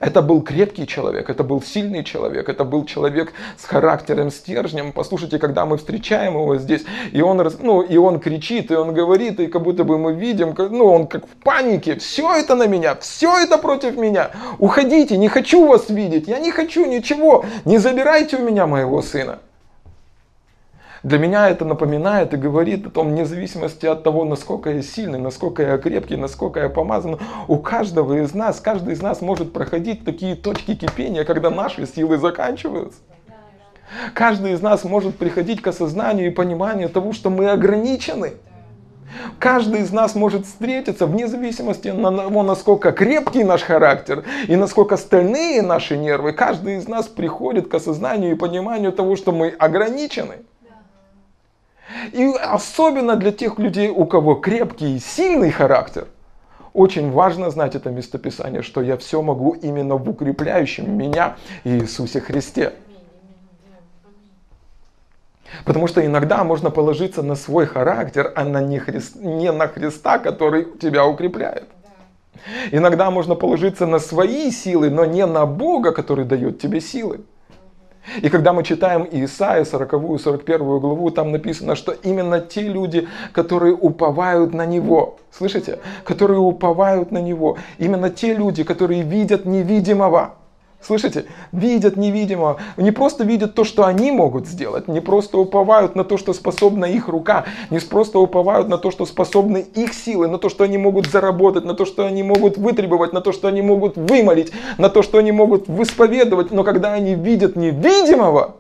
Это 0.01 0.23
был 0.23 0.43
крепкий 0.43 0.87
человек, 0.87 1.31
это 1.31 1.43
был 1.45 1.63
сильный 1.63 2.05
человек, 2.05 2.49
это 2.49 2.65
был 2.65 2.85
человек 2.85 3.33
с 3.57 3.65
характером, 3.65 4.31
стержнем. 4.31 4.93
Послушайте, 4.93 5.39
когда 5.39 5.65
мы 5.65 5.77
встречаем 5.77 6.35
его 6.35 6.57
здесь, 6.59 6.85
и 7.13 7.23
он, 7.23 7.43
ну, 7.61 7.81
и 7.81 7.97
он 7.97 8.21
кричит, 8.21 8.71
и 8.71 8.75
он 8.75 8.93
говорит, 8.93 9.41
и 9.41 9.47
как 9.47 9.63
будто 9.63 9.83
бы 9.85 9.99
мы 9.99 10.13
видим, 10.13 10.55
ну, 10.59 10.85
он 10.85 11.07
как 11.07 11.27
в 11.27 11.37
панике, 11.43 11.97
все 11.97 12.37
это 12.37 12.55
на 12.55 12.67
меня, 12.67 12.95
все 12.97 13.39
это 13.39 13.57
против 13.57 13.97
меня, 13.97 14.31
уходите, 14.59 15.17
не 15.17 15.29
хочу 15.29 15.67
вас 15.67 15.89
видеть, 15.89 16.29
я 16.29 16.39
не 16.39 16.51
хочу 16.51 16.85
ничего, 16.85 17.45
не 17.65 17.79
забирайте 17.79 18.37
у 18.37 18.45
меня 18.45 18.67
моего 18.67 19.01
сына. 19.01 19.39
Для 21.05 21.19
меня 21.19 21.51
это 21.51 21.67
напоминает 21.67 22.33
и 22.33 22.39
говорит 22.39 22.87
о 22.87 22.91
том, 22.91 23.11
вне 23.11 23.27
зависимости 23.27 23.85
от 23.85 24.03
того, 24.03 24.25
насколько 24.25 24.71
я 24.71 24.81
сильный, 24.81 25.19
насколько 25.19 25.63
я 25.63 25.77
крепкий, 25.77 26.17
насколько 26.17 26.61
я 26.61 26.71
помазан, 26.71 27.19
у 27.47 27.59
каждого 27.59 28.23
из 28.23 28.33
нас, 28.33 28.59
каждый 28.59 28.95
из 28.95 29.03
нас 29.03 29.21
может 29.21 29.53
проходить 29.53 30.07
такие 30.07 30.35
точки 30.35 30.75
кипения, 30.75 31.25
когда 31.25 31.51
наши 31.51 31.87
силы 31.87 32.17
заканчиваются. 32.17 33.01
Каждый 34.15 34.55
из 34.55 34.63
нас 34.63 34.83
может 34.85 35.19
приходить 35.19 35.61
к 35.61 35.67
осознанию 35.67 36.29
и 36.29 36.31
пониманию 36.31 36.89
того, 36.89 37.13
что 37.13 37.29
мы 37.29 37.51
ограничены. 37.51 38.33
Каждый 39.39 39.83
из 39.83 39.93
нас 39.93 40.15
может 40.15 40.47
встретиться 40.47 41.07
вне 41.07 41.29
зависимости 41.29 41.89
от 41.89 42.01
того, 42.01 42.43
насколько 42.43 42.93
крепкий 42.93 43.45
наш 43.45 43.61
характер 43.61 44.25
и 44.49 44.57
насколько 44.57 44.97
стальные 44.97 45.61
наши 45.61 45.99
нервы. 45.99 46.33
Каждый 46.33 46.79
из 46.79 46.89
нас 46.89 47.09
приходит 47.09 47.69
к 47.69 47.75
осознанию 47.75 48.33
и 48.33 48.37
пониманию 48.37 48.91
того, 48.91 49.17
что 49.17 49.33
мы 49.33 49.49
ограничены. 49.49 50.37
И 52.13 52.25
особенно 52.25 53.17
для 53.17 53.33
тех 53.33 53.59
людей, 53.59 53.91
у 53.91 54.05
кого 54.05 54.35
крепкий 54.35 54.97
и 54.97 55.01
сильный 55.01 55.51
характер, 55.51 56.07
очень 56.73 57.13
важно 57.13 57.51
знать 57.51 57.77
это 57.77 57.91
местописание, 57.91 58.63
что 58.63 58.83
я 58.83 58.97
все 58.97 59.23
могу 59.23 59.53
именно 59.53 59.97
в 59.97 60.09
укрепляющем 60.09 60.97
меня 60.97 61.37
Иисусе 61.63 62.21
Христе. 62.21 62.73
Потому 65.65 65.87
что 65.87 66.05
иногда 66.05 66.43
можно 66.43 66.71
положиться 66.71 67.23
на 67.23 67.37
свой 67.37 67.67
характер, 67.67 68.33
а 68.35 68.45
на 68.45 68.61
не, 68.61 68.81
Христ, 68.81 69.15
не 69.17 69.53
на 69.53 69.69
Христа, 69.69 70.19
который 70.19 70.65
тебя 70.79 71.07
укрепляет. 71.07 71.69
Иногда 72.73 73.11
можно 73.13 73.37
положиться 73.37 73.87
на 73.87 74.01
свои 74.01 74.51
силы, 74.51 74.91
но 74.91 75.05
не 75.05 75.25
на 75.27 75.47
Бога, 75.47 75.93
который 75.93 76.25
дает 76.25 76.61
тебе 76.61 76.81
силы. 76.81 77.21
И 78.23 78.29
когда 78.29 78.53
мы 78.53 78.63
читаем 78.65 79.09
Исаия 79.11 79.65
40 79.65 80.21
41 80.21 80.59
главу, 80.59 81.11
там 81.11 81.33
написано, 81.33 81.75
что 81.75 81.93
именно 81.93 82.41
те 82.41 82.63
люди, 82.63 83.09
которые 83.33 83.75
уповают 83.75 84.53
на 84.53 84.67
Него, 84.67 85.17
слышите, 85.31 85.79
которые 86.05 86.39
уповают 86.39 87.11
на 87.13 87.19
Него, 87.19 87.57
именно 87.79 88.11
те 88.11 88.35
люди, 88.35 88.63
которые 88.63 89.03
видят 89.03 89.47
невидимого, 89.47 90.35
Слышите? 90.87 91.25
Видят 91.51 91.97
невидимого. 91.97 92.59
Не 92.77 92.91
просто 92.91 93.25
видят 93.25 93.55
то, 93.55 93.65
что 93.65 93.87
они 93.87 94.13
могут 94.13 94.47
сделать, 94.47 94.87
не 94.87 95.01
просто 95.01 95.39
уповают 95.39 95.97
на 95.97 96.05
то, 96.05 96.19
что 96.19 96.35
способна 96.35 96.85
их 96.85 97.09
рука, 97.09 97.47
не 97.71 97.79
просто 97.79 98.19
уповают 98.19 98.69
на 98.69 98.77
то, 98.77 98.91
что 98.91 99.07
способны 99.07 99.65
их 99.75 99.95
силы, 99.95 100.29
на 100.29 100.39
то, 100.39 100.51
что 100.51 100.65
они 100.65 100.77
могут 100.77 101.07
заработать, 101.07 101.65
на 101.65 101.73
то, 101.75 101.87
что 101.87 102.07
они 102.07 102.23
могут 102.23 102.59
вытребовать, 102.59 103.15
на 103.15 103.23
то, 103.23 103.33
что 103.33 103.49
они 103.49 103.63
могут 103.63 103.97
вымолить, 103.97 104.53
на 104.77 104.91
то, 104.91 105.03
что 105.03 105.19
они 105.19 105.33
могут 105.33 105.69
высповедовать. 105.69 106.51
Но 106.51 106.65
когда 106.65 106.93
они 106.93 107.15
видят 107.15 107.57
невидимого, 107.57 108.57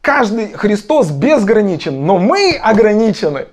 каждый 0.00 0.52
Христос 0.52 1.10
безграничен, 1.10 2.06
но 2.06 2.18
мы 2.18 2.56
ограничены. 2.62 3.48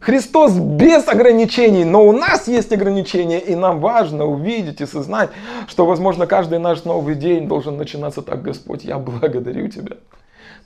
Христос 0.00 0.52
без 0.52 1.08
ограничений, 1.08 1.84
но 1.84 2.06
у 2.06 2.12
нас 2.12 2.46
есть 2.46 2.72
ограничения, 2.72 3.40
и 3.40 3.54
нам 3.56 3.80
важно 3.80 4.26
увидеть 4.26 4.80
и 4.80 4.86
сознать, 4.86 5.30
что, 5.66 5.86
возможно, 5.86 6.26
каждый 6.26 6.60
наш 6.60 6.84
новый 6.84 7.16
день 7.16 7.48
должен 7.48 7.76
начинаться 7.76 8.22
так, 8.22 8.42
Господь, 8.42 8.84
я 8.84 8.98
благодарю 8.98 9.68
Тебя. 9.68 9.96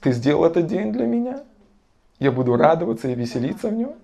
Ты 0.00 0.12
сделал 0.12 0.44
этот 0.44 0.66
день 0.66 0.92
для 0.92 1.06
меня. 1.06 1.40
Я 2.18 2.30
буду 2.30 2.56
радоваться 2.56 3.08
и 3.08 3.14
веселиться 3.14 3.68
в 3.68 3.72
нем. 3.72 3.94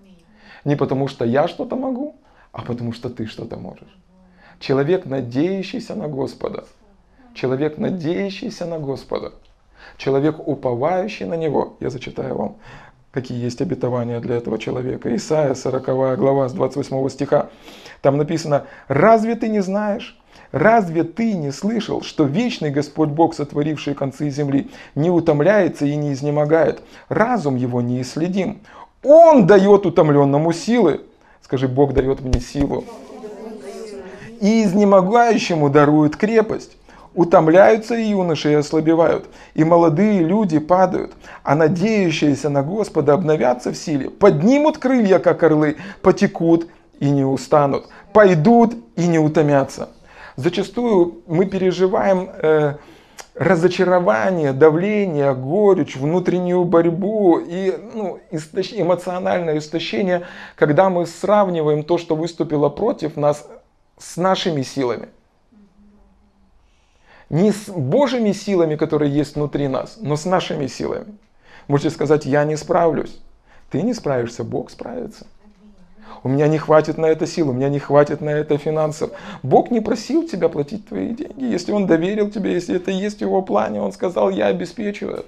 Не 0.65 0.77
потому, 0.77 1.09
что 1.09 1.25
я 1.25 1.47
что-то 1.47 1.77
могу, 1.77 2.17
а 2.53 2.63
потому, 2.63 2.93
что 2.93 3.11
Ты 3.11 3.27
что-то 3.27 3.57
можешь. 3.57 3.99
Человек, 4.61 5.05
надеющийся 5.05 5.95
на 5.95 6.09
Господа. 6.09 6.65
Человек, 7.35 7.79
надеющийся 7.79 8.65
на 8.67 8.79
Господа. 8.79 9.33
Человек, 9.99 10.49
уповающий 10.49 11.27
на 11.27 11.35
Него. 11.35 11.77
Я 11.81 11.91
зачитаю 11.91 12.35
вам 12.35 12.57
какие 13.11 13.43
есть 13.43 13.61
обетования 13.61 14.21
для 14.21 14.37
этого 14.37 14.59
человека. 14.59 15.15
Исайя 15.15 15.55
40 15.55 16.19
глава 16.19 16.49
с 16.49 16.53
28 16.53 17.09
стиха. 17.09 17.51
Там 18.03 18.17
написано, 18.17 18.65
разве 18.89 19.35
ты 19.35 19.49
не 19.49 19.61
знаешь, 19.61 20.19
Разве 20.51 21.05
ты 21.05 21.35
не 21.35 21.53
слышал, 21.53 22.01
что 22.01 22.25
вечный 22.25 22.71
Господь 22.71 23.11
Бог, 23.11 23.35
сотворивший 23.35 23.95
концы 23.95 24.31
земли, 24.31 24.71
не 24.95 25.11
утомляется 25.11 25.85
и 25.85 25.95
не 25.95 26.15
изнемогает? 26.15 26.81
Разум 27.11 27.57
его 27.57 27.83
не 27.83 28.01
исследим. 28.01 28.61
Он 29.03 29.47
дает 29.47 29.85
утомленному 29.85 30.53
силы. 30.53 31.03
Скажи, 31.43 31.69
Бог 31.69 31.93
дает 31.93 32.21
мне 32.21 32.41
силу. 32.41 32.85
и 34.41 34.63
изнемогающему 34.63 35.69
дарует 35.69 36.17
крепость. 36.17 36.78
Утомляются 37.19 37.97
и 37.97 38.11
юноши 38.11 38.53
и 38.53 38.55
ослабевают, 38.55 39.27
и 39.55 39.65
молодые 39.65 40.21
люди 40.21 40.61
падают, 40.61 41.15
а 41.43 41.57
надеющиеся 41.57 42.49
на 42.49 42.63
Господа 42.63 43.15
обновятся 43.15 43.73
в 43.73 43.77
силе, 43.77 44.09
поднимут 44.09 44.79
крылья, 44.79 45.19
как 45.19 45.43
орлы, 45.43 45.79
потекут 46.01 46.69
и 47.01 47.11
не 47.11 47.25
устанут, 47.25 47.89
пойдут 48.13 48.77
и 48.95 49.09
не 49.09 49.19
утомятся. 49.19 49.89
Зачастую 50.37 51.23
мы 51.27 51.47
переживаем 51.47 52.31
э, 52.41 52.75
разочарование, 53.35 54.53
давление, 54.53 55.35
горечь, 55.35 55.97
внутреннюю 55.97 56.63
борьбу 56.63 57.41
и 57.41 57.77
ну, 57.95 58.21
источ... 58.31 58.73
эмоциональное 58.73 59.59
истощение, 59.59 60.23
когда 60.55 60.89
мы 60.89 61.05
сравниваем 61.05 61.83
то, 61.83 61.99
что 61.99 62.15
выступило 62.15 62.69
против 62.69 63.17
нас, 63.17 63.45
с 63.99 64.17
нашими 64.17 64.63
силами. 64.63 65.09
Не 67.31 67.53
с 67.53 67.69
Божьими 67.69 68.33
силами, 68.33 68.77
которые 68.77 69.13
есть 69.13 69.35
внутри 69.35 69.69
нас, 69.69 69.99
но 70.01 70.17
с 70.17 70.25
нашими 70.25 70.67
силами. 70.67 71.15
Можете 71.67 71.91
сказать, 71.91 72.25
я 72.25 72.45
не 72.45 72.57
справлюсь. 72.57 73.21
Ты 73.71 73.83
не 73.83 73.93
справишься, 73.93 74.45
Бог 74.45 74.71
справится. 74.71 75.27
У 76.23 76.29
меня 76.29 76.49
не 76.49 76.57
хватит 76.57 76.97
на 76.97 77.07
это 77.07 77.27
сил, 77.27 77.51
у 77.51 77.53
меня 77.53 77.69
не 77.69 77.79
хватит 77.79 78.23
на 78.23 78.31
это 78.31 78.57
финансов. 78.57 79.11
Бог 79.43 79.71
не 79.71 79.81
просил 79.81 80.27
тебя 80.27 80.49
платить 80.49 80.89
твои 80.89 81.11
деньги. 81.11 81.45
Если 81.45 81.71
Он 81.71 81.87
доверил 81.87 82.31
тебе, 82.31 82.55
если 82.55 82.77
это 82.77 82.91
есть 82.91 83.19
в 83.19 83.21
Его 83.21 83.43
плане, 83.43 83.83
Он 83.83 83.93
сказал, 83.93 84.31
я 84.31 84.47
обеспечу 84.47 85.09
это. 85.09 85.27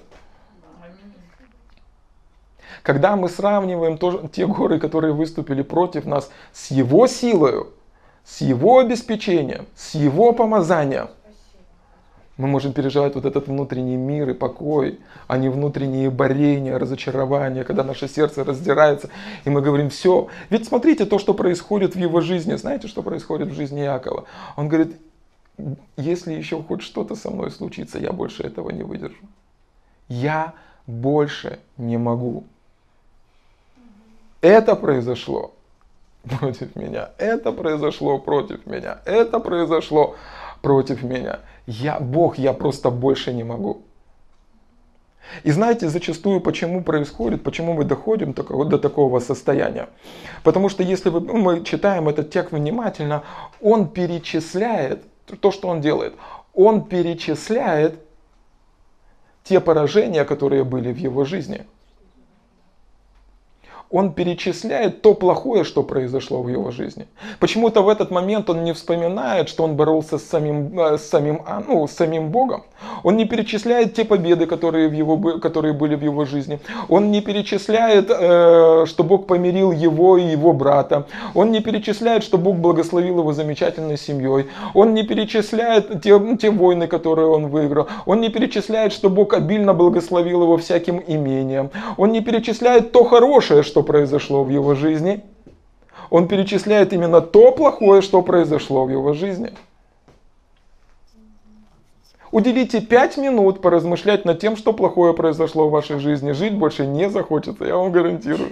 Когда 2.81 3.15
мы 3.15 3.29
сравниваем 3.29 3.99
то, 3.99 4.27
те 4.33 4.47
горы, 4.47 4.79
которые 4.79 5.13
выступили 5.13 5.61
против 5.61 6.05
нас, 6.05 6.31
с 6.51 6.71
Его 6.71 7.05
силой, 7.05 7.67
с 8.25 8.41
Его 8.41 8.79
обеспечением, 8.79 9.67
с 9.75 9.93
Его 9.93 10.33
помазанием– 10.33 11.09
мы 12.37 12.47
можем 12.47 12.73
переживать 12.73 13.15
вот 13.15 13.25
этот 13.25 13.47
внутренний 13.47 13.97
мир 13.97 14.29
и 14.29 14.33
покой, 14.33 14.99
а 15.27 15.37
не 15.37 15.49
внутренние 15.49 16.09
борения, 16.09 16.79
разочарования, 16.79 17.63
когда 17.63 17.83
наше 17.83 18.07
сердце 18.07 18.43
раздирается, 18.43 19.09
и 19.45 19.49
мы 19.49 19.61
говорим, 19.61 19.89
все. 19.89 20.27
Ведь 20.49 20.65
смотрите 20.65 21.05
то, 21.05 21.19
что 21.19 21.33
происходит 21.33 21.95
в 21.95 21.99
его 21.99 22.21
жизни. 22.21 22.55
Знаете, 22.55 22.87
что 22.87 23.03
происходит 23.03 23.49
в 23.49 23.53
жизни 23.53 23.81
Якова? 23.81 24.25
Он 24.55 24.69
говорит, 24.69 24.95
если 25.97 26.33
еще 26.33 26.61
хоть 26.63 26.81
что-то 26.81 27.15
со 27.15 27.29
мной 27.29 27.51
случится, 27.51 27.99
я 27.99 28.11
больше 28.11 28.43
этого 28.43 28.69
не 28.71 28.83
выдержу. 28.83 29.23
Я 30.07 30.53
больше 30.87 31.59
не 31.77 31.97
могу. 31.97 32.43
Это 34.41 34.75
произошло 34.75 35.53
против 36.23 36.75
меня. 36.75 37.11
Это 37.17 37.51
произошло 37.51 38.17
против 38.17 38.65
меня. 38.65 38.99
Это 39.05 39.39
произошло 39.39 40.15
против 40.61 41.03
меня. 41.03 41.39
Я, 41.71 41.99
Бог, 41.99 42.37
я 42.37 42.53
просто 42.53 42.89
больше 42.89 43.33
не 43.33 43.43
могу. 43.43 43.81
И 45.43 45.51
знаете, 45.51 45.87
зачастую 45.87 46.41
почему 46.41 46.83
происходит, 46.83 47.43
почему 47.43 47.73
мы 47.73 47.85
доходим 47.85 48.33
до 48.33 48.77
такого 48.77 49.19
состояния? 49.19 49.87
Потому 50.43 50.67
что 50.67 50.83
если 50.83 51.09
вы, 51.09 51.21
ну, 51.21 51.37
мы 51.37 51.63
читаем 51.63 52.09
этот 52.09 52.29
текст 52.29 52.51
внимательно, 52.51 53.23
он 53.61 53.87
перечисляет 53.87 55.03
то, 55.39 55.51
что 55.51 55.69
он 55.69 55.79
делает. 55.79 56.13
Он 56.53 56.83
перечисляет 56.83 57.99
те 59.43 59.61
поражения, 59.61 60.25
которые 60.25 60.65
были 60.65 60.91
в 60.91 60.97
его 60.97 61.23
жизни 61.23 61.65
он 63.91 64.13
перечисляет 64.13 65.01
то 65.01 65.13
плохое, 65.13 65.63
что 65.63 65.83
произошло 65.83 66.41
в 66.41 66.49
его 66.49 66.71
жизни. 66.71 67.07
Почему-то 67.39 67.81
в 67.81 67.89
этот 67.89 68.11
момент 68.11 68.49
он 68.49 68.63
не 68.63 68.73
вспоминает, 68.73 69.49
что 69.49 69.63
он 69.63 69.75
боролся 69.75 70.17
с 70.17 70.23
самим, 70.23 70.79
э, 70.79 70.97
с 70.97 71.09
самим, 71.09 71.41
а, 71.45 71.61
ну, 71.67 71.87
с 71.87 71.91
самим 71.91 72.29
Богом. 72.29 72.63
Он 73.03 73.17
не 73.17 73.25
перечисляет 73.25 73.93
те 73.93 74.05
победы, 74.05 74.45
которые, 74.45 74.87
в 74.87 74.93
его, 74.93 75.39
которые 75.39 75.73
были 75.73 75.95
в 75.95 76.03
его 76.03 76.25
жизни. 76.25 76.59
Он 76.89 77.11
не 77.11 77.21
перечисляет, 77.21 78.09
э, 78.09 78.85
что 78.87 79.03
Бог 79.03 79.27
помирил 79.27 79.71
его 79.71 80.17
и 80.17 80.23
его 80.23 80.53
брата. 80.53 81.05
Он 81.35 81.51
не 81.51 81.61
перечисляет, 81.61 82.23
что 82.23 82.37
Бог 82.37 82.55
благословил 82.57 83.19
его 83.19 83.33
замечательной 83.33 83.97
семьей. 83.97 84.47
Он 84.73 84.93
не 84.93 85.03
перечисляет 85.03 86.01
те, 86.01 86.19
те 86.37 86.49
войны, 86.49 86.87
которые 86.87 87.27
он 87.27 87.47
выиграл. 87.47 87.87
Он 88.05 88.21
не 88.21 88.29
перечисляет, 88.29 88.93
что 88.93 89.09
Бог 89.09 89.33
обильно 89.33 89.73
благословил 89.73 90.43
его 90.43 90.57
всяким 90.57 91.01
имением. 91.05 91.69
Он 91.97 92.11
не 92.11 92.21
перечисляет 92.21 92.91
то 92.91 93.03
хорошее, 93.03 93.63
что 93.81 93.83
произошло 93.83 94.43
в 94.43 94.49
его 94.49 94.75
жизни. 94.75 95.23
Он 96.11 96.27
перечисляет 96.27 96.93
именно 96.93 97.19
то 97.19 97.51
плохое, 97.51 98.01
что 98.01 98.21
произошло 98.21 98.85
в 98.85 98.91
его 98.91 99.13
жизни. 99.13 99.51
Уделите 102.31 102.79
5 102.79 103.17
минут 103.17 103.61
поразмышлять 103.61 104.23
над 104.23 104.39
тем, 104.39 104.55
что 104.55 104.73
плохое 104.73 105.13
произошло 105.13 105.67
в 105.67 105.71
вашей 105.71 105.99
жизни. 105.99 106.31
Жить 106.31 106.53
больше 106.53 106.85
не 106.85 107.09
захочется, 107.09 107.65
я 107.65 107.75
вам 107.75 107.91
гарантирую. 107.91 108.51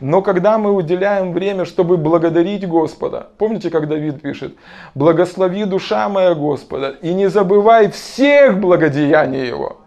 Но 0.00 0.22
когда 0.22 0.58
мы 0.58 0.72
уделяем 0.72 1.32
время, 1.32 1.64
чтобы 1.64 1.96
благодарить 1.96 2.66
Господа, 2.66 3.28
помните, 3.38 3.70
как 3.70 3.86
Давид 3.88 4.22
пишет, 4.22 4.54
«Благослови 4.94 5.64
душа 5.66 6.08
моя 6.08 6.34
Господа, 6.34 6.96
и 7.02 7.14
не 7.14 7.28
забывай 7.28 7.90
всех 7.90 8.58
благодеяний 8.58 9.46
Его» 9.46 9.83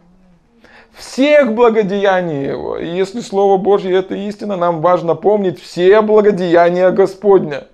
всех 0.98 1.54
благодеяний 1.54 2.48
Его. 2.48 2.78
И 2.78 2.88
если 2.88 3.22
Слово 3.22 3.58
Божье 3.58 3.96
это 3.96 4.16
истина, 4.16 4.56
нам 4.58 4.82
важно 4.82 5.16
помнить 5.16 5.62
все 5.62 6.02
благодеяния 6.02 6.92
Господня. 6.92 7.68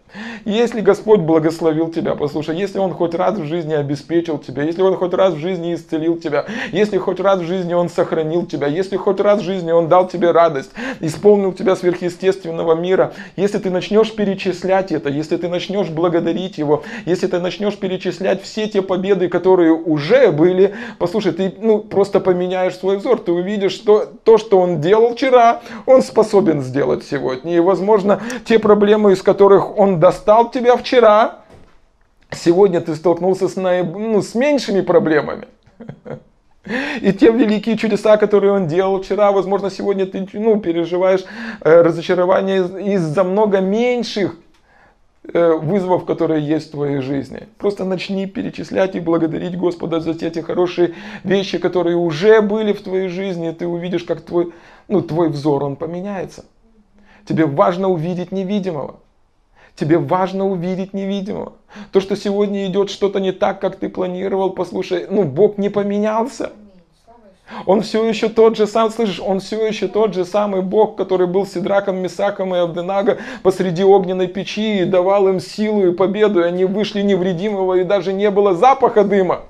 Если 0.46 0.82
Господь 0.82 1.22
благословил 1.22 1.90
тебя, 1.90 2.16
послушай, 2.16 2.58
если 2.58 2.80
Он 2.80 2.94
хоть 2.94 3.16
раз 3.16 3.38
в 3.38 3.46
жизни 3.46 3.74
обеспечил 3.74 4.38
тебя, 4.38 4.64
если 4.64 4.82
Он 4.82 4.96
хоть 4.96 5.14
раз 5.14 5.34
в 5.34 5.38
жизни 5.38 5.74
исцелил 5.74 6.18
тебя, 6.18 6.46
если 6.72 6.98
хоть 6.98 7.20
раз 7.20 7.40
в 7.40 7.46
жизни 7.46 7.74
Он 7.74 7.90
сохранил 7.90 8.46
тебя, 8.46 8.68
если 8.68 8.98
хоть 8.98 9.20
раз 9.20 9.42
в 9.42 9.44
жизни 9.44 9.72
Он 9.72 9.88
дал 9.88 10.08
тебе 10.08 10.32
радость, 10.32 10.72
исполнил 11.00 11.54
тебя 11.54 11.76
сверхъестественного 11.76 12.76
мира, 12.76 13.14
если 13.36 13.58
ты 13.58 13.70
начнешь 13.70 14.14
перечислять 14.14 14.92
это, 14.92 15.10
если 15.10 15.38
ты 15.38 15.48
начнешь 15.48 15.90
благодарить 15.90 16.58
Его, 16.58 16.84
если 17.06 17.28
ты 17.28 17.40
начнешь 17.40 17.78
перечислять 17.78 18.44
все 18.44 18.68
те 18.68 18.82
победы, 18.82 19.30
которые 19.30 19.74
уже 19.74 20.32
были, 20.32 20.76
послушай, 21.00 21.32
ты 21.32 21.54
ну, 21.60 21.80
просто 21.80 22.20
поменяешь 22.20 22.76
свой 22.76 22.98
взор, 22.98 23.20
ты 23.20 23.32
увидишь, 23.32 23.74
что 23.74 24.08
то, 24.24 24.38
что 24.38 24.60
Он 24.60 24.82
делал 24.82 25.16
вчера, 25.16 25.62
Он 25.86 26.02
способен 26.02 26.62
сделать 26.62 27.04
сегодня. 27.04 27.56
И, 27.56 27.60
возможно, 27.60 28.22
те 28.46 28.60
проблемы, 28.60 29.14
из 29.14 29.22
которых 29.22 29.78
Он 29.78 30.00
достал 30.04 30.52
тебя 30.52 30.76
вчера, 30.76 31.46
сегодня 32.30 32.82
ты 32.82 32.94
столкнулся 32.94 33.48
с, 33.48 33.56
наиб... 33.56 33.96
ну, 33.96 34.22
с 34.22 34.36
меньшими 34.36 34.82
проблемами. 34.82 35.48
И 37.02 37.14
те 37.14 37.32
великие 37.32 37.78
чудеса, 37.78 38.18
которые 38.18 38.52
он 38.52 38.68
делал 38.68 39.02
вчера, 39.02 39.32
возможно, 39.32 39.72
сегодня 39.72 40.06
ты 40.06 40.28
ну, 40.34 40.60
переживаешь 40.60 41.24
э, 41.62 41.82
разочарование 41.82 42.96
из-за 42.96 43.24
много 43.24 43.62
меньших 43.62 44.36
э, 45.34 45.54
вызовов, 45.54 46.04
которые 46.04 46.46
есть 46.46 46.68
в 46.68 46.72
твоей 46.72 47.00
жизни. 47.00 47.48
Просто 47.58 47.86
начни 47.86 48.26
перечислять 48.26 48.96
и 48.96 49.00
благодарить 49.00 49.58
Господа 49.58 50.02
за 50.02 50.14
те, 50.16 50.30
те 50.30 50.44
хорошие 50.44 50.96
вещи, 51.24 51.60
которые 51.60 51.96
уже 51.96 52.42
были 52.42 52.74
в 52.74 52.82
твоей 52.82 53.08
жизни, 53.08 53.52
и 53.52 53.54
ты 53.54 53.66
увидишь, 53.68 54.04
как 54.04 54.20
твой, 54.20 54.52
ну, 54.90 55.02
твой 55.02 55.30
взор, 55.30 55.64
он 55.64 55.78
поменяется. 55.78 56.44
Тебе 57.26 57.46
важно 57.46 57.88
увидеть 57.88 58.34
невидимого. 58.34 59.00
Тебе 59.76 59.98
важно 59.98 60.48
увидеть 60.48 60.94
невидимого. 60.94 61.54
То, 61.92 62.00
что 62.00 62.16
сегодня 62.16 62.68
идет 62.68 62.90
что-то 62.90 63.20
не 63.20 63.32
так, 63.32 63.60
как 63.60 63.78
ты 63.78 63.90
планировал, 63.90 64.52
послушай, 64.52 65.08
ну, 65.10 65.24
Бог 65.24 65.58
не 65.58 65.70
поменялся. 65.70 66.52
Он 67.66 67.82
все 67.82 68.08
еще 68.08 68.30
тот 68.30 68.56
же 68.56 68.68
сам, 68.68 68.90
слышишь, 68.90 69.20
он 69.20 69.40
все 69.40 69.66
еще 69.66 69.88
тот 69.88 70.14
же 70.14 70.26
самый 70.26 70.62
Бог, 70.62 70.96
который 70.96 71.28
был 71.28 71.46
Сидраком, 71.46 71.98
Месаком 71.98 72.56
и 72.56 72.58
Авденага 72.58 73.18
посреди 73.42 73.84
огненной 73.84 74.28
печи 74.28 74.82
и 74.82 74.86
давал 74.86 75.28
им 75.28 75.40
силу 75.40 75.88
и 75.88 75.94
победу, 75.94 76.42
и 76.42 76.44
они 76.44 76.66
вышли 76.66 77.02
невредимого, 77.02 77.76
и 77.76 77.84
даже 77.84 78.14
не 78.14 78.30
было 78.32 78.56
запаха 78.56 79.04
дыма. 79.04 79.42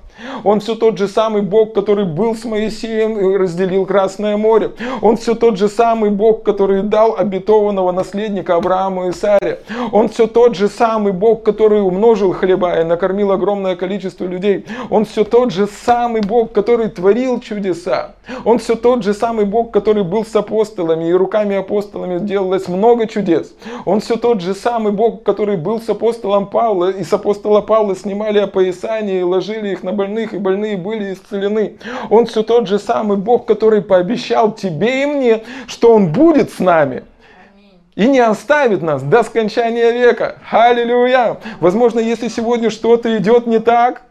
Он 0.44 0.60
все 0.60 0.74
тот 0.74 0.98
же 0.98 1.08
самый 1.08 1.42
Бог, 1.42 1.74
который 1.74 2.04
был 2.04 2.34
с 2.34 2.44
Моисеем 2.44 3.18
и 3.18 3.36
разделил 3.36 3.86
Красное 3.86 4.36
море. 4.36 4.72
Он 5.02 5.16
все 5.16 5.34
тот 5.34 5.56
же 5.56 5.68
самый 5.68 6.10
Бог, 6.10 6.42
который 6.42 6.82
дал 6.82 7.16
обетованного 7.16 7.92
наследника 7.92 8.56
Аврааму 8.56 9.08
и 9.08 9.12
Саре. 9.12 9.60
Он 9.92 10.08
все 10.08 10.26
тот 10.26 10.54
же 10.54 10.68
самый 10.68 11.12
Бог, 11.12 11.42
который 11.42 11.82
умножил 11.82 12.32
хлеба 12.32 12.80
и 12.80 12.84
накормил 12.84 13.32
огромное 13.32 13.76
количество 13.76 14.24
людей. 14.24 14.66
Он 14.90 15.04
все 15.04 15.24
тот 15.24 15.50
же 15.50 15.66
самый 15.66 16.22
Бог, 16.22 16.52
который 16.52 16.88
творил 16.88 17.40
чудеса. 17.40 18.14
Он 18.44 18.58
все 18.58 18.74
тот 18.74 19.02
же 19.02 19.14
самый 19.14 19.44
Бог, 19.44 19.70
который 19.70 20.02
был 20.04 20.24
с 20.24 20.34
апостолами, 20.34 21.08
и 21.08 21.12
руками 21.12 21.56
апостолами 21.56 22.18
делалось 22.18 22.68
много 22.68 23.06
чудес. 23.06 23.54
Он 23.84 24.00
все 24.00 24.16
тот 24.16 24.40
же 24.40 24.54
самый 24.54 24.92
Бог, 24.92 25.22
который 25.22 25.56
был 25.56 25.80
с 25.80 25.88
апостолом 25.88 26.46
Павла, 26.46 26.90
и 26.90 27.04
с 27.04 27.12
апостола 27.12 27.60
Павла 27.60 27.94
снимали 27.94 28.38
опоясания 28.38 29.20
и 29.20 29.22
ложили 29.22 29.70
их 29.70 29.82
на 29.82 29.92
больных, 30.04 30.34
и 30.34 30.38
больные 30.38 30.76
были 30.76 31.14
исцелены. 31.14 31.78
Он 32.10 32.26
все 32.26 32.42
тот 32.42 32.68
же 32.68 32.78
самый 32.78 33.16
Бог, 33.16 33.46
который 33.46 33.80
пообещал 33.82 34.52
тебе 34.52 35.02
и 35.02 35.06
мне, 35.06 35.42
что 35.66 35.94
Он 35.94 36.12
будет 36.12 36.52
с 36.52 36.58
нами. 36.58 37.04
и 37.96 38.08
не 38.08 38.18
оставит 38.18 38.82
нас 38.82 39.02
до 39.02 39.22
скончания 39.22 39.92
века. 39.92 40.38
Аллилуйя! 40.50 41.38
Возможно, 41.60 42.00
если 42.00 42.26
сегодня 42.28 42.70
что-то 42.70 43.16
идет 43.16 43.46
не 43.46 43.60
так, 43.60 44.02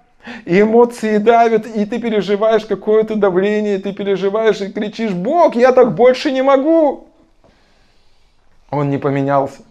и 0.46 0.62
эмоции 0.62 1.18
давят, 1.18 1.68
и 1.68 1.86
ты 1.86 2.00
переживаешь 2.00 2.66
какое-то 2.66 3.16
давление, 3.16 3.78
ты 3.80 3.92
переживаешь 3.92 4.62
и 4.62 4.72
кричишь, 4.72 5.12
Бог, 5.12 5.56
я 5.56 5.74
так 5.74 5.96
больше 5.96 6.32
не 6.32 6.42
могу. 6.42 7.10
Он 8.72 8.90
не 8.90 8.98
поменялся. 8.98 9.64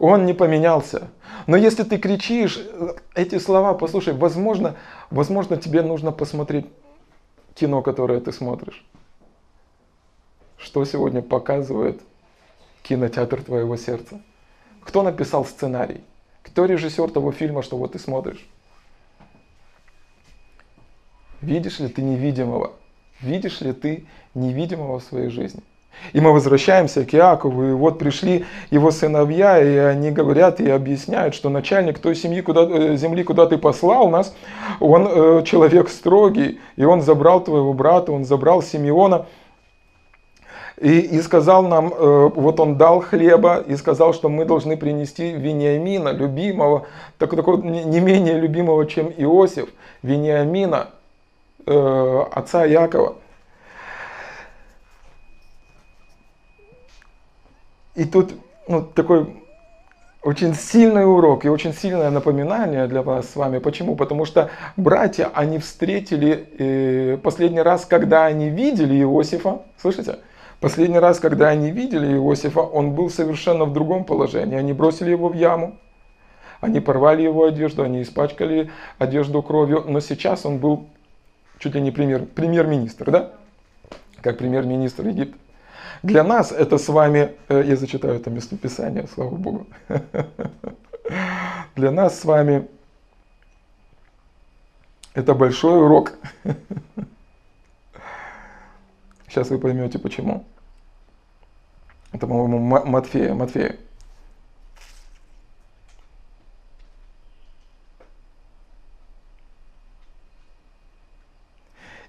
Он 0.00 0.26
не 0.26 0.34
поменялся. 0.34 1.08
Но 1.46 1.56
если 1.56 1.84
ты 1.84 1.96
кричишь 1.96 2.58
эти 3.14 3.38
слова, 3.38 3.72
послушай, 3.74 4.14
возможно, 4.14 4.74
возможно 5.10 5.56
тебе 5.56 5.82
нужно 5.82 6.12
посмотреть 6.12 6.66
кино, 7.54 7.82
которое 7.82 8.20
ты 8.20 8.32
смотришь. 8.32 8.84
Что 10.56 10.84
сегодня 10.84 11.22
показывает 11.22 12.00
кинотеатр 12.82 13.42
твоего 13.42 13.76
сердца? 13.76 14.20
Кто 14.82 15.02
написал 15.02 15.44
сценарий? 15.44 16.02
Кто 16.42 16.64
режиссер 16.64 17.10
того 17.10 17.32
фильма, 17.32 17.62
что 17.62 17.76
вот 17.76 17.92
ты 17.92 17.98
смотришь? 17.98 18.48
Видишь 21.40 21.78
ли 21.78 21.88
ты 21.88 22.02
невидимого? 22.02 22.72
Видишь 23.20 23.60
ли 23.60 23.72
ты 23.72 24.06
невидимого 24.34 24.98
в 24.98 25.04
своей 25.04 25.28
жизни? 25.28 25.62
И 26.12 26.20
мы 26.20 26.32
возвращаемся 26.32 27.04
к 27.04 27.14
Иакову, 27.14 27.64
и 27.64 27.72
вот 27.72 27.98
пришли 27.98 28.44
его 28.70 28.90
сыновья, 28.90 29.62
и 29.62 29.76
они 29.76 30.10
говорят 30.10 30.60
и 30.60 30.70
объясняют, 30.70 31.34
что 31.34 31.50
начальник 31.50 31.98
той 31.98 32.14
семьи, 32.14 32.40
куда, 32.40 32.62
э, 32.62 32.96
земли, 32.96 33.22
куда 33.22 33.46
ты 33.46 33.58
послал 33.58 34.08
нас, 34.08 34.34
он 34.80 35.08
э, 35.10 35.42
человек 35.44 35.88
строгий, 35.88 36.60
и 36.76 36.84
он 36.84 37.02
забрал 37.02 37.42
твоего 37.44 37.72
брата, 37.72 38.12
он 38.12 38.24
забрал 38.24 38.62
Симеона, 38.62 39.26
и, 40.80 41.00
и 41.00 41.20
сказал 41.22 41.64
нам, 41.64 41.92
э, 41.92 42.30
вот 42.34 42.60
он 42.60 42.76
дал 42.76 43.00
хлеба 43.00 43.58
и 43.66 43.76
сказал, 43.76 44.14
что 44.14 44.28
мы 44.28 44.44
должны 44.44 44.76
принести 44.76 45.32
Вениамина, 45.32 46.10
любимого, 46.10 46.86
так, 47.18 47.30
такого 47.30 47.60
не 47.62 48.00
менее 48.00 48.38
любимого, 48.38 48.86
чем 48.86 49.12
Иосиф, 49.16 49.68
Вениамина, 50.02 50.90
э, 51.66 52.24
отца 52.32 52.64
Якова. 52.64 53.16
И 57.98 58.04
тут 58.04 58.32
ну, 58.68 58.82
такой 58.82 59.34
очень 60.22 60.54
сильный 60.54 61.04
урок 61.04 61.44
и 61.44 61.48
очень 61.48 61.74
сильное 61.74 62.10
напоминание 62.10 62.86
для 62.86 63.02
вас 63.02 63.30
с 63.30 63.34
вами. 63.34 63.58
Почему? 63.58 63.96
Потому 63.96 64.24
что 64.24 64.50
братья, 64.76 65.32
они 65.34 65.58
встретили 65.58 66.48
э, 66.58 67.18
последний 67.20 67.60
раз, 67.60 67.84
когда 67.86 68.24
они 68.26 68.50
видели 68.50 69.02
Иосифа, 69.02 69.62
слышите? 69.78 70.20
Последний 70.60 71.00
раз, 71.00 71.18
когда 71.18 71.48
они 71.48 71.72
видели 71.72 72.14
Иосифа, 72.14 72.60
он 72.60 72.92
был 72.92 73.10
совершенно 73.10 73.64
в 73.64 73.72
другом 73.72 74.04
положении. 74.04 74.56
Они 74.56 74.72
бросили 74.72 75.10
его 75.10 75.28
в 75.28 75.34
яму, 75.34 75.74
они 76.60 76.78
порвали 76.78 77.22
его 77.22 77.46
одежду, 77.46 77.82
они 77.82 78.02
испачкали 78.02 78.70
одежду 78.98 79.42
кровью, 79.42 79.82
но 79.88 79.98
сейчас 79.98 80.46
он 80.46 80.58
был 80.58 80.86
чуть 81.58 81.74
ли 81.74 81.80
не 81.80 81.90
премьер, 81.90 82.26
премьер-министр, 82.26 83.10
да? 83.10 83.32
Как 84.20 84.38
премьер-министр 84.38 85.08
Египта. 85.08 85.36
Для 86.02 86.22
нас 86.22 86.52
это 86.52 86.78
с 86.78 86.88
вами, 86.88 87.34
э, 87.48 87.62
я 87.66 87.76
зачитаю 87.76 88.14
это 88.14 88.30
местописание, 88.30 89.06
слава 89.12 89.34
Богу. 89.34 89.66
Для 91.74 91.90
нас 91.90 92.20
с 92.20 92.24
вами 92.24 92.68
это 95.14 95.34
большой 95.34 95.82
урок. 95.82 96.14
Сейчас 99.28 99.50
вы 99.50 99.58
поймете 99.58 99.98
почему. 99.98 100.44
Это, 102.12 102.26
по-моему, 102.26 102.58
Матфея. 102.58 103.34
Матфея. 103.34 103.76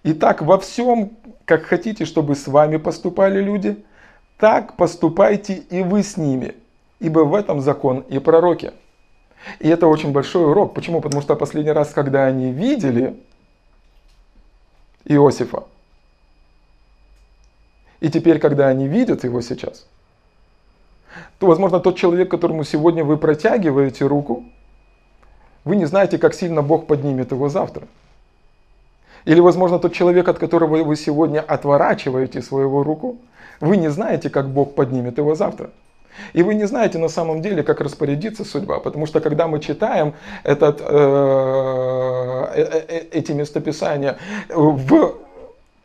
Итак, 0.03 0.41
во 0.41 0.57
всем, 0.57 1.17
как 1.49 1.63
хотите, 1.63 2.05
чтобы 2.05 2.35
с 2.35 2.47
вами 2.47 2.77
поступали 2.77 3.41
люди, 3.41 3.83
так 4.37 4.75
поступайте 4.75 5.55
и 5.55 5.81
вы 5.81 6.03
с 6.03 6.15
ними, 6.15 6.53
ибо 6.99 7.21
в 7.21 7.33
этом 7.33 7.59
закон 7.59 8.01
и 8.01 8.19
пророки. 8.19 8.71
И 9.57 9.67
это 9.67 9.87
очень 9.87 10.11
большой 10.11 10.45
урок. 10.45 10.75
Почему? 10.75 11.01
Потому 11.01 11.23
что 11.23 11.35
последний 11.35 11.71
раз, 11.71 11.89
когда 11.89 12.27
они 12.27 12.51
видели 12.51 13.19
Иосифа, 15.05 15.63
и 17.99 18.11
теперь, 18.11 18.37
когда 18.37 18.67
они 18.67 18.87
видят 18.87 19.23
его 19.23 19.41
сейчас, 19.41 19.87
то, 21.39 21.47
возможно, 21.47 21.79
тот 21.79 21.97
человек, 21.97 22.29
которому 22.29 22.63
сегодня 22.63 23.03
вы 23.03 23.17
протягиваете 23.17 24.05
руку, 24.05 24.45
вы 25.65 25.77
не 25.77 25.85
знаете, 25.85 26.19
как 26.19 26.35
сильно 26.35 26.61
Бог 26.61 26.85
поднимет 26.85 27.31
его 27.31 27.49
завтра. 27.49 27.87
Или, 29.25 29.39
возможно, 29.39 29.79
тот 29.79 29.93
человек, 29.93 30.27
от 30.27 30.39
которого 30.39 30.83
вы 30.83 30.95
сегодня 30.95 31.39
отворачиваете 31.39 32.41
свою 32.41 32.83
руку, 32.83 33.17
вы 33.61 33.77
не 33.77 33.89
знаете, 33.89 34.29
как 34.29 34.49
Бог 34.49 34.75
поднимет 34.75 35.17
его 35.17 35.35
завтра. 35.35 35.69
И 36.33 36.43
вы 36.43 36.55
не 36.55 36.65
знаете 36.65 36.97
на 36.97 37.09
самом 37.09 37.41
деле, 37.41 37.63
как 37.63 37.81
распорядиться 37.81 38.43
судьба, 38.43 38.79
потому 38.79 39.05
что 39.05 39.19
когда 39.21 39.47
мы 39.47 39.59
читаем 39.59 40.13
этот, 40.43 40.81
э, 40.81 40.85
э, 42.55 42.83
э, 42.87 42.97
эти 43.11 43.31
местописания, 43.31 44.17
в 44.49 45.15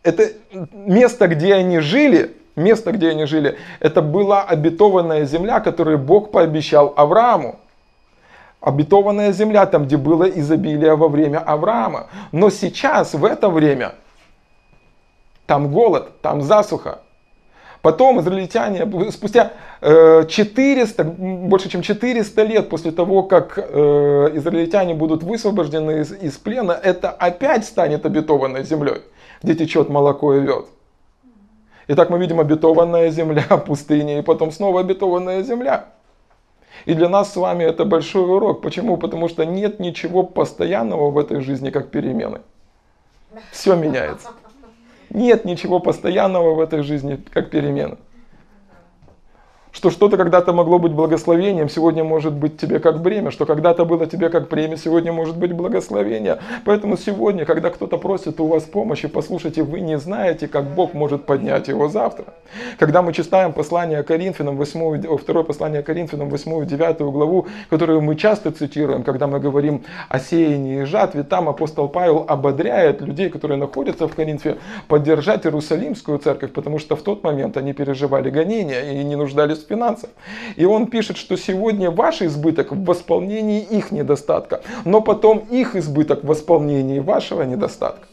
это 0.03 0.31
место, 0.73 1.29
где 1.29 1.55
они 1.55 1.79
жили, 1.79 2.33
место, 2.57 2.93
где 2.93 3.11
они 3.11 3.27
жили, 3.27 3.57
это 3.81 4.03
была 4.03 4.43
обетованная 4.43 5.25
земля, 5.25 5.61
которую 5.61 5.99
Бог 5.99 6.31
пообещал 6.31 6.93
Аврааму 6.97 7.59
обетованная 8.65 9.33
земля, 9.33 9.67
там, 9.67 9.85
где 9.85 9.97
было 9.97 10.25
изобилие 10.25 10.97
во 10.97 11.09
время 11.09 11.39
Авраама. 11.39 12.09
Но 12.33 12.51
сейчас, 12.51 13.15
в 13.15 13.25
это 13.25 13.51
время, 13.51 13.95
там 15.47 15.71
голод, 15.71 16.21
там 16.23 16.43
засуха. 16.43 17.01
Потом 17.83 18.19
израильтяне, 18.21 18.87
спустя 19.11 19.53
400, 19.83 21.03
э, 21.03 21.05
больше 21.05 21.69
чем 21.69 21.83
400 21.83 22.43
лет 22.45 22.71
после 22.71 22.93
того, 22.93 23.25
как 23.25 23.59
э, 23.59 24.31
израильтяне 24.35 24.95
будут 24.95 25.23
высвобождены 25.23 26.01
из, 26.01 26.13
из 26.13 26.39
плена, 26.39 26.73
это 26.73 27.11
опять 27.11 27.67
станет 27.67 28.07
обетованной 28.07 28.65
землей, 28.65 29.03
где 29.43 29.55
течет 29.55 29.91
молоко 29.91 30.35
и 30.35 30.41
лед. 30.41 30.65
Итак, 31.87 32.09
мы 32.09 32.19
видим 32.19 32.41
обетованная 32.41 33.11
земля, 33.11 33.43
пустыня, 33.67 34.19
и 34.19 34.23
потом 34.23 34.51
снова 34.51 34.81
обетованная 34.81 35.43
земля. 35.43 35.85
И 36.85 36.95
для 36.95 37.09
нас 37.09 37.33
с 37.33 37.37
вами 37.37 37.65
это 37.65 37.85
большой 37.85 38.25
урок. 38.25 38.63
Почему? 38.63 38.97
Потому 38.97 39.29
что 39.29 39.45
нет 39.45 39.81
ничего 39.81 40.23
постоянного 40.23 41.11
в 41.11 41.19
этой 41.19 41.41
жизни, 41.41 41.71
как 41.71 41.91
перемены. 41.91 42.41
Все 43.51 43.75
меняется. 43.75 44.31
Нет 45.11 45.45
ничего 45.45 45.81
постоянного 45.81 46.55
в 46.55 46.61
этой 46.61 46.83
жизни, 46.83 47.21
как 47.33 47.51
перемены 47.51 47.97
что 49.75 49.91
что-то 49.91 50.17
когда-то 50.17 50.53
могло 50.53 50.79
быть 50.79 50.93
благословением, 50.93 51.69
сегодня 51.69 52.05
может 52.05 52.33
быть 52.33 52.57
тебе 52.57 52.79
как 52.79 53.03
бремя, 53.03 53.33
что 53.33 53.45
когда-то 53.45 53.85
было 53.85 54.07
тебе 54.07 54.31
как 54.31 54.49
бремя, 54.49 54.77
сегодня 54.77 55.13
может 55.13 55.37
быть 55.37 55.53
благословение. 55.53 56.39
Поэтому 56.65 56.97
сегодня, 56.97 57.45
когда 57.45 57.71
кто-то 57.71 57.99
просит 57.99 58.39
у 58.41 58.47
вас 58.47 58.63
помощи, 58.63 59.09
послушайте, 59.09 59.65
вы 59.65 59.81
не 59.81 59.99
знаете, 59.99 60.47
как 60.47 60.75
Бог 60.75 60.95
может 60.95 61.27
поднять 61.27 61.67
его 61.67 61.89
завтра. 61.89 62.27
Когда 62.79 63.03
мы 63.03 63.13
читаем 63.13 63.53
послание 63.53 64.05
Коринфянам, 64.05 64.57
8, 64.57 65.17
второе 65.19 65.43
послание 65.43 65.83
Коринфянам, 65.83 66.29
8 66.29 66.63
и 66.63 66.67
9 66.67 67.01
главу, 67.01 67.49
которую 67.69 68.01
мы 68.01 68.15
часто 68.15 68.53
цитируем, 68.53 69.03
когда 69.03 69.27
мы 69.27 69.41
говорим 69.41 69.83
о 70.09 70.21
сеянии 70.21 70.83
и 70.83 70.85
жатве, 70.85 71.25
там 71.25 71.49
апостол 71.49 71.89
Павел 71.89 72.25
ободряет 72.29 73.01
людей, 73.01 73.29
которые 73.29 73.59
находятся 73.59 74.07
в 74.07 74.15
Коринфе, 74.15 74.59
поддержать 74.87 75.45
Иерусалимскую 75.45 76.19
церковь, 76.21 76.53
потому 76.53 76.79
что 76.79 76.95
в 76.95 77.03
тот 77.03 77.25
момент 77.25 77.57
они 77.57 77.73
переживали 77.73 78.31
гонения 78.31 78.93
и 78.93 79.03
не 79.03 79.17
нуждались 79.17 79.64
финансов. 79.67 80.11
И 80.57 80.65
он 80.65 80.87
пишет, 80.87 81.17
что 81.17 81.37
сегодня 81.37 81.91
ваш 81.91 82.23
избыток 82.23 82.73
в 82.73 82.85
восполнении 82.85 83.61
их 83.61 83.91
недостатка, 83.91 84.63
но 84.85 85.01
потом 85.01 85.39
их 85.51 85.77
избыток 85.77 86.23
в 86.23 86.27
восполнении 86.27 87.01
вашего 87.01 87.43
недостатка. 87.43 88.07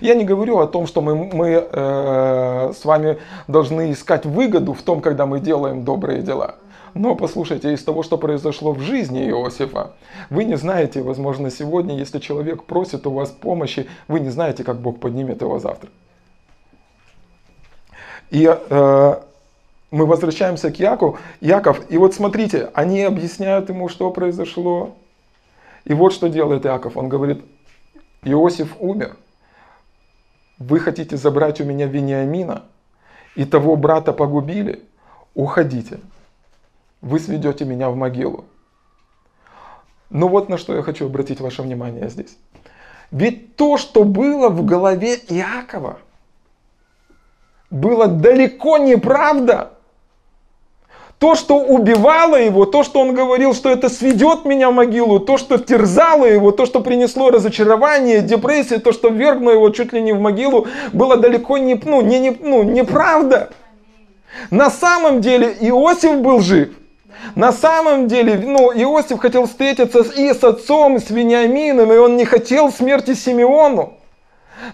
Я 0.00 0.14
не 0.14 0.24
говорю 0.24 0.58
о 0.58 0.66
том, 0.66 0.86
что 0.86 1.00
мы, 1.00 1.14
мы 1.14 1.48
э, 1.48 2.72
с 2.76 2.84
вами 2.84 3.18
должны 3.46 3.92
искать 3.92 4.26
выгоду 4.26 4.72
в 4.74 4.82
том, 4.82 5.00
когда 5.00 5.26
мы 5.26 5.40
делаем 5.40 5.84
добрые 5.84 6.22
дела. 6.22 6.56
Но 6.94 7.14
послушайте, 7.14 7.72
из 7.72 7.82
того, 7.82 8.02
что 8.02 8.18
произошло 8.18 8.72
в 8.72 8.80
жизни 8.80 9.28
Иосифа, 9.28 9.92
вы 10.30 10.44
не 10.44 10.56
знаете, 10.56 11.02
возможно, 11.02 11.50
сегодня, 11.50 11.96
если 11.96 12.18
человек 12.18 12.64
просит 12.64 13.06
у 13.06 13.12
вас 13.12 13.30
помощи, 13.30 13.88
вы 14.08 14.20
не 14.20 14.30
знаете, 14.30 14.64
как 14.64 14.80
Бог 14.80 14.98
поднимет 15.00 15.40
его 15.40 15.58
завтра. 15.58 15.90
И 18.30 18.46
э, 18.46 19.14
мы 19.90 20.06
возвращаемся 20.06 20.70
к 20.70 20.78
Якову. 20.78 21.18
Яков, 21.40 21.90
и 21.90 21.98
вот 21.98 22.14
смотрите, 22.14 22.70
они 22.74 23.02
объясняют 23.02 23.68
ему, 23.68 23.88
что 23.88 24.10
произошло. 24.10 24.96
И 25.84 25.94
вот 25.94 26.12
что 26.12 26.28
делает 26.28 26.64
Яков. 26.64 26.96
Он 26.96 27.08
говорит, 27.08 27.44
Иосиф 28.22 28.76
умер. 28.78 29.16
Вы 30.58 30.80
хотите 30.80 31.16
забрать 31.16 31.60
у 31.60 31.64
меня 31.64 31.86
Вениамина, 31.86 32.64
и 33.36 33.44
того 33.44 33.76
брата 33.76 34.12
погубили. 34.12 34.82
уходите, 35.34 36.00
вы 37.00 37.20
сведете 37.20 37.64
меня 37.64 37.90
в 37.90 37.96
могилу. 37.96 38.44
Но 40.10 40.26
вот 40.28 40.48
на 40.48 40.58
что 40.58 40.74
я 40.74 40.82
хочу 40.82 41.06
обратить 41.06 41.40
ваше 41.40 41.62
внимание 41.62 42.08
здесь. 42.08 42.36
Ведь 43.10 43.56
то, 43.56 43.78
что 43.78 44.04
было 44.04 44.48
в 44.48 44.64
голове 44.64 45.14
Иакова, 45.14 45.98
было 47.70 48.08
далеко 48.08 48.78
не 48.78 48.96
правда. 48.96 49.77
То, 51.18 51.34
что 51.34 51.58
убивало 51.58 52.36
его, 52.36 52.64
то, 52.64 52.84
что 52.84 53.00
он 53.00 53.12
говорил, 53.12 53.52
что 53.52 53.68
это 53.70 53.88
сведет 53.88 54.44
меня 54.44 54.70
в 54.70 54.74
могилу, 54.74 55.18
то, 55.18 55.36
что 55.36 55.58
терзало 55.58 56.26
его, 56.26 56.52
то, 56.52 56.64
что 56.64 56.80
принесло 56.80 57.30
разочарование, 57.30 58.20
депрессию, 58.20 58.80
то, 58.80 58.92
что 58.92 59.08
вергнуло 59.08 59.52
его 59.52 59.70
чуть 59.70 59.92
ли 59.92 60.00
не 60.00 60.12
в 60.12 60.20
могилу, 60.20 60.68
было 60.92 61.16
далеко 61.16 61.58
не, 61.58 61.74
ну, 61.74 62.02
не, 62.02 62.20
не, 62.20 62.30
ну, 62.30 62.62
неправда. 62.62 63.50
На 64.50 64.70
самом 64.70 65.20
деле 65.20 65.56
Иосиф 65.60 66.20
был 66.20 66.38
жив. 66.40 66.68
На 67.34 67.52
самом 67.52 68.06
деле, 68.06 68.38
ну, 68.38 68.72
Иосиф 68.72 69.18
хотел 69.18 69.46
встретиться 69.46 70.00
и 70.00 70.32
с 70.32 70.44
отцом, 70.44 70.96
и 70.96 71.00
с 71.00 71.10
Вениамином, 71.10 71.92
и 71.92 71.96
он 71.96 72.16
не 72.16 72.26
хотел 72.26 72.70
смерти 72.70 73.14
Симеону. 73.14 73.97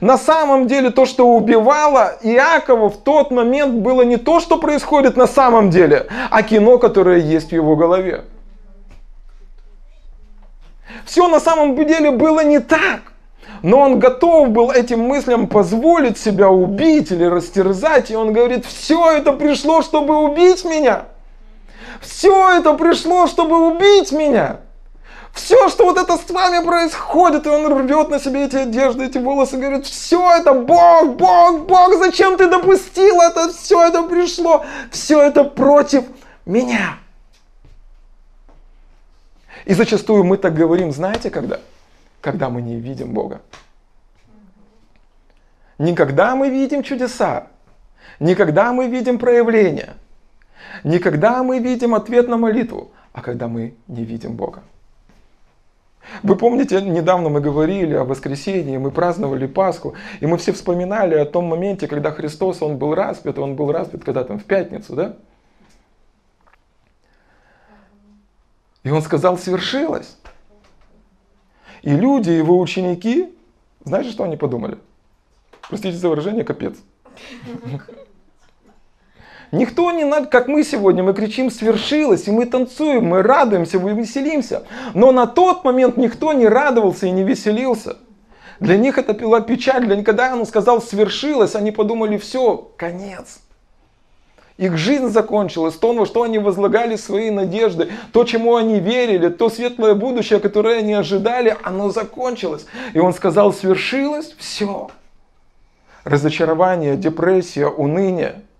На 0.00 0.18
самом 0.18 0.66
деле 0.66 0.90
то, 0.90 1.06
что 1.06 1.28
убивало 1.28 2.16
Иакова 2.22 2.90
в 2.90 2.96
тот 2.96 3.30
момент 3.30 3.74
было 3.74 4.02
не 4.02 4.16
то, 4.16 4.40
что 4.40 4.58
происходит 4.58 5.16
на 5.16 5.26
самом 5.26 5.70
деле, 5.70 6.06
а 6.30 6.42
кино, 6.42 6.78
которое 6.78 7.18
есть 7.18 7.50
в 7.50 7.52
его 7.52 7.76
голове. 7.76 8.24
Все 11.04 11.28
на 11.28 11.40
самом 11.40 11.76
деле 11.76 12.10
было 12.10 12.44
не 12.44 12.60
так. 12.60 13.00
Но 13.62 13.80
он 13.80 13.98
готов 13.98 14.50
был 14.50 14.70
этим 14.70 15.00
мыслям 15.00 15.46
позволить 15.46 16.18
себя 16.18 16.50
убить 16.50 17.10
или 17.10 17.24
растерзать. 17.24 18.10
И 18.10 18.16
он 18.16 18.32
говорит, 18.32 18.66
все 18.66 19.12
это 19.12 19.32
пришло, 19.32 19.80
чтобы 19.80 20.16
убить 20.18 20.64
меня. 20.64 21.04
Все 22.02 22.58
это 22.58 22.74
пришло, 22.74 23.26
чтобы 23.26 23.70
убить 23.70 24.12
меня. 24.12 24.58
Все, 25.34 25.68
что 25.68 25.84
вот 25.84 25.98
это 25.98 26.16
с 26.16 26.30
вами 26.30 26.64
происходит, 26.64 27.44
и 27.46 27.48
он 27.48 27.66
рвет 27.66 28.08
на 28.08 28.20
себе 28.20 28.44
эти 28.44 28.56
одежды, 28.56 29.04
эти 29.04 29.18
волосы, 29.18 29.56
говорит, 29.56 29.84
все 29.84 30.36
это 30.36 30.54
Бог, 30.54 31.16
Бог, 31.16 31.66
Бог, 31.66 31.98
зачем 31.98 32.36
ты 32.36 32.48
допустил 32.48 33.20
это, 33.20 33.52
все 33.52 33.82
это 33.82 34.04
пришло, 34.04 34.64
все 34.92 35.20
это 35.20 35.42
против 35.42 36.04
меня. 36.46 36.98
И 39.64 39.74
зачастую 39.74 40.22
мы 40.22 40.36
так 40.36 40.54
говорим, 40.54 40.92
знаете 40.92 41.30
когда? 41.30 41.58
Когда 42.20 42.48
мы 42.48 42.62
не 42.62 42.76
видим 42.76 43.12
Бога. 43.12 43.42
Никогда 45.78 46.36
мы 46.36 46.48
видим 46.48 46.84
чудеса, 46.84 47.48
никогда 48.20 48.72
мы 48.72 48.86
видим 48.86 49.18
проявления, 49.18 49.94
никогда 50.84 51.42
мы 51.42 51.58
видим 51.58 51.92
ответ 51.92 52.28
на 52.28 52.36
молитву, 52.36 52.92
а 53.12 53.20
когда 53.20 53.48
мы 53.48 53.74
не 53.88 54.04
видим 54.04 54.36
Бога. 54.36 54.62
Вы 56.22 56.36
помните, 56.36 56.80
недавно 56.80 57.28
мы 57.28 57.40
говорили 57.40 57.94
о 57.94 58.04
воскресении, 58.04 58.76
мы 58.76 58.90
праздновали 58.90 59.46
Пасху, 59.46 59.94
и 60.20 60.26
мы 60.26 60.38
все 60.38 60.52
вспоминали 60.52 61.14
о 61.14 61.24
том 61.24 61.46
моменте, 61.46 61.88
когда 61.88 62.10
Христос, 62.10 62.62
Он 62.62 62.76
был 62.76 62.94
распят, 62.94 63.38
Он 63.38 63.56
был 63.56 63.72
распят 63.72 64.04
когда 64.04 64.24
там 64.24 64.38
в 64.38 64.44
пятницу, 64.44 64.94
да? 64.94 65.16
И 68.82 68.90
Он 68.90 69.02
сказал, 69.02 69.38
свершилось. 69.38 70.18
И 71.82 71.90
люди, 71.90 72.30
его 72.30 72.58
ученики, 72.58 73.34
знаете, 73.84 74.10
что 74.10 74.24
они 74.24 74.36
подумали? 74.36 74.78
Простите 75.68 75.96
за 75.96 76.08
выражение, 76.08 76.44
капец. 76.44 76.76
Никто 79.54 79.92
не 79.92 80.04
как 80.26 80.48
мы 80.48 80.64
сегодня, 80.64 81.04
мы 81.04 81.14
кричим 81.14 81.48
«свершилось», 81.48 82.26
и 82.26 82.32
мы 82.32 82.44
танцуем, 82.46 83.06
мы 83.06 83.22
радуемся, 83.22 83.78
мы 83.78 83.92
веселимся. 83.92 84.64
Но 84.94 85.12
на 85.12 85.26
тот 85.26 85.62
момент 85.62 85.96
никто 85.96 86.32
не 86.32 86.48
радовался 86.48 87.06
и 87.06 87.12
не 87.12 87.22
веселился. 87.22 87.98
Для 88.58 88.76
них 88.76 88.98
это 88.98 89.14
была 89.14 89.40
печаль, 89.40 89.84
для 89.86 89.94
них, 89.94 90.04
когда 90.04 90.34
он 90.34 90.44
сказал 90.44 90.82
«свершилось», 90.82 91.54
они 91.54 91.70
подумали 91.70 92.18
«все, 92.18 92.68
конец». 92.76 93.40
Их 94.56 94.76
жизнь 94.76 95.08
закончилась, 95.08 95.74
то, 95.74 95.92
во 95.92 96.04
что 96.04 96.24
они 96.24 96.38
возлагали 96.38 96.96
свои 96.96 97.30
надежды, 97.30 97.92
то, 98.12 98.24
чему 98.24 98.56
они 98.56 98.80
верили, 98.80 99.28
то 99.28 99.50
светлое 99.50 99.94
будущее, 99.94 100.40
которое 100.40 100.78
они 100.78 100.94
ожидали, 100.94 101.56
оно 101.62 101.90
закончилось. 101.90 102.66
И 102.92 102.98
он 102.98 103.14
сказал, 103.14 103.52
свершилось 103.52 104.34
все. 104.36 104.90
Разочарование, 106.02 106.96
депрессия, 106.96 107.66
уныние– 107.68 108.42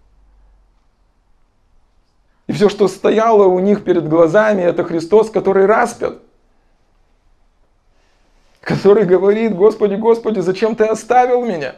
и 2.47 2.53
все, 2.53 2.69
что 2.69 2.89
стояло 2.89 3.47
у 3.47 3.59
них 3.59 3.85
перед 3.85 4.09
глазами, 4.09 4.63
это 4.63 4.85
Христос, 4.85 5.31
который 5.31 5.67
распят. 5.67 6.21
Который 8.61 9.05
говорит, 9.05 9.55
Господи, 9.55 9.95
Господи, 9.95 10.41
зачем 10.41 10.77
ты 10.77 10.85
оставил 10.85 11.45
меня? 11.45 11.77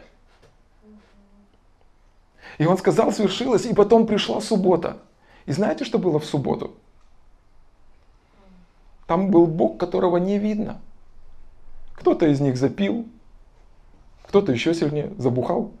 И 2.57 2.65
он 2.65 2.77
сказал, 2.77 3.11
свершилось, 3.11 3.65
и 3.65 3.73
потом 3.73 4.07
пришла 4.07 4.41
суббота. 4.41 4.97
И 5.45 5.51
знаете, 5.51 5.85
что 5.85 5.99
было 5.99 6.19
в 6.19 6.25
субботу? 6.25 6.75
Там 9.05 9.31
был 9.31 9.47
Бог, 9.47 9.77
которого 9.77 10.17
не 10.17 10.37
видно. 10.37 10.81
Кто-то 11.93 12.27
из 12.27 12.41
них 12.41 12.57
запил, 12.57 13.05
кто-то 14.23 14.51
еще 14.51 14.73
сильнее 14.73 15.13
забухал. 15.17 15.71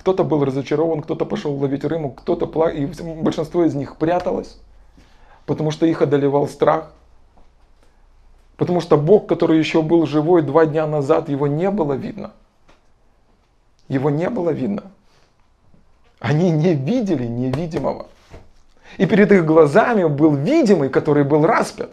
Кто-то 0.00 0.24
был 0.24 0.42
разочарован, 0.46 1.02
кто-то 1.02 1.26
пошел 1.26 1.54
ловить 1.54 1.84
рыбу, 1.84 2.08
кто-то 2.08 2.46
пла... 2.46 2.70
и 2.70 2.86
большинство 2.86 3.66
из 3.66 3.74
них 3.74 3.96
пряталось, 3.96 4.58
потому 5.44 5.70
что 5.70 5.84
их 5.84 6.00
одолевал 6.00 6.48
страх. 6.48 6.90
Потому 8.56 8.80
что 8.80 8.96
Бог, 8.96 9.26
который 9.26 9.58
еще 9.58 9.82
был 9.82 10.06
живой 10.06 10.40
два 10.40 10.64
дня 10.64 10.86
назад, 10.86 11.28
его 11.28 11.46
не 11.46 11.70
было 11.70 11.92
видно. 11.92 12.32
Его 13.88 14.08
не 14.08 14.30
было 14.30 14.48
видно. 14.48 14.90
Они 16.18 16.50
не 16.50 16.72
видели 16.72 17.26
невидимого. 17.26 18.06
И 18.96 19.04
перед 19.04 19.30
их 19.30 19.44
глазами 19.44 20.04
был 20.04 20.34
видимый, 20.34 20.88
который 20.88 21.24
был 21.24 21.44
распят. 21.44 21.90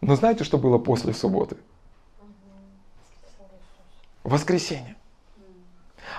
Но 0.00 0.14
знаете, 0.14 0.44
что 0.44 0.58
было 0.58 0.78
после 0.78 1.12
субботы? 1.12 1.56
Воскресенье. 4.26 4.96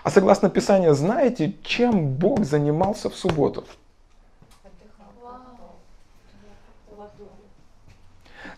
А 0.03 0.09
согласно 0.09 0.49
Писанию, 0.49 0.93
знаете, 0.93 1.55
чем 1.63 2.09
Бог 2.13 2.45
занимался 2.45 3.09
в 3.09 3.15
субботу? 3.15 3.65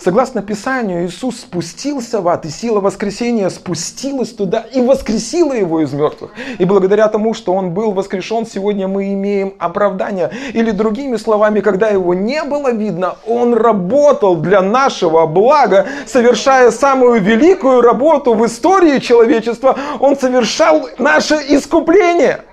Согласно 0.01 0.41
Писанию, 0.41 1.05
Иисус 1.05 1.41
спустился 1.41 2.21
в 2.21 2.27
ад, 2.29 2.45
и 2.45 2.49
сила 2.49 2.79
воскресения 2.79 3.49
спустилась 3.49 4.29
туда 4.29 4.65
и 4.73 4.79
воскресила 4.79 5.51
его 5.51 5.81
из 5.81 5.91
мертвых. 5.91 6.31
И 6.57 6.63
благодаря 6.63 7.09
тому, 7.09 7.33
что 7.33 7.53
он 7.53 7.71
был 7.71 7.91
воскрешен, 7.91 8.45
сегодня 8.45 8.87
мы 8.87 9.13
имеем 9.13 9.55
оправдание. 9.59 10.31
Или 10.53 10.71
другими 10.71 11.17
словами, 11.17 11.59
когда 11.59 11.89
его 11.89 12.13
не 12.13 12.41
было 12.43 12.71
видно, 12.71 13.17
он 13.27 13.53
работал 13.53 14.37
для 14.37 14.61
нашего 14.61 15.25
блага, 15.25 15.85
совершая 16.05 16.71
самую 16.71 17.19
великую 17.19 17.81
работу 17.81 18.35
в 18.35 18.45
истории 18.45 18.99
человечества. 18.99 19.77
Он 19.99 20.17
совершал 20.17 20.87
наше 20.97 21.35
искупление. 21.35 22.45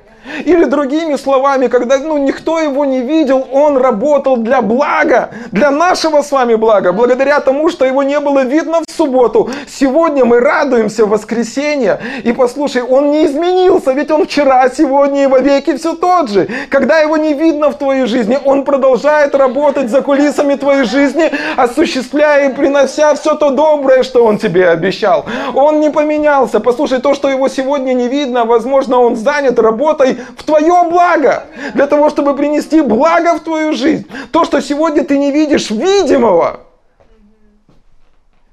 Или 0.45 0.65
другими 0.65 1.17
словами, 1.17 1.69
когда 1.69 1.99
ну, 1.99 2.19
никто 2.19 2.59
его 2.61 2.85
не 2.85 3.01
видел, 3.01 3.47
он 3.53 3.77
работал 3.77 4.37
для 4.37 4.63
блага, 4.63 5.31
для 5.53 5.71
нашего 5.71 6.23
с 6.23 6.33
вами 6.33 6.55
блага, 6.55 6.93
благодаря 6.93 7.41
тому, 7.41 7.71
что 7.71 7.85
его 7.85 8.03
не 8.03 8.21
было 8.21 8.45
видно 8.45 8.81
в 8.87 8.91
субботу. 8.93 9.51
Сегодня 9.69 10.25
мы 10.25 10.41
радуемся 10.41 11.07
в 11.07 11.11
воскресенье. 11.11 12.01
И 12.25 12.33
послушай, 12.33 12.83
он 12.83 13.11
не 13.11 13.27
изменился, 13.27 13.93
ведь 13.93 14.11
он 14.11 14.27
вчера, 14.27 14.69
сегодня 14.69 15.25
и 15.25 15.27
вовеки 15.27 15.77
все 15.77 15.95
тот 15.95 16.31
же. 16.31 16.49
Когда 16.71 17.01
его 17.01 17.17
не 17.17 17.35
видно 17.35 17.71
в 17.71 17.79
твоей 17.79 18.07
жизни, 18.07 18.39
он 18.45 18.65
продолжает 18.65 19.35
работать 19.35 19.91
за 19.91 20.03
кулисами 20.03 20.55
твоей 20.55 20.85
жизни, 20.85 21.31
осуществляя 21.57 22.51
и 22.51 22.55
принося 22.55 23.15
все 23.15 23.35
то 23.35 23.51
доброе, 23.51 24.03
что 24.03 24.25
он 24.25 24.39
тебе 24.39 24.69
обещал. 24.69 25.27
Он 25.55 25.81
не 25.81 25.91
поменялся. 25.91 26.61
Послушай, 26.61 27.01
то, 27.01 27.15
что 27.15 27.29
его 27.29 27.49
сегодня 27.49 27.93
не 27.93 28.09
видно, 28.09 28.45
возможно, 28.45 29.01
он 29.01 29.17
занят 29.17 29.59
работой 29.59 30.16
в 30.37 30.45
твое 30.45 30.85
благо, 30.91 31.45
для 31.75 31.87
того, 31.87 32.11
чтобы 32.11 32.35
принести 32.35 32.81
благо 32.81 33.37
в 33.37 33.41
твою 33.41 33.73
жизнь. 33.73 34.07
То, 34.33 34.45
что 34.45 34.61
сегодня 34.61 35.05
ты 35.05 35.19
не 35.19 35.33
видишь 35.33 35.71
видимого, 35.71 36.61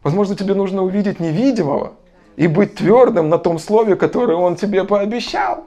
возможно, 0.04 0.36
тебе 0.36 0.54
нужно 0.54 0.84
увидеть 0.84 1.20
невидимого 1.20 1.94
и 2.36 2.48
быть 2.48 2.76
твердым 2.76 3.30
на 3.30 3.38
том 3.38 3.60
слове, 3.60 3.96
которое 3.96 4.38
он 4.38 4.56
тебе 4.56 4.84
пообещал. 4.84 5.66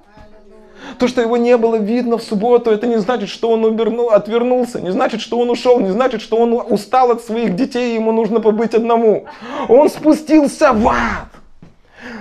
То, 0.98 1.08
что 1.08 1.20
его 1.20 1.36
не 1.36 1.56
было 1.56 1.76
видно 1.76 2.16
в 2.16 2.22
субботу, 2.22 2.70
это 2.70 2.86
не 2.86 2.98
значит, 2.98 3.28
что 3.28 3.50
он 3.50 3.64
убернул, 3.64 4.10
отвернулся, 4.10 4.80
не 4.80 4.90
значит, 4.90 5.20
что 5.20 5.38
он 5.38 5.50
ушел, 5.50 5.80
не 5.80 5.90
значит, 5.90 6.20
что 6.22 6.36
он 6.36 6.52
устал 6.52 7.10
от 7.10 7.22
своих 7.22 7.56
детей, 7.56 7.92
и 7.92 7.94
ему 7.94 8.12
нужно 8.12 8.40
побыть 8.40 8.74
одному. 8.74 9.26
Он 9.68 9.88
спустился 9.88 10.72
в 10.72 10.88
ад. 10.88 11.35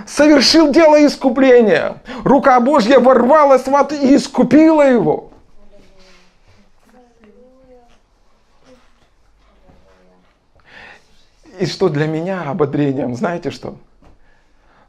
Совершил 0.05 0.71
дело 0.71 1.05
искупления. 1.05 2.01
Рука 2.23 2.59
Божья 2.59 2.99
ворвалась 2.99 3.67
в 3.67 3.75
ад 3.75 3.91
и 3.93 4.15
искупила 4.15 4.81
его. 4.81 5.31
И 11.59 11.65
что 11.65 11.87
для 11.87 12.05
меня 12.05 12.49
ободрением, 12.49 13.15
знаете 13.15 13.49
что? 13.49 13.77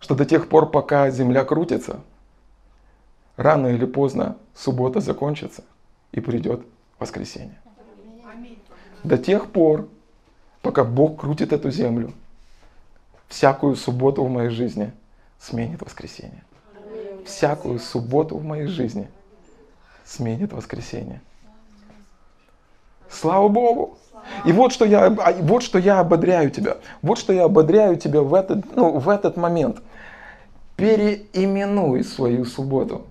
Что 0.00 0.14
до 0.14 0.24
тех 0.24 0.48
пор, 0.48 0.70
пока 0.70 1.10
земля 1.10 1.44
крутится, 1.44 2.00
рано 3.36 3.68
или 3.68 3.84
поздно 3.84 4.36
суббота 4.54 5.00
закончится 5.00 5.62
и 6.10 6.20
придет 6.20 6.62
воскресенье. 6.98 7.58
До 9.04 9.16
тех 9.16 9.52
пор, 9.52 9.88
пока 10.62 10.82
Бог 10.82 11.20
крутит 11.20 11.52
эту 11.52 11.70
землю, 11.70 12.12
всякую 13.28 13.76
субботу 13.76 14.24
в 14.24 14.30
моей 14.30 14.50
жизни 14.50 14.92
сменит 15.38 15.82
воскресенье. 15.82 16.42
Всякую 17.24 17.78
субботу 17.78 18.36
в 18.36 18.44
моей 18.44 18.66
жизни 18.66 19.08
сменит 20.04 20.52
воскресенье. 20.52 21.20
Слава 23.10 23.48
Богу! 23.48 23.98
И 24.44 24.52
вот 24.52 24.72
что, 24.72 24.84
я, 24.84 25.06
а, 25.06 25.32
вот 25.40 25.62
что 25.62 25.78
я 25.78 26.00
ободряю 26.00 26.50
тебя. 26.50 26.78
Вот 27.02 27.18
что 27.18 27.32
я 27.32 27.44
ободряю 27.44 27.96
тебя 27.96 28.22
в 28.22 28.34
этот, 28.34 28.74
ну, 28.74 28.98
в 28.98 29.08
этот 29.08 29.36
момент. 29.36 29.78
Переименуй 30.76 32.04
свою 32.04 32.44
субботу. 32.44 33.06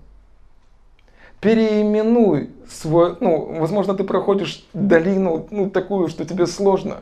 Переименуй 1.40 2.50
свой, 2.68 3.16
ну, 3.20 3.58
возможно, 3.58 3.94
ты 3.94 4.04
проходишь 4.04 4.66
долину, 4.72 5.46
ну, 5.50 5.70
такую, 5.70 6.08
что 6.08 6.24
тебе 6.24 6.46
сложно. 6.46 6.98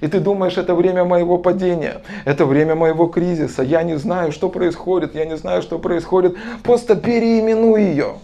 И 0.00 0.06
ты 0.06 0.20
думаешь, 0.20 0.58
это 0.58 0.74
время 0.74 1.04
моего 1.04 1.38
падения, 1.38 2.02
это 2.24 2.44
время 2.44 2.74
моего 2.74 3.06
кризиса. 3.06 3.62
Я 3.62 3.82
не 3.82 3.96
знаю, 3.96 4.32
что 4.32 4.48
происходит, 4.48 5.14
я 5.14 5.24
не 5.24 5.36
знаю, 5.36 5.62
что 5.62 5.78
происходит. 5.78 6.36
Просто 6.62 6.96
переименуй 6.96 7.82
ее 7.82 8.14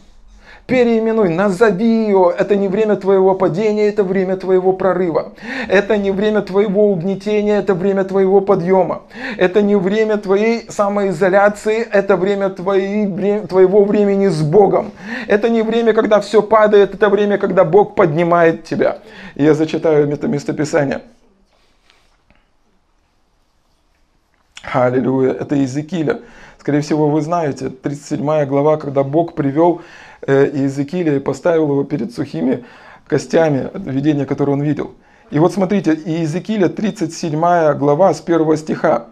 переименуй, 0.66 1.28
назови 1.28 2.06
ее. 2.06 2.32
Это 2.36 2.56
не 2.56 2.68
время 2.68 2.96
твоего 2.96 3.34
падения, 3.34 3.88
это 3.88 4.02
время 4.02 4.36
твоего 4.36 4.72
прорыва. 4.72 5.32
Это 5.68 5.96
не 5.96 6.10
время 6.10 6.42
твоего 6.42 6.90
угнетения, 6.90 7.58
это 7.58 7.74
время 7.74 8.04
твоего 8.04 8.40
подъема. 8.40 9.02
Это 9.36 9.62
не 9.62 9.76
время 9.76 10.16
твоей 10.16 10.66
самоизоляции, 10.68 11.86
это 11.92 12.16
время 12.16 12.50
твоей, 12.50 13.40
твоего 13.46 13.84
времени 13.84 14.28
с 14.28 14.42
Богом. 14.42 14.92
Это 15.26 15.48
не 15.48 15.62
время, 15.62 15.92
когда 15.92 16.20
все 16.20 16.42
падает, 16.42 16.94
это 16.94 17.08
время, 17.08 17.38
когда 17.38 17.64
Бог 17.64 17.94
поднимает 17.94 18.64
тебя. 18.64 18.98
Я 19.34 19.54
зачитаю 19.54 20.10
это 20.10 20.28
местописание. 20.28 21.02
Аллилуйя. 24.74 25.32
Это 25.32 25.54
Иезекииля. 25.54 26.20
Скорее 26.58 26.80
всего, 26.80 27.08
вы 27.08 27.20
знаете, 27.20 27.70
37 27.70 28.44
глава, 28.46 28.76
когда 28.76 29.04
Бог 29.04 29.34
привел 29.34 29.82
Э, 30.26 30.50
Иезекииля 30.50 31.16
и 31.16 31.18
поставил 31.18 31.70
его 31.70 31.84
перед 31.84 32.14
сухими 32.14 32.64
костями, 33.06 33.70
видение, 33.74 34.24
которое 34.24 34.52
он 34.52 34.62
видел. 34.62 34.94
И 35.30 35.38
вот 35.38 35.52
смотрите, 35.52 35.92
Иезекииля 35.92 36.68
37 36.68 37.74
глава 37.74 38.14
с 38.14 38.22
1 38.22 38.56
стиха. 38.56 39.08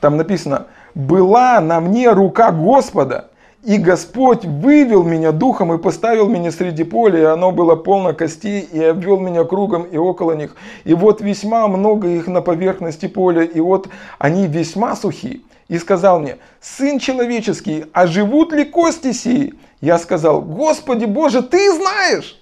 Там 0.00 0.16
написано, 0.16 0.66
«Была 0.94 1.60
на 1.60 1.80
мне 1.80 2.10
рука 2.10 2.50
Господа, 2.50 3.30
и 3.62 3.76
Господь 3.76 4.44
вывел 4.44 5.04
меня 5.04 5.30
духом 5.30 5.72
и 5.72 5.78
поставил 5.78 6.28
меня 6.28 6.50
среди 6.50 6.82
поля, 6.82 7.20
и 7.20 7.24
оно 7.24 7.52
было 7.52 7.76
полно 7.76 8.12
костей, 8.12 8.60
и 8.60 8.82
обвел 8.82 9.20
меня 9.20 9.44
кругом 9.44 9.84
и 9.84 9.96
около 9.96 10.32
них. 10.32 10.56
И 10.84 10.94
вот 10.94 11.20
весьма 11.20 11.68
много 11.68 12.08
их 12.08 12.26
на 12.26 12.42
поверхности 12.42 13.06
поля, 13.06 13.42
и 13.42 13.60
вот 13.60 13.88
они 14.18 14.46
весьма 14.48 14.96
сухи 14.96 15.44
и 15.68 15.78
сказал 15.78 16.18
мне, 16.18 16.38
«Сын 16.60 16.98
человеческий, 16.98 17.86
а 17.92 18.06
живут 18.06 18.52
ли 18.52 18.64
кости 18.64 19.12
сии?» 19.12 19.54
Я 19.80 19.98
сказал, 19.98 20.42
«Господи 20.42 21.04
Боже, 21.04 21.42
Ты 21.42 21.72
знаешь!» 21.72 22.41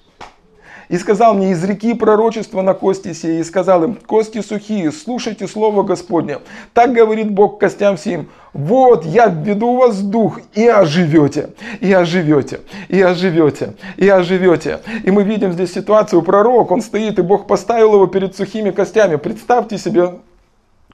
И 0.90 0.98
сказал 0.98 1.34
мне 1.34 1.52
из 1.52 1.62
реки 1.62 1.94
пророчества 1.94 2.62
на 2.62 2.74
кости 2.74 3.12
сии, 3.12 3.38
и 3.38 3.44
сказал 3.44 3.84
им, 3.84 3.94
кости 3.94 4.42
сухие, 4.42 4.90
слушайте 4.90 5.46
слово 5.46 5.84
Господне. 5.84 6.38
Так 6.74 6.92
говорит 6.92 7.30
Бог 7.30 7.60
костям 7.60 7.96
сим, 7.96 8.28
вот 8.52 9.04
я 9.04 9.28
введу 9.28 9.76
вас 9.76 10.00
дух, 10.02 10.40
и 10.52 10.66
оживете, 10.66 11.50
и 11.78 11.92
оживете, 11.92 12.62
и 12.88 13.00
оживете, 13.00 13.74
и 13.96 14.08
оживете. 14.08 14.80
И 15.04 15.12
мы 15.12 15.22
видим 15.22 15.52
здесь 15.52 15.72
ситуацию, 15.72 16.22
пророк, 16.22 16.72
он 16.72 16.82
стоит, 16.82 17.20
и 17.20 17.22
Бог 17.22 17.46
поставил 17.46 17.94
его 17.94 18.08
перед 18.08 18.34
сухими 18.34 18.72
костями. 18.72 19.14
Представьте 19.14 19.78
себе 19.78 20.16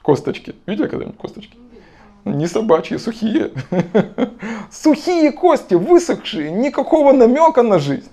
косточки. 0.03 0.53
Видели 0.67 0.89
когда-нибудь 0.89 1.17
косточки? 1.17 1.57
Не 2.23 2.45
собачьи, 2.45 2.99
сухие. 2.99 3.49
Сухие 4.71 5.31
кости, 5.31 5.73
высохшие, 5.73 6.51
никакого 6.51 7.13
намека 7.13 7.63
на 7.63 7.79
жизнь. 7.79 8.09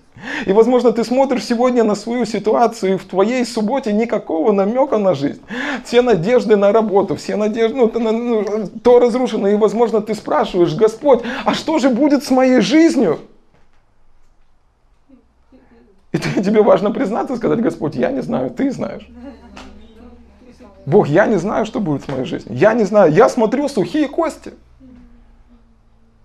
И, 0.46 0.52
возможно, 0.52 0.92
ты 0.92 1.04
смотришь 1.04 1.44
сегодня 1.44 1.84
на 1.84 1.94
свою 1.94 2.24
ситуацию, 2.24 2.94
и 2.94 2.96
в 2.96 3.04
твоей 3.04 3.44
субботе 3.44 3.92
никакого 3.92 4.52
намека 4.52 4.98
на 4.98 5.14
жизнь. 5.14 5.40
Все 5.84 6.02
надежды 6.02 6.56
на 6.56 6.72
работу, 6.72 7.16
все 7.16 7.36
надежды, 7.36 7.76
ну, 7.76 8.68
то 8.82 8.98
разрушено. 8.98 9.48
И, 9.48 9.56
возможно, 9.56 10.00
ты 10.00 10.14
спрашиваешь, 10.14 10.74
Господь, 10.74 11.22
а 11.44 11.54
что 11.54 11.78
же 11.78 11.90
будет 11.90 12.24
с 12.24 12.30
моей 12.30 12.60
жизнью? 12.60 13.18
И 16.12 16.18
тебе 16.18 16.62
важно 16.62 16.92
признаться, 16.92 17.36
сказать, 17.36 17.60
Господь, 17.60 17.96
я 17.96 18.12
не 18.12 18.22
знаю, 18.22 18.50
ты 18.50 18.70
знаешь. 18.70 19.08
Бог, 20.86 21.08
я 21.08 21.26
не 21.26 21.38
знаю, 21.38 21.64
что 21.66 21.80
будет 21.80 22.04
с 22.04 22.08
моей 22.08 22.24
жизнью. 22.24 22.56
Я 22.56 22.74
не 22.74 22.84
знаю. 22.84 23.12
Я 23.12 23.28
смотрю 23.28 23.68
сухие 23.68 24.08
кости. 24.08 24.52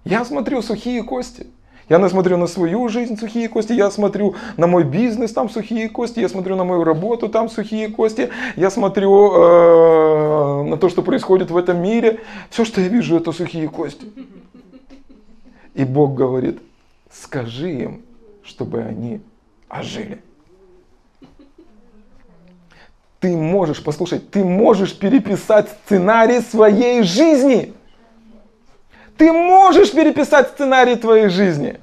Я 0.04 0.26
смотрю 0.26 0.62
сухие 0.62 1.04
кости. 1.04 1.48
Я 1.90 2.08
смотрю 2.10 2.38
на 2.38 2.48
свою 2.48 2.88
жизнь 2.88 3.18
сухие 3.18 3.50
кости, 3.50 3.74
я 3.74 3.92
смотрю 3.92 4.36
на 4.58 4.68
мой 4.68 4.84
бизнес, 4.84 5.34
там 5.34 5.50
сухие 5.50 5.90
кости, 5.90 6.20
я 6.20 6.30
смотрю 6.30 6.56
на 6.56 6.64
мою 6.64 6.84
работу, 6.84 7.28
там 7.30 7.50
сухие 7.50 7.90
кости, 7.90 8.30
я 8.56 8.70
смотрю 8.70 9.34
э, 9.34 10.64
на 10.64 10.78
то, 10.78 10.88
что 10.90 11.02
происходит 11.02 11.52
в 11.52 11.58
этом 11.58 11.82
мире. 11.82 12.22
Все, 12.50 12.64
что 12.64 12.80
я 12.80 12.88
вижу, 12.88 13.18
это 13.18 13.32
сухие 13.32 13.68
кости. 13.68 14.06
И 15.74 15.84
Бог 15.84 16.14
говорит, 16.14 16.60
скажи 17.12 17.72
им, 17.72 18.02
чтобы 18.44 18.82
они 18.84 19.22
ожили 19.68 20.20
ты 23.20 23.36
можешь, 23.36 23.84
послушай, 23.84 24.20
ты 24.20 24.44
можешь 24.44 24.98
переписать 24.98 25.68
сценарий 25.86 26.40
своей 26.40 27.04
жизни. 27.04 27.74
Ты 29.20 29.34
можешь 29.34 29.92
переписать 29.92 30.48
сценарий 30.48 30.96
твоей 30.96 31.28
жизни. 31.28 31.76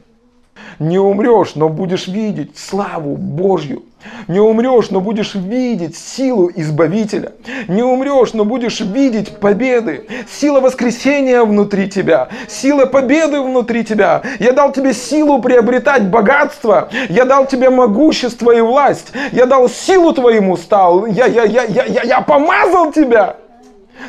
Не 0.78 0.99
умрешь, 0.99 1.55
но 1.55 1.68
будешь 1.68 2.09
видеть 2.09 2.57
славу 2.57 3.14
Божью. 3.16 3.82
Не 4.26 4.41
умрешь, 4.41 4.89
но 4.89 5.03
будешь 5.03 5.34
видеть 5.34 5.99
силу 5.99 6.51
Избавителя. 6.55 7.32
Не 7.68 7.82
умрешь, 7.82 8.32
но 8.32 8.47
будешь 8.47 8.80
видеть 8.80 9.37
победы. 9.39 10.07
Сила 10.30 10.61
воскресения 10.61 11.43
внутри 11.43 11.91
тебя. 11.91 12.28
Сила 12.49 12.87
победы 12.87 13.43
внутри 13.43 13.84
тебя. 13.84 14.22
Я 14.39 14.53
дал 14.53 14.72
тебе 14.72 14.95
силу 14.95 15.43
приобретать 15.43 16.09
богатство. 16.09 16.89
Я 17.11 17.26
дал 17.26 17.47
тебе 17.47 17.68
могущество 17.68 18.51
и 18.51 18.62
власть. 18.62 19.12
Я 19.32 19.45
дал 19.45 19.68
силу 19.68 20.14
твоему 20.14 20.57
стал. 20.57 21.05
Я, 21.05 21.26
я, 21.26 21.45
я, 21.45 21.64
я, 21.64 21.84
я, 21.84 22.03
я 22.03 22.20
помазал 22.22 22.93
тебя. 22.93 23.37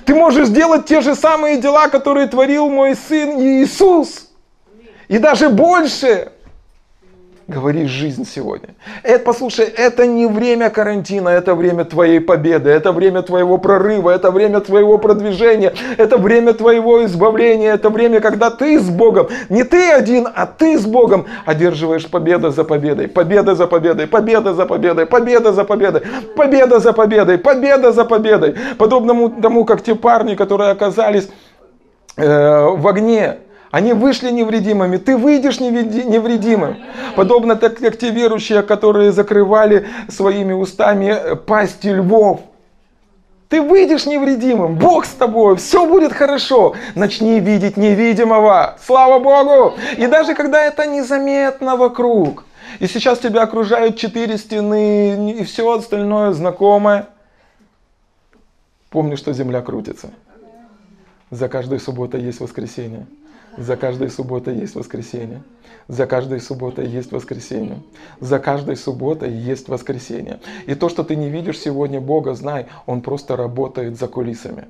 Ты 0.06 0.16
можешь 0.16 0.50
делать 0.50 0.86
те 0.86 1.02
же 1.02 1.16
самые 1.16 1.58
дела, 1.58 1.88
которые 1.88 2.28
творил 2.28 2.70
мой 2.70 2.96
сын 2.96 3.40
Иисус. 3.40 4.30
И 5.08 5.18
даже 5.18 5.50
больше 5.50 6.32
говори 7.48 7.86
жизнь 7.86 8.26
сегодня. 8.26 8.76
Это, 9.04 9.24
послушай, 9.24 9.66
это 9.66 10.06
не 10.06 10.26
время 10.26 10.70
карантина, 10.70 11.30
это 11.30 11.56
время 11.56 11.86
твоей 11.86 12.20
победы, 12.20 12.70
это 12.70 12.92
время 12.92 13.22
твоего 13.22 13.58
прорыва, 13.58 14.10
это 14.10 14.32
время 14.32 14.60
твоего 14.60 14.98
продвижения, 14.98 15.74
это 15.98 16.18
время 16.18 16.54
твоего 16.54 17.06
избавления, 17.06 17.74
это 17.74 17.90
время, 17.90 18.20
когда 18.20 18.50
ты 18.50 18.80
с 18.80 18.90
Богом, 18.90 19.30
не 19.50 19.64
ты 19.64 19.92
один, 19.92 20.28
а 20.34 20.46
ты 20.46 20.78
с 20.78 20.86
Богом 20.86 21.26
одерживаешь 21.46 22.08
победу 22.10 22.52
за 22.52 22.66
победой, 22.66 23.08
победа 23.08 23.56
за 23.56 23.66
победой, 23.66 24.08
победа 24.08 24.54
за 24.54 24.66
победой, 24.66 25.06
победа 25.06 25.54
за 25.54 25.64
победой, 25.64 26.02
победа 26.36 26.80
за 26.80 26.92
победой, 26.92 27.38
победа 27.38 27.92
за 27.94 28.04
победой. 28.04 28.56
Подобному 28.78 29.30
тому, 29.30 29.64
как 29.64 29.82
те 29.82 29.96
парни, 29.96 30.36
которые 30.36 30.72
оказались 30.72 31.30
э, 32.18 32.68
в 32.68 32.86
огне, 32.88 33.38
они 33.72 33.94
вышли 33.94 34.32
невредимыми, 34.32 34.98
ты 34.98 35.18
выйдешь 35.18 35.60
невредимым. 35.60 36.78
Подобно 37.16 37.56
так, 37.56 37.78
как 37.78 37.98
те 37.98 38.12
верующие, 38.12 38.64
которые 38.64 39.12
закрывали 39.12 39.88
своими 40.08 40.54
устами 40.54 41.36
пасти 41.36 41.88
львов. 41.88 42.42
Ты 43.50 43.62
выйдешь 43.62 44.06
невредимым, 44.06 44.76
Бог 44.76 45.06
с 45.06 45.12
тобой, 45.12 45.56
все 45.56 45.88
будет 45.88 46.12
хорошо. 46.12 46.76
Начни 46.96 47.40
видеть 47.40 47.78
невидимого, 47.78 48.78
слава 48.86 49.20
Богу. 49.20 49.76
И 49.96 50.06
даже 50.08 50.36
когда 50.36 50.66
это 50.66 50.86
незаметно 50.86 51.78
вокруг, 51.78 52.44
и 52.80 52.88
сейчас 52.88 53.20
тебя 53.20 53.44
окружают 53.44 53.96
четыре 53.96 54.38
стены 54.38 55.32
и 55.32 55.44
все 55.46 55.78
остальное 55.78 56.34
знакомое, 56.34 57.08
помни, 58.90 59.16
что 59.16 59.32
земля 59.32 59.62
крутится. 59.62 60.10
За 61.32 61.48
каждой 61.48 61.80
субботой 61.80 62.22
есть 62.22 62.42
воскресенье. 62.42 63.06
За 63.58 63.76
каждой 63.76 64.12
субботой 64.12 64.56
есть 64.56 64.76
воскресенье. 64.76 65.42
За 65.88 66.06
каждой 66.06 66.40
субботой 66.40 66.88
есть 66.88 67.12
воскресенье. 67.12 67.82
За 68.20 68.38
каждой 68.38 68.78
субботой 68.78 69.32
есть 69.32 69.68
воскресенье. 69.68 70.40
И 70.68 70.76
то, 70.76 70.90
что 70.90 71.04
ты 71.04 71.16
не 71.16 71.30
видишь 71.30 71.60
сегодня 71.60 72.00
Бога, 72.00 72.36
знай, 72.36 72.68
Он 72.86 73.02
просто 73.02 73.36
работает 73.36 73.98
за 73.98 74.08
кулисами. 74.08 74.68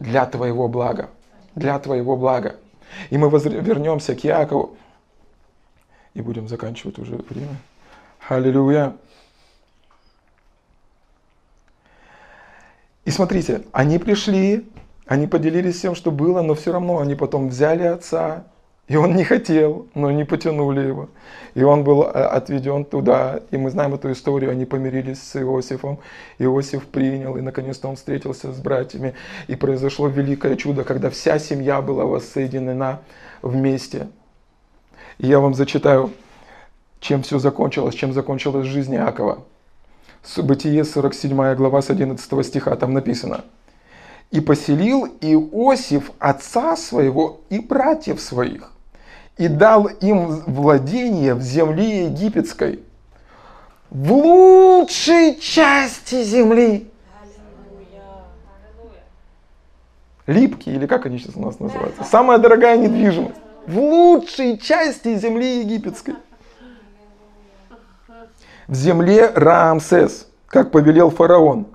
Для 0.00 0.26
твоего 0.26 0.66
блага. 0.66 1.10
Для 1.54 1.78
твоего 1.78 2.16
блага. 2.16 2.56
И 3.10 3.16
мы 3.16 3.28
вернемся 3.30 4.16
к 4.16 4.24
Якову. 4.24 4.76
И 6.14 6.20
будем 6.20 6.48
заканчивать 6.48 6.98
уже 6.98 7.16
время. 7.16 7.56
Аллилуйя. 8.28 8.96
И 13.04 13.10
смотрите, 13.10 13.62
они 13.72 13.98
пришли, 13.98 14.66
они 15.12 15.26
поделились 15.26 15.76
всем, 15.76 15.94
что 15.94 16.10
было, 16.10 16.40
но 16.40 16.54
все 16.54 16.72
равно 16.72 16.98
они 16.98 17.14
потом 17.14 17.48
взяли 17.48 17.82
отца, 17.82 18.44
и 18.88 18.96
он 18.96 19.14
не 19.14 19.24
хотел, 19.24 19.86
но 19.94 20.10
не 20.10 20.24
потянули 20.24 20.80
его. 20.80 21.10
И 21.54 21.62
он 21.62 21.84
был 21.84 22.04
э, 22.04 22.06
отведен 22.06 22.86
туда, 22.86 23.40
и 23.50 23.58
мы 23.58 23.70
знаем 23.70 23.92
эту 23.92 24.10
историю, 24.10 24.50
они 24.50 24.64
помирились 24.64 25.22
с 25.22 25.36
Иосифом. 25.36 25.98
Иосиф 26.38 26.86
принял, 26.86 27.36
и 27.36 27.42
наконец-то 27.42 27.88
он 27.88 27.96
встретился 27.96 28.54
с 28.54 28.58
братьями. 28.58 29.12
И 29.48 29.54
произошло 29.54 30.08
великое 30.08 30.56
чудо, 30.56 30.82
когда 30.82 31.10
вся 31.10 31.38
семья 31.38 31.82
была 31.82 32.06
воссоединена 32.06 33.00
вместе. 33.42 34.08
И 35.18 35.26
я 35.26 35.40
вам 35.40 35.52
зачитаю, 35.52 36.10
чем 37.00 37.22
все 37.22 37.38
закончилось, 37.38 37.94
чем 37.94 38.14
закончилась 38.14 38.66
жизнь 38.66 38.94
Иакова. 38.94 39.44
Бытие 40.38 40.84
47 40.84 41.54
глава 41.54 41.82
с 41.82 41.90
11 41.90 42.46
стиха, 42.46 42.74
там 42.76 42.94
написано. 42.94 43.44
«И 44.32 44.40
поселил 44.40 45.06
Иосиф 45.20 46.10
отца 46.18 46.76
своего 46.76 47.40
и 47.50 47.60
братьев 47.60 48.20
своих, 48.20 48.72
и 49.36 49.46
дал 49.46 49.86
им 49.86 50.42
владение 50.46 51.34
в 51.34 51.42
земле 51.42 52.06
египетской, 52.06 52.82
в 53.90 54.12
лучшей 54.12 55.38
части 55.38 56.24
земли». 56.24 56.88
Липкий, 60.26 60.74
или 60.74 60.86
как 60.86 61.06
они 61.06 61.18
сейчас 61.18 61.36
у 61.36 61.40
нас 61.40 61.60
называются? 61.60 62.02
Самая 62.04 62.38
дорогая 62.38 62.76
недвижимость. 62.76 63.36
В 63.66 63.78
лучшей 63.78 64.58
части 64.58 65.14
земли 65.16 65.60
египетской 65.60 66.14
в 68.72 68.74
земле 68.74 69.30
Раамсес, 69.34 70.28
как 70.46 70.70
повелел 70.70 71.10
фараон, 71.10 71.66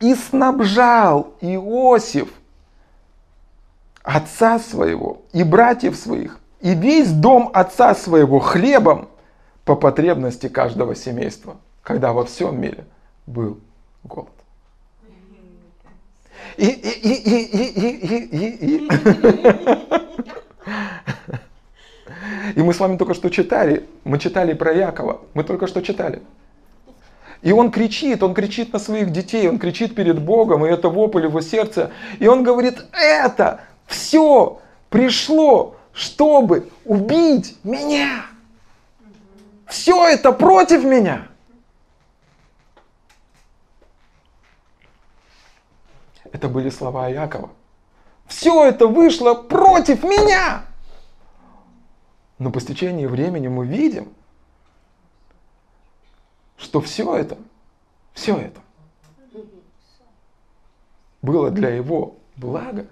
и 0.00 0.14
снабжал 0.14 1.34
Иосиф 1.40 2.28
отца 4.02 4.58
своего 4.58 5.22
и 5.32 5.44
братьев 5.44 5.94
своих, 5.94 6.40
и 6.60 6.74
весь 6.74 7.12
дом 7.12 7.50
отца 7.52 7.94
своего 7.94 8.38
хлебом 8.38 9.08
по 9.64 9.76
потребности 9.76 10.48
каждого 10.48 10.96
семейства, 10.96 11.58
когда 11.82 12.12
во 12.12 12.24
всем 12.24 12.60
мире 12.60 12.84
был 13.26 13.60
голод. 14.02 14.30
И, 16.56 16.66
и, 16.66 16.68
и, 16.68 17.14
и, 17.14 17.42
и, 17.44 17.90
и, 18.06 18.18
и, 18.36 18.48
и. 18.76 18.88
И 22.56 22.62
мы 22.62 22.74
с 22.74 22.80
вами 22.80 22.96
только 22.96 23.14
что 23.14 23.28
читали, 23.30 23.86
мы 24.04 24.18
читали 24.18 24.54
про 24.54 24.72
Якова, 24.72 25.20
мы 25.34 25.44
только 25.44 25.66
что 25.66 25.82
читали. 25.82 26.22
И 27.42 27.52
он 27.52 27.70
кричит, 27.70 28.22
он 28.22 28.34
кричит 28.34 28.72
на 28.72 28.78
своих 28.78 29.10
детей, 29.12 29.48
он 29.48 29.58
кричит 29.58 29.94
перед 29.94 30.20
Богом, 30.20 30.66
и 30.66 30.68
это 30.68 30.88
вопль 30.88 31.24
его 31.24 31.40
сердца. 31.40 31.90
И 32.18 32.26
он 32.26 32.42
говорит, 32.42 32.84
это 32.92 33.62
все 33.86 34.60
пришло, 34.90 35.76
чтобы 35.92 36.68
убить 36.84 37.56
меня. 37.64 38.26
Все 39.66 40.06
это 40.08 40.32
против 40.32 40.84
меня. 40.84 41.28
Это 46.32 46.48
были 46.48 46.70
слова 46.70 47.08
Якова. 47.08 47.50
Все 48.26 48.64
это 48.64 48.86
вышло 48.86 49.34
против 49.34 50.04
меня. 50.04 50.62
Но 52.38 52.50
по 52.50 52.60
стечении 52.60 53.06
времени 53.06 53.48
мы 53.48 53.66
видим, 53.66 54.12
что 56.60 56.80
все 56.80 57.16
это, 57.16 57.38
все 58.12 58.36
это 58.36 58.60
было 61.22 61.50
для 61.50 61.70
его 61.70 62.16
блага 62.36 62.86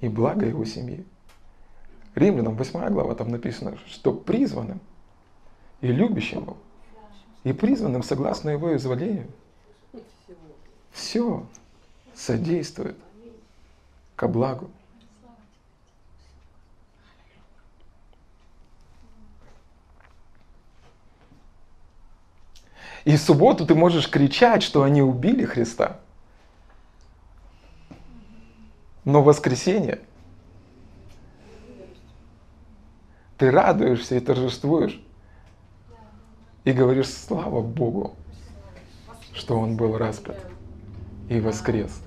и 0.00 0.08
блага 0.08 0.46
его 0.46 0.64
семьи. 0.64 1.04
Римлянам 2.14 2.56
8 2.56 2.90
глава 2.90 3.14
там 3.14 3.28
написано, 3.28 3.78
что 3.86 4.12
призванным 4.12 4.80
и 5.80 5.88
любящим 5.88 6.44
был, 6.44 6.56
и 7.44 7.52
призванным 7.52 8.02
согласно 8.02 8.50
его 8.50 8.74
изволению, 8.76 9.28
все 10.92 11.46
содействует 12.14 12.96
ко 14.14 14.28
благу 14.28 14.70
И 23.06 23.16
в 23.16 23.20
субботу 23.20 23.64
ты 23.64 23.76
можешь 23.76 24.10
кричать, 24.10 24.64
что 24.64 24.82
они 24.82 25.00
убили 25.00 25.44
Христа. 25.44 26.00
Но 29.04 29.22
воскресенье 29.22 30.00
ты 33.38 33.52
радуешься 33.52 34.16
и 34.16 34.20
торжествуешь. 34.20 35.00
И 36.64 36.72
говоришь, 36.72 37.08
слава 37.08 37.60
Богу, 37.60 38.16
что 39.32 39.56
Он 39.56 39.76
был 39.76 39.96
распят 39.96 40.44
и 41.28 41.38
воскрес 41.38 42.02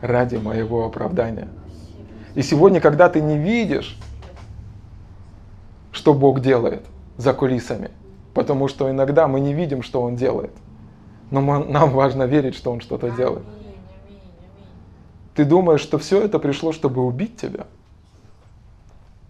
ради 0.00 0.34
моего 0.34 0.84
оправдания. 0.84 1.48
И 2.34 2.42
сегодня, 2.42 2.80
когда 2.80 3.08
ты 3.08 3.20
не 3.20 3.38
видишь, 3.38 3.96
что 5.92 6.12
Бог 6.12 6.40
делает 6.40 6.84
за 7.18 7.34
кулисами, 7.34 7.92
Потому 8.34 8.68
что 8.68 8.90
иногда 8.90 9.26
мы 9.26 9.40
не 9.40 9.54
видим, 9.54 9.82
что 9.82 10.02
Он 10.02 10.16
делает. 10.16 10.52
Но 11.30 11.40
мы, 11.40 11.64
нам 11.64 11.90
важно 11.90 12.24
верить, 12.24 12.54
что 12.54 12.70
Он 12.70 12.80
что-то 12.80 13.10
делает. 13.10 13.44
Ты 15.34 15.44
думаешь, 15.44 15.80
что 15.80 15.98
все 15.98 16.20
это 16.22 16.38
пришло, 16.38 16.72
чтобы 16.72 17.04
убить 17.04 17.36
тебя? 17.36 17.66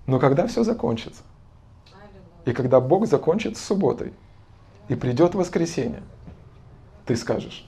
Но 0.07 0.19
когда 0.19 0.47
все 0.47 0.65
закончится, 0.65 1.23
и 2.45 2.53
когда 2.53 2.81
Бог 2.81 3.07
закончит 3.07 3.57
с 3.57 3.61
субботой, 3.61 4.13
и 4.89 4.97
придет 4.97 5.37
воскресенье, 5.37 6.03
ты 7.07 7.15
скажешь, 7.15 7.65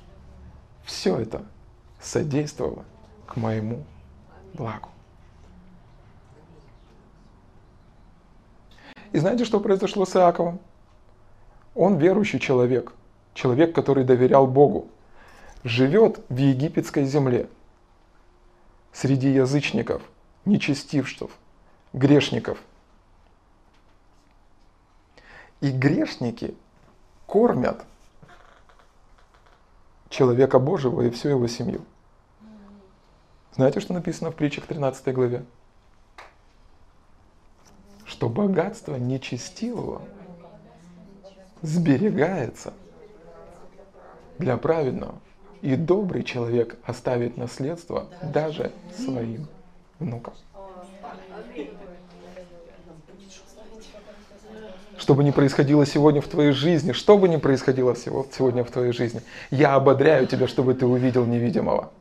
все 0.84 1.16
это 1.18 1.42
содействовало 2.00 2.84
к 3.26 3.36
моему 3.36 3.84
благу. 4.54 4.88
И 9.12 9.18
знаете, 9.18 9.44
что 9.44 9.60
произошло 9.60 10.04
с 10.04 10.16
Иаковом? 10.16 10.58
Он 11.74 11.96
верующий 11.96 12.38
человек, 12.38 12.92
человек, 13.34 13.74
который 13.74 14.04
доверял 14.04 14.46
Богу, 14.46 14.88
живет 15.64 16.20
в 16.28 16.36
египетской 16.36 17.04
земле, 17.04 17.48
среди 18.92 19.30
язычников, 19.30 20.02
нечестивцев, 20.44 21.30
грешников. 21.92 22.58
И 25.60 25.70
грешники 25.70 26.54
кормят 27.26 27.84
человека 30.10 30.58
Божьего 30.58 31.02
и 31.02 31.10
всю 31.10 31.30
его 31.30 31.46
семью. 31.46 31.82
Знаете, 33.54 33.80
что 33.80 33.94
написано 33.94 34.30
в 34.30 34.34
притчах 34.34 34.66
13 34.66 35.14
главе? 35.14 35.44
Что 38.04 38.28
богатство 38.28 38.96
нечестивого– 38.96 40.02
сберегается 41.62 42.72
для 44.38 44.56
праведного. 44.56 45.14
И 45.60 45.76
добрый 45.76 46.24
человек 46.24 46.76
оставит 46.84 47.36
наследство 47.36 48.08
даже 48.20 48.72
своим 48.96 49.46
внукам. 50.00 50.34
Что 54.98 55.14
бы 55.14 55.24
ни 55.24 55.30
происходило 55.30 55.86
сегодня 55.86 56.20
в 56.20 56.28
твоей 56.28 56.52
жизни, 56.52 56.92
что 56.92 57.18
бы 57.18 57.28
ни 57.28 57.36
происходило 57.36 57.96
сегодня 57.96 58.64
в 58.64 58.70
твоей 58.70 58.92
жизни, 58.92 59.20
я 59.50 59.74
ободряю 59.74 60.26
тебя, 60.26 60.46
чтобы 60.46 60.74
ты 60.74 60.86
увидел 60.86 61.24
невидимого. 61.26 61.92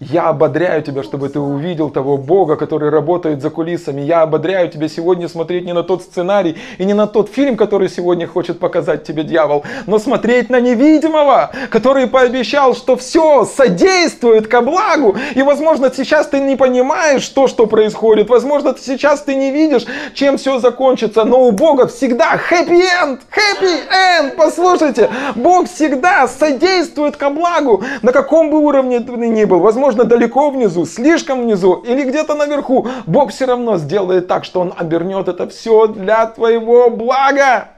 Я 0.00 0.28
ободряю 0.28 0.82
тебя, 0.82 1.02
чтобы 1.02 1.28
ты 1.28 1.38
увидел 1.38 1.90
того 1.90 2.16
Бога, 2.16 2.56
который 2.56 2.88
работает 2.88 3.42
за 3.42 3.50
кулисами. 3.50 4.00
Я 4.00 4.22
ободряю 4.22 4.70
тебя 4.70 4.88
сегодня 4.88 5.28
смотреть 5.28 5.66
не 5.66 5.74
на 5.74 5.82
тот 5.82 6.00
сценарий 6.00 6.56
и 6.78 6.86
не 6.86 6.94
на 6.94 7.06
тот 7.06 7.28
фильм, 7.28 7.54
который 7.54 7.90
сегодня 7.90 8.26
хочет 8.26 8.58
показать 8.58 9.04
тебе 9.04 9.24
дьявол, 9.24 9.62
но 9.86 9.98
смотреть 9.98 10.48
на 10.48 10.58
невидимого, 10.58 11.50
который 11.68 12.06
пообещал, 12.06 12.74
что 12.74 12.96
все 12.96 13.44
содействует 13.44 14.48
ко 14.48 14.62
благу. 14.62 15.16
И, 15.34 15.42
возможно, 15.42 15.92
сейчас 15.94 16.28
ты 16.28 16.40
не 16.40 16.56
понимаешь 16.56 17.28
то, 17.28 17.46
что 17.46 17.66
происходит. 17.66 18.30
Возможно, 18.30 18.74
сейчас 18.80 19.20
ты 19.20 19.34
не 19.34 19.50
видишь, 19.50 19.84
чем 20.14 20.38
все 20.38 20.60
закончится. 20.60 21.24
Но 21.24 21.42
у 21.42 21.52
Бога 21.52 21.86
всегда 21.86 22.40
happy 22.50 22.80
end, 23.02 23.18
happy 23.30 23.80
end. 24.18 24.30
Послушайте, 24.34 25.10
Бог 25.34 25.68
всегда 25.68 26.26
содействует 26.26 27.18
ко 27.18 27.28
благу, 27.28 27.84
на 28.00 28.12
каком 28.12 28.50
бы 28.50 28.60
уровне 28.60 29.00
ты 29.00 29.12
ни 29.12 29.44
был. 29.44 29.60
Возможно, 29.60 29.89
возможно, 29.90 30.04
далеко 30.04 30.50
внизу, 30.50 30.86
слишком 30.86 31.42
внизу 31.42 31.74
или 31.82 32.08
где-то 32.08 32.34
наверху, 32.34 32.88
Бог 33.06 33.30
все 33.30 33.46
равно 33.46 33.76
сделает 33.76 34.28
так, 34.28 34.44
что 34.44 34.60
Он 34.60 34.72
обернет 34.76 35.28
это 35.28 35.48
все 35.48 35.86
для 35.86 36.26
твоего 36.26 36.90
блага. 36.90 37.68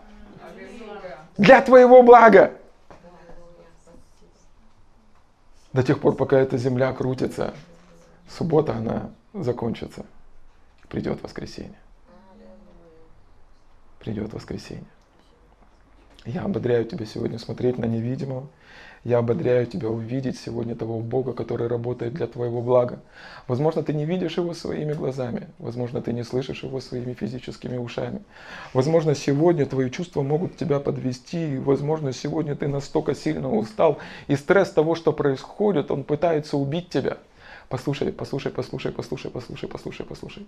Для 1.38 1.62
твоего 1.62 2.02
блага. 2.02 2.52
До 5.72 5.82
тех 5.82 6.00
пор, 6.00 6.14
пока 6.14 6.38
эта 6.38 6.58
земля 6.58 6.92
крутится, 6.92 7.54
суббота, 8.28 8.74
она 8.74 9.10
закончится. 9.32 10.04
Придет 10.88 11.22
воскресенье. 11.22 11.78
Придет 13.98 14.34
воскресенье. 14.34 14.84
Я 16.26 16.42
ободряю 16.42 16.84
тебя 16.84 17.06
сегодня 17.06 17.38
смотреть 17.38 17.78
на 17.78 17.86
невидимого 17.86 18.48
я 19.04 19.18
ободряю 19.18 19.66
тебя 19.66 19.88
увидеть 19.88 20.38
сегодня 20.38 20.76
того 20.76 21.00
Бога, 21.00 21.32
который 21.32 21.66
работает 21.66 22.14
для 22.14 22.28
твоего 22.28 22.62
блага. 22.62 23.00
Возможно, 23.48 23.82
ты 23.82 23.92
не 23.92 24.04
видишь 24.04 24.36
Его 24.36 24.54
своими 24.54 24.92
глазами. 24.92 25.48
Возможно, 25.58 26.00
ты 26.00 26.12
не 26.12 26.22
слышишь 26.22 26.62
Его 26.62 26.80
своими 26.80 27.12
физическими 27.12 27.76
ушами. 27.76 28.22
Возможно, 28.72 29.16
сегодня 29.16 29.66
твои 29.66 29.90
чувства 29.90 30.22
могут 30.22 30.56
тебя 30.56 30.78
подвести. 30.78 31.58
Возможно, 31.58 32.12
сегодня 32.12 32.54
ты 32.54 32.68
настолько 32.68 33.16
сильно 33.16 33.52
устал. 33.52 33.98
И 34.28 34.36
стресс 34.36 34.70
того, 34.70 34.94
что 34.94 35.12
происходит, 35.12 35.90
он 35.90 36.04
пытается 36.04 36.56
убить 36.56 36.88
тебя. 36.88 37.18
Послушай, 37.68 38.12
послушай, 38.12 38.52
послушай, 38.52 38.92
послушай, 38.92 39.32
послушай, 39.32 39.68
послушай, 39.68 40.06
послушай. 40.06 40.46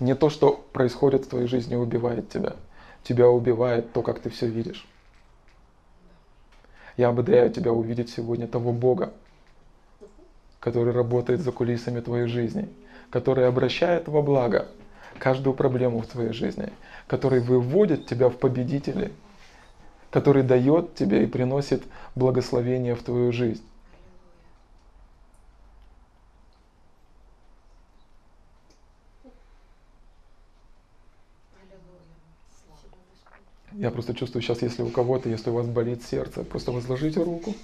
Не 0.00 0.14
то, 0.14 0.30
что 0.30 0.64
происходит 0.72 1.26
в 1.26 1.28
твоей 1.28 1.48
жизни, 1.48 1.74
убивает 1.74 2.30
тебя. 2.30 2.56
Тебя 3.02 3.28
убивает 3.28 3.92
то, 3.92 4.00
как 4.02 4.20
ты 4.20 4.30
все 4.30 4.46
видишь. 4.46 4.86
Я 6.98 7.08
ободряю 7.10 7.48
тебя 7.50 7.72
увидеть 7.72 8.10
сегодня 8.10 8.48
того 8.48 8.72
Бога, 8.72 9.12
который 10.58 10.92
работает 10.92 11.40
за 11.40 11.52
кулисами 11.52 12.00
твоей 12.00 12.26
жизни, 12.26 12.68
который 13.10 13.46
обращает 13.46 14.08
во 14.08 14.20
благо 14.20 14.66
каждую 15.20 15.54
проблему 15.54 16.00
в 16.00 16.08
твоей 16.08 16.32
жизни, 16.32 16.72
который 17.06 17.38
выводит 17.38 18.06
тебя 18.06 18.28
в 18.28 18.36
победители, 18.36 19.12
который 20.10 20.42
дает 20.42 20.96
тебе 20.96 21.22
и 21.22 21.26
приносит 21.26 21.84
благословение 22.16 22.96
в 22.96 23.02
твою 23.04 23.30
жизнь. 23.30 23.62
Я 33.78 33.92
просто 33.92 34.12
чувствую 34.12 34.42
сейчас, 34.42 34.60
если 34.62 34.82
у 34.82 34.90
кого-то, 34.90 35.28
если 35.28 35.50
у 35.50 35.52
вас 35.52 35.68
болит 35.68 36.02
сердце, 36.02 36.42
просто 36.42 36.72
возложите 36.72 37.22
руку. 37.22 37.54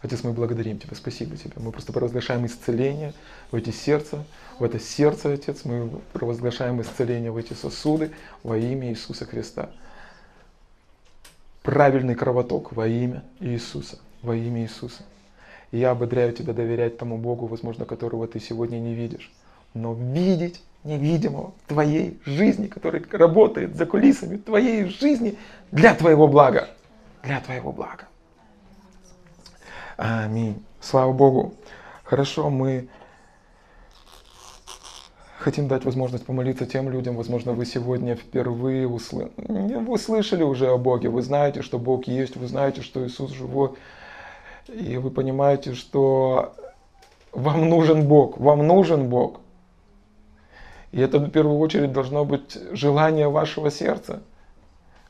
Отец, 0.00 0.24
мы 0.24 0.32
благодарим 0.32 0.80
Тебя, 0.80 0.96
спасибо 0.96 1.36
Тебе. 1.36 1.52
Мы 1.54 1.70
просто 1.70 1.92
провозглашаем 1.92 2.44
исцеление 2.46 3.14
в 3.52 3.54
эти 3.54 3.70
сердца, 3.70 4.24
в 4.58 4.64
это 4.64 4.80
сердце, 4.80 5.32
Отец. 5.32 5.64
Мы 5.64 5.88
провозглашаем 6.14 6.82
исцеление 6.82 7.30
в 7.30 7.36
эти 7.36 7.52
сосуды 7.52 8.10
во 8.42 8.58
имя 8.58 8.90
Иисуса 8.90 9.24
Христа. 9.24 9.70
Правильный 11.62 12.16
кровоток 12.16 12.72
во 12.72 12.88
имя 12.88 13.22
Иисуса, 13.38 14.00
во 14.20 14.34
имя 14.34 14.62
Иисуса. 14.62 15.04
И 15.70 15.78
я 15.78 15.92
ободряю 15.92 16.32
Тебя 16.32 16.54
доверять 16.54 16.98
тому 16.98 17.18
Богу, 17.18 17.46
возможно, 17.46 17.84
которого 17.84 18.26
Ты 18.26 18.40
сегодня 18.40 18.78
не 18.78 18.94
видишь. 18.94 19.32
Но 19.74 19.94
видеть 19.94 20.60
невидимого 20.84 21.52
в 21.64 21.68
твоей 21.68 22.20
жизни, 22.24 22.66
который 22.66 23.04
работает 23.10 23.76
за 23.76 23.86
кулисами 23.86 24.36
твоей 24.36 24.84
жизни 24.86 25.38
для 25.70 25.94
твоего 25.94 26.26
блага. 26.26 26.68
Для 27.22 27.40
твоего 27.40 27.72
блага. 27.72 28.08
Аминь. 29.96 30.62
Слава 30.80 31.12
Богу. 31.12 31.54
Хорошо, 32.02 32.50
мы 32.50 32.88
хотим 35.38 35.68
дать 35.68 35.84
возможность 35.84 36.24
помолиться 36.24 36.66
тем 36.66 36.88
людям, 36.88 37.16
возможно, 37.16 37.52
вы 37.52 37.66
сегодня 37.66 38.14
впервые 38.14 38.86
услы... 38.88 39.30
вы 39.36 39.98
слышали 39.98 40.42
уже 40.42 40.68
о 40.68 40.78
Боге, 40.78 41.08
вы 41.08 41.22
знаете, 41.22 41.62
что 41.62 41.78
Бог 41.78 42.06
есть, 42.06 42.36
вы 42.36 42.46
знаете, 42.46 42.80
что 42.82 43.04
Иисус 43.06 43.32
живой, 43.32 43.70
и 44.68 44.96
вы 44.98 45.10
понимаете, 45.10 45.74
что 45.74 46.54
вам 47.32 47.68
нужен 47.68 48.06
Бог, 48.06 48.38
вам 48.38 48.66
нужен 48.66 49.08
Бог. 49.08 49.41
И 50.92 51.00
это 51.00 51.18
в 51.18 51.30
первую 51.30 51.58
очередь 51.58 51.92
должно 51.92 52.24
быть 52.24 52.56
желание 52.72 53.28
вашего 53.28 53.70
сердца. 53.70 54.22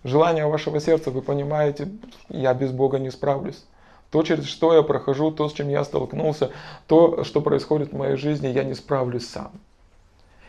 Желание 0.05 0.47
вашего 0.47 0.81
сердца, 0.81 1.11
вы 1.11 1.23
понимаете, 1.23 1.89
я 2.29 2.55
без 2.55 2.73
Бога 2.73 2.99
не 2.99 3.11
справлюсь. 3.11 3.65
То, 4.11 4.23
через 4.23 4.47
что 4.47 4.75
я 4.75 4.83
прохожу, 4.83 5.31
то, 5.31 5.49
с 5.49 5.53
чем 5.53 5.69
я 5.69 5.85
столкнулся, 5.85 6.51
то, 6.87 7.25
что 7.25 7.41
происходит 7.41 7.93
в 7.93 7.97
моей 7.97 8.17
жизни, 8.17 8.49
я 8.49 8.65
не 8.65 8.75
справлюсь 8.75 9.29
сам. 9.29 9.53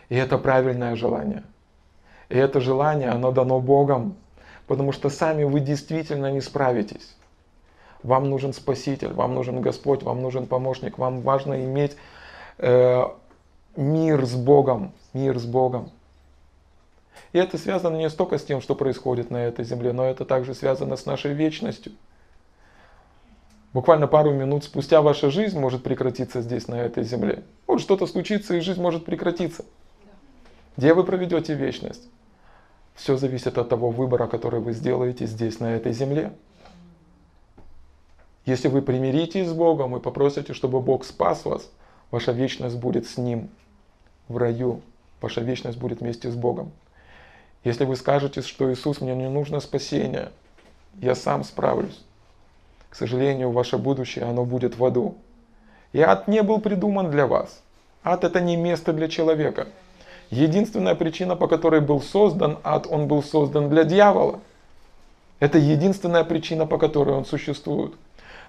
И 0.09 0.15
это 0.15 0.37
правильное 0.37 0.95
желание. 0.95 1.43
И 2.29 2.37
это 2.37 2.59
желание, 2.59 3.09
оно 3.09 3.31
дано 3.31 3.59
Богом, 3.59 4.15
потому 4.67 4.91
что 4.91 5.09
сами 5.09 5.43
вы 5.43 5.59
действительно 5.59 6.31
не 6.31 6.41
справитесь. 6.41 7.15
Вам 8.01 8.29
нужен 8.29 8.53
Спаситель, 8.53 9.13
вам 9.13 9.33
нужен 9.33 9.61
Господь, 9.61 10.03
вам 10.03 10.21
нужен 10.21 10.45
помощник, 10.45 10.97
вам 10.97 11.21
важно 11.21 11.63
иметь 11.63 11.95
э, 12.57 13.03
мир 13.75 14.25
с 14.25 14.35
Богом, 14.35 14.93
мир 15.13 15.39
с 15.39 15.45
Богом. 15.45 15.91
И 17.31 17.37
это 17.39 17.57
связано 17.57 17.97
не 17.97 18.09
столько 18.09 18.37
с 18.37 18.43
тем, 18.43 18.61
что 18.61 18.75
происходит 18.75 19.31
на 19.31 19.37
этой 19.37 19.65
земле, 19.65 19.91
но 19.93 20.05
это 20.05 20.25
также 20.25 20.53
связано 20.53 20.95
с 20.95 21.05
нашей 21.05 21.33
вечностью. 21.33 21.93
Буквально 23.73 24.07
пару 24.07 24.31
минут 24.31 24.63
спустя 24.63 25.01
ваша 25.01 25.31
жизнь 25.31 25.59
может 25.59 25.81
прекратиться 25.81 26.41
здесь, 26.41 26.67
на 26.67 26.75
этой 26.75 27.03
земле. 27.03 27.43
Вот 27.65 27.81
что-то 27.81 28.05
случится, 28.05 28.55
и 28.55 28.59
жизнь 28.59 28.81
может 28.81 29.03
прекратиться. 29.03 29.65
Где 30.77 30.93
вы 30.93 31.03
проведете 31.03 31.55
вечность? 31.55 32.03
Все 32.93 33.17
зависит 33.17 33.57
от 33.57 33.69
того 33.69 33.89
выбора, 33.89 34.27
который 34.27 34.59
вы 34.59 34.73
сделаете 34.73 35.25
здесь, 35.25 35.59
на 35.59 35.75
этой 35.75 35.91
земле. 35.91 36.33
Если 38.45 38.67
вы 38.67 38.83
примиритесь 38.83 39.47
с 39.47 39.53
Богом 39.53 39.95
и 39.95 39.99
попросите, 39.99 40.53
чтобы 40.53 40.79
Бог 40.79 41.03
спас 41.03 41.43
вас, 41.45 41.71
ваша 42.11 42.31
вечность 42.31 42.77
будет 42.77 43.07
с 43.07 43.17
Ним 43.17 43.49
в 44.27 44.37
раю. 44.37 44.81
Ваша 45.21 45.41
вечность 45.41 45.77
будет 45.77 46.01
вместе 46.01 46.29
с 46.29 46.35
Богом. 46.35 46.71
Если 47.63 47.85
вы 47.85 47.95
скажете, 47.95 48.41
что 48.41 48.71
Иисус, 48.71 48.99
мне 48.99 49.15
не 49.15 49.29
нужно 49.29 49.59
спасение, 49.61 50.31
я 50.99 51.15
сам 51.15 51.43
справлюсь. 51.43 52.03
К 52.89 52.95
сожалению, 52.95 53.51
ваше 53.51 53.77
будущее, 53.77 54.25
оно 54.25 54.43
будет 54.45 54.77
в 54.77 54.83
аду. 54.83 55.15
И 55.93 56.01
ад 56.01 56.27
не 56.27 56.43
был 56.43 56.59
придуман 56.59 57.09
для 57.09 57.25
вас. 57.25 57.61
Ад 58.03 58.23
это 58.23 58.41
не 58.41 58.57
место 58.57 58.91
для 58.91 59.07
человека. 59.07 59.67
Единственная 60.29 60.95
причина, 60.95 61.35
по 61.35 61.47
которой 61.47 61.79
был 61.79 62.01
создан 62.01 62.59
ад, 62.63 62.87
он 62.89 63.07
был 63.07 63.23
создан 63.23 63.69
для 63.69 63.83
дьявола. 63.83 64.41
Это 65.39 65.57
единственная 65.57 66.23
причина, 66.23 66.65
по 66.65 66.77
которой 66.77 67.15
он 67.15 67.25
существует. 67.25 67.93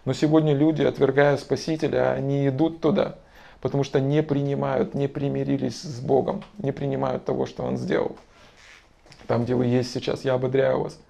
Но 0.05 0.12
сегодня 0.12 0.55
люди, 0.55 0.83
отвергая 0.83 1.37
Спасителя, 1.37 2.12
они 2.12 2.49
идут 2.49 2.81
туда 2.81 3.16
потому 3.65 3.83
что 3.83 3.99
не 3.99 4.23
принимают, 4.23 4.93
не 4.93 5.09
примирились 5.09 5.81
с 5.81 5.99
Богом, 6.01 6.45
не 6.59 6.71
принимают 6.71 7.25
того, 7.25 7.47
что 7.47 7.62
Он 7.62 7.79
сделал. 7.79 8.15
Там, 9.27 9.45
где 9.45 9.55
вы 9.55 9.65
есть 9.65 9.91
сейчас, 9.91 10.23
я 10.23 10.35
ободряю 10.35 10.81
вас. 10.81 11.01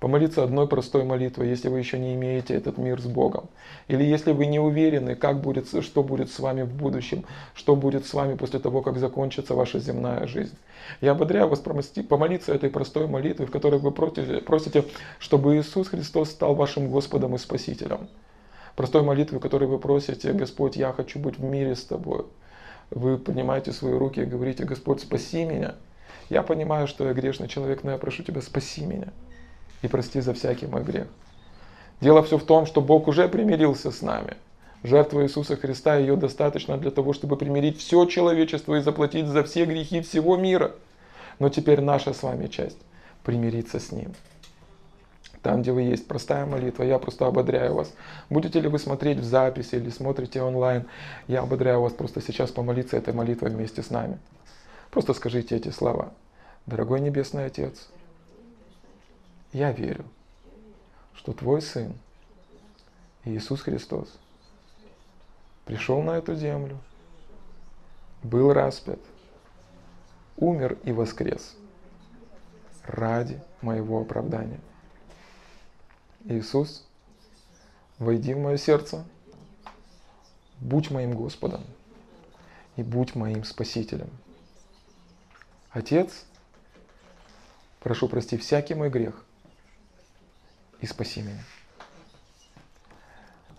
Помолиться 0.00 0.42
одной 0.42 0.66
простой 0.68 1.04
молитвой, 1.04 1.50
если 1.50 1.68
вы 1.68 1.80
еще 1.80 1.98
не 1.98 2.14
имеете 2.14 2.54
этот 2.54 2.78
мир 2.78 2.98
с 2.98 3.04
Богом. 3.04 3.50
Или 3.88 4.04
если 4.04 4.32
вы 4.32 4.46
не 4.46 4.58
уверены, 4.58 5.16
как 5.16 5.42
будет, 5.42 5.66
что 5.84 6.02
будет 6.02 6.30
с 6.30 6.38
вами 6.38 6.62
в 6.62 6.72
будущем, 6.72 7.26
что 7.52 7.76
будет 7.76 8.06
с 8.06 8.14
вами 8.14 8.36
после 8.36 8.58
того, 8.58 8.80
как 8.80 8.96
закончится 8.96 9.54
ваша 9.54 9.78
земная 9.78 10.26
жизнь. 10.26 10.56
Я 11.02 11.10
ободряю 11.10 11.48
вас 11.48 11.60
помолиться 11.60 12.54
этой 12.54 12.70
простой 12.70 13.06
молитвой, 13.06 13.46
в 13.46 13.50
которой 13.50 13.80
вы 13.80 13.90
просите, 13.90 14.84
чтобы 15.18 15.58
Иисус 15.58 15.88
Христос 15.88 16.30
стал 16.30 16.54
вашим 16.54 16.88
Господом 16.88 17.34
и 17.34 17.38
Спасителем 17.38 18.08
простой 18.78 19.02
молитвы, 19.02 19.40
которой 19.40 19.64
вы 19.64 19.80
просите, 19.80 20.32
Господь, 20.32 20.76
я 20.76 20.92
хочу 20.92 21.18
быть 21.18 21.36
в 21.36 21.42
мире 21.42 21.74
с 21.74 21.82
Тобой. 21.82 22.26
Вы 22.90 23.18
поднимаете 23.18 23.72
свои 23.72 23.92
руки 23.92 24.20
и 24.20 24.24
говорите, 24.24 24.62
Господь, 24.62 25.00
спаси 25.00 25.44
меня. 25.44 25.74
Я 26.30 26.44
понимаю, 26.44 26.86
что 26.86 27.04
я 27.04 27.12
грешный 27.12 27.48
человек, 27.48 27.82
но 27.82 27.90
я 27.90 27.98
прошу 27.98 28.22
Тебя, 28.22 28.40
спаси 28.40 28.86
меня 28.86 29.08
и 29.82 29.88
прости 29.88 30.20
за 30.20 30.32
всякий 30.32 30.68
мой 30.68 30.84
грех. 30.84 31.08
Дело 32.00 32.22
все 32.22 32.38
в 32.38 32.44
том, 32.44 32.66
что 32.66 32.80
Бог 32.80 33.08
уже 33.08 33.28
примирился 33.28 33.90
с 33.90 34.00
нами. 34.00 34.36
Жертва 34.84 35.24
Иисуса 35.24 35.56
Христа, 35.56 35.96
ее 35.96 36.14
достаточно 36.14 36.78
для 36.78 36.92
того, 36.92 37.12
чтобы 37.12 37.36
примирить 37.36 37.80
все 37.80 38.04
человечество 38.04 38.76
и 38.76 38.80
заплатить 38.80 39.26
за 39.26 39.42
все 39.42 39.64
грехи 39.64 40.02
всего 40.02 40.36
мира. 40.36 40.70
Но 41.40 41.48
теперь 41.48 41.80
наша 41.80 42.14
с 42.14 42.22
вами 42.22 42.46
часть– 42.46 42.78
примириться 43.24 43.80
с 43.80 43.90
Ним. 43.90 44.12
Там, 45.42 45.62
где 45.62 45.72
вы 45.72 45.82
есть, 45.82 46.08
простая 46.08 46.46
молитва, 46.46 46.82
я 46.82 46.98
просто 46.98 47.26
ободряю 47.26 47.74
вас. 47.74 47.92
Будете 48.28 48.60
ли 48.60 48.68
вы 48.68 48.78
смотреть 48.78 49.18
в 49.18 49.24
записи 49.24 49.76
или 49.76 49.90
смотрите 49.90 50.42
онлайн, 50.42 50.86
я 51.28 51.42
ободряю 51.42 51.80
вас 51.80 51.92
просто 51.92 52.20
сейчас 52.20 52.50
помолиться 52.50 52.96
этой 52.96 53.14
молитвой 53.14 53.50
вместе 53.50 53.82
с 53.82 53.90
нами. 53.90 54.18
Просто 54.90 55.14
скажите 55.14 55.56
эти 55.56 55.68
слова. 55.68 56.12
Дорогой 56.66 57.00
Небесный 57.00 57.46
Отец, 57.46 57.88
я 59.52 59.72
верю, 59.72 60.04
что 61.14 61.32
Твой 61.32 61.62
Сын, 61.62 61.94
Иисус 63.24 63.62
Христос, 63.62 64.18
пришел 65.64 66.02
на 66.02 66.16
эту 66.18 66.34
землю, 66.34 66.78
был 68.22 68.52
распят, 68.52 68.98
умер 70.36 70.78
и 70.84 70.92
воскрес 70.92 71.56
ради 72.84 73.40
моего 73.62 74.00
оправдания. 74.00 74.60
Иисус, 76.28 76.86
войди 77.98 78.34
в 78.34 78.38
мое 78.38 78.58
сердце, 78.58 79.04
будь 80.60 80.90
моим 80.90 81.14
Господом 81.14 81.64
и 82.76 82.82
будь 82.82 83.14
моим 83.14 83.44
Спасителем. 83.44 84.10
Отец, 85.70 86.26
прошу 87.80 88.08
прости 88.08 88.36
всякий 88.36 88.74
мой 88.74 88.90
грех 88.90 89.24
и 90.82 90.86
спаси 90.86 91.22
меня. 91.22 91.42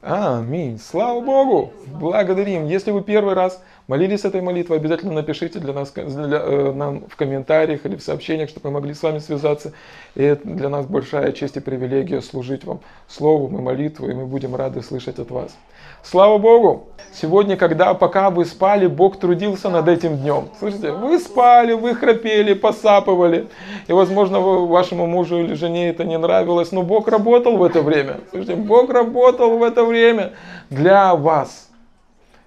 Аминь. 0.01 0.79
Слава 0.79 1.19
Богу. 1.19 1.73
Благодарим. 1.87 2.67
Если 2.67 2.91
вы 2.91 3.03
первый 3.03 3.33
раз 3.33 3.61
молились 3.87 4.23
этой 4.23 4.39
молитвой, 4.39 4.77
обязательно 4.77 5.11
напишите 5.11 5.59
для 5.59 5.73
нас 5.73 5.91
для, 5.91 6.39
э, 6.39 6.71
нам 6.71 7.01
в 7.09 7.17
комментариях 7.17 7.85
или 7.85 7.97
в 7.97 8.01
сообщениях, 8.01 8.49
чтобы 8.49 8.69
мы 8.69 8.75
могли 8.75 8.93
с 8.93 9.03
вами 9.03 9.19
связаться. 9.19 9.73
И 10.15 10.23
это 10.23 10.47
для 10.47 10.69
нас 10.69 10.85
большая 10.85 11.33
честь 11.33 11.57
и 11.57 11.59
привилегия 11.59 12.21
служить 12.21 12.63
вам 12.63 12.79
словом 13.09 13.57
и 13.57 13.61
молитвой, 13.61 14.11
и 14.11 14.15
мы 14.15 14.25
будем 14.25 14.55
рады 14.55 14.81
слышать 14.83 15.19
от 15.19 15.31
вас. 15.31 15.57
Слава 16.03 16.37
Богу! 16.37 16.87
Сегодня, 17.11 17.57
когда 17.57 17.93
пока 17.93 18.29
вы 18.29 18.45
спали, 18.45 18.87
Бог 18.87 19.19
трудился 19.19 19.69
над 19.69 19.87
этим 19.87 20.17
днем. 20.17 20.49
Слышите, 20.59 20.91
вы 20.91 21.19
спали, 21.19 21.73
вы 21.73 21.95
храпели, 21.95 22.53
посапывали. 22.53 23.47
И, 23.87 23.93
возможно, 23.93 24.39
вашему 24.39 25.07
мужу 25.07 25.39
или 25.39 25.53
жене 25.55 25.89
это 25.89 26.05
не 26.05 26.17
нравилось, 26.17 26.71
но 26.71 26.83
Бог 26.83 27.07
работал 27.07 27.57
в 27.57 27.63
это 27.63 27.81
время. 27.81 28.21
Слышите, 28.29 28.55
Бог 28.55 28.89
работал 28.91 29.57
в 29.57 29.63
это 29.63 29.83
время 29.83 30.33
для 30.69 31.15
вас. 31.15 31.69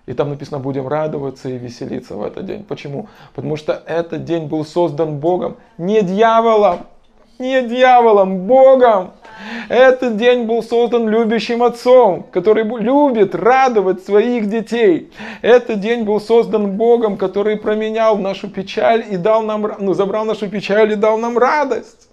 И 0.06 0.14
там 0.14 0.30
написано, 0.30 0.58
будем 0.58 0.88
радоваться 0.88 1.48
и 1.48 1.58
веселиться 1.58 2.16
в 2.16 2.22
этот 2.24 2.46
день. 2.46 2.64
Почему? 2.64 3.08
Потому 3.34 3.56
что 3.56 3.82
этот 3.86 4.24
день 4.24 4.46
был 4.46 4.64
создан 4.64 5.18
Богом, 5.18 5.56
не 5.76 6.02
дьяволом 6.02 6.86
не 7.38 7.62
дьяволом, 7.62 8.46
Богом. 8.46 9.12
Этот 9.68 10.16
день 10.16 10.44
был 10.44 10.62
создан 10.62 11.08
любящим 11.08 11.62
отцом, 11.62 12.26
который 12.30 12.64
любит 12.64 13.34
радовать 13.34 14.04
своих 14.04 14.48
детей. 14.48 15.10
Этот 15.40 15.80
день 15.80 16.04
был 16.04 16.20
создан 16.20 16.76
Богом, 16.76 17.16
который 17.16 17.56
променял 17.56 18.18
нашу 18.18 18.48
печаль 18.48 19.04
и 19.10 19.16
дал 19.16 19.42
нам, 19.42 19.72
ну, 19.78 19.94
забрал 19.94 20.24
нашу 20.24 20.48
печаль 20.48 20.92
и 20.92 20.96
дал 20.96 21.18
нам 21.18 21.38
радость 21.38 22.08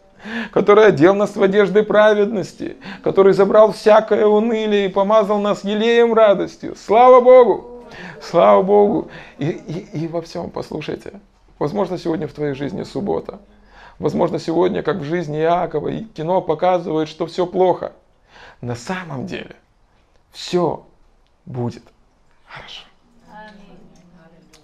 который 0.51 0.87
одел 0.87 1.15
нас 1.15 1.35
в 1.35 1.41
одежды 1.41 1.83
праведности, 1.83 2.77
который 3.03 3.33
забрал 3.33 3.71
всякое 3.71 4.25
унылие 4.25 4.87
и 4.87 4.89
помазал 4.89 5.39
нас 5.39 5.63
елеем 5.63 6.13
радостью. 6.13 6.75
Слава 6.75 7.21
Богу! 7.21 7.85
Слава 8.21 8.61
Богу! 8.61 9.09
И, 9.37 9.47
и, 9.47 10.03
и 10.03 10.07
во 10.07 10.21
всем, 10.21 10.49
послушайте, 10.49 11.21
возможно, 11.57 11.97
сегодня 11.97 12.27
в 12.27 12.33
твоей 12.33 12.53
жизни 12.53 12.83
суббота. 12.83 13.39
Возможно, 13.99 14.39
сегодня, 14.39 14.81
как 14.81 14.97
в 14.97 15.03
жизни 15.03 15.39
Иакова, 15.39 15.89
и 15.89 16.05
кино 16.05 16.41
показывает, 16.41 17.09
что 17.09 17.27
все 17.27 17.45
плохо. 17.45 17.91
На 18.61 18.75
самом 18.75 19.27
деле 19.27 19.55
все 20.31 20.85
будет 21.45 21.83
хорошо. 22.45 22.83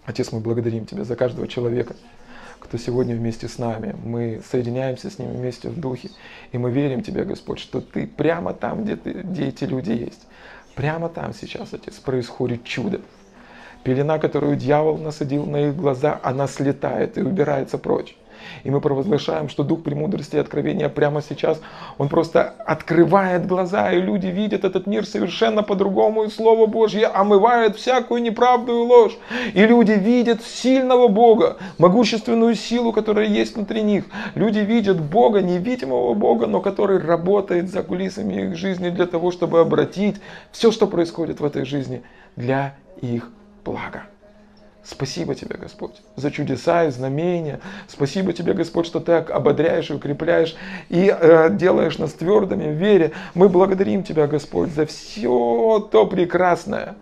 Отец, 0.05 0.31
мы 0.31 0.39
благодарим 0.39 0.85
Тебя 0.85 1.03
за 1.03 1.15
каждого 1.15 1.47
человека, 1.47 1.95
кто 2.59 2.77
сегодня 2.77 3.15
вместе 3.15 3.49
с 3.49 3.57
нами. 3.57 3.95
Мы 4.03 4.41
соединяемся 4.49 5.09
с 5.09 5.19
ними 5.19 5.35
вместе 5.35 5.67
в 5.69 5.79
духе. 5.79 6.11
И 6.51 6.57
мы 6.57 6.71
верим 6.71 7.03
Тебе, 7.03 7.25
Господь, 7.25 7.59
что 7.59 7.81
Ты 7.81 8.07
прямо 8.07 8.53
там, 8.53 8.83
где, 8.83 8.95
ты, 8.95 9.11
где 9.11 9.47
эти 9.47 9.65
люди 9.65 9.91
есть. 9.91 10.27
Прямо 10.75 11.09
там 11.09 11.33
сейчас, 11.33 11.73
Отец, 11.73 11.95
происходит 11.95 12.63
чудо. 12.63 13.01
Пелена, 13.83 14.17
которую 14.19 14.55
дьявол 14.55 14.97
насадил 14.97 15.45
на 15.45 15.67
их 15.67 15.75
глаза, 15.75 16.19
она 16.23 16.47
слетает 16.47 17.17
и 17.17 17.21
убирается 17.21 17.77
прочь. 17.77 18.15
И 18.63 18.69
мы 18.69 18.81
провозглашаем, 18.81 19.49
что 19.49 19.63
Дух 19.63 19.83
премудрости 19.83 20.35
и 20.35 20.39
откровения 20.39 20.89
прямо 20.89 21.21
сейчас, 21.21 21.61
Он 21.97 22.09
просто 22.09 22.53
открывает 22.65 23.47
глаза, 23.47 23.91
и 23.91 24.01
люди 24.01 24.27
видят 24.27 24.63
этот 24.63 24.87
мир 24.87 25.05
совершенно 25.05 25.63
по-другому, 25.63 26.23
и 26.23 26.29
Слово 26.29 26.65
Божье 26.65 27.07
омывает 27.07 27.75
всякую 27.75 28.21
неправду 28.21 28.71
и 28.73 28.85
ложь. 28.85 29.17
И 29.53 29.65
люди 29.65 29.91
видят 29.91 30.41
сильного 30.43 31.07
Бога, 31.07 31.57
могущественную 31.77 32.55
силу, 32.55 32.91
которая 32.93 33.27
есть 33.27 33.55
внутри 33.55 33.81
них. 33.81 34.05
Люди 34.35 34.59
видят 34.59 34.99
Бога, 35.01 35.41
невидимого 35.41 36.13
Бога, 36.13 36.47
но 36.47 36.61
который 36.61 36.99
работает 36.99 37.69
за 37.69 37.83
кулисами 37.83 38.41
их 38.41 38.55
жизни 38.55 38.89
для 38.89 39.05
того, 39.05 39.31
чтобы 39.31 39.59
обратить 39.59 40.17
все, 40.51 40.71
что 40.71 40.87
происходит 40.87 41.39
в 41.39 41.45
этой 41.45 41.65
жизни, 41.65 42.03
для 42.35 42.75
их 43.01 43.29
блага. 43.63 44.03
Спасибо 44.85 45.33
тебе, 45.33 45.57
Господь, 45.57 45.95
за 46.15 46.29
чудеса 46.29 46.85
и 46.85 46.91
знамения. 46.91 47.59
Спасибо 47.87 48.33
тебе, 48.33 48.53
Господь, 48.53 48.85
что 48.85 48.99
ты 48.99 49.13
ободряешь 49.13 49.89
и 49.89 49.93
укрепляешь 49.93 50.55
и 50.89 51.09
э, 51.09 51.49
делаешь 51.51 51.97
нас 51.97 52.13
твердыми 52.13 52.67
в 52.71 52.77
вере. 52.77 53.11
Мы 53.33 53.49
благодарим 53.49 54.03
тебя, 54.03 54.27
Господь, 54.27 54.69
за 54.69 54.85
все 54.85 55.79
то 55.91 56.05
прекрасное, 56.05 56.95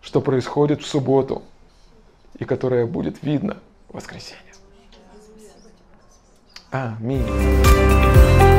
что 0.00 0.20
происходит 0.20 0.80
в 0.80 0.86
субботу 0.86 1.42
и 2.38 2.44
которое 2.44 2.86
будет 2.86 3.22
видно 3.24 3.56
в 3.88 3.96
воскресенье. 3.96 4.42
Аминь. 6.70 8.53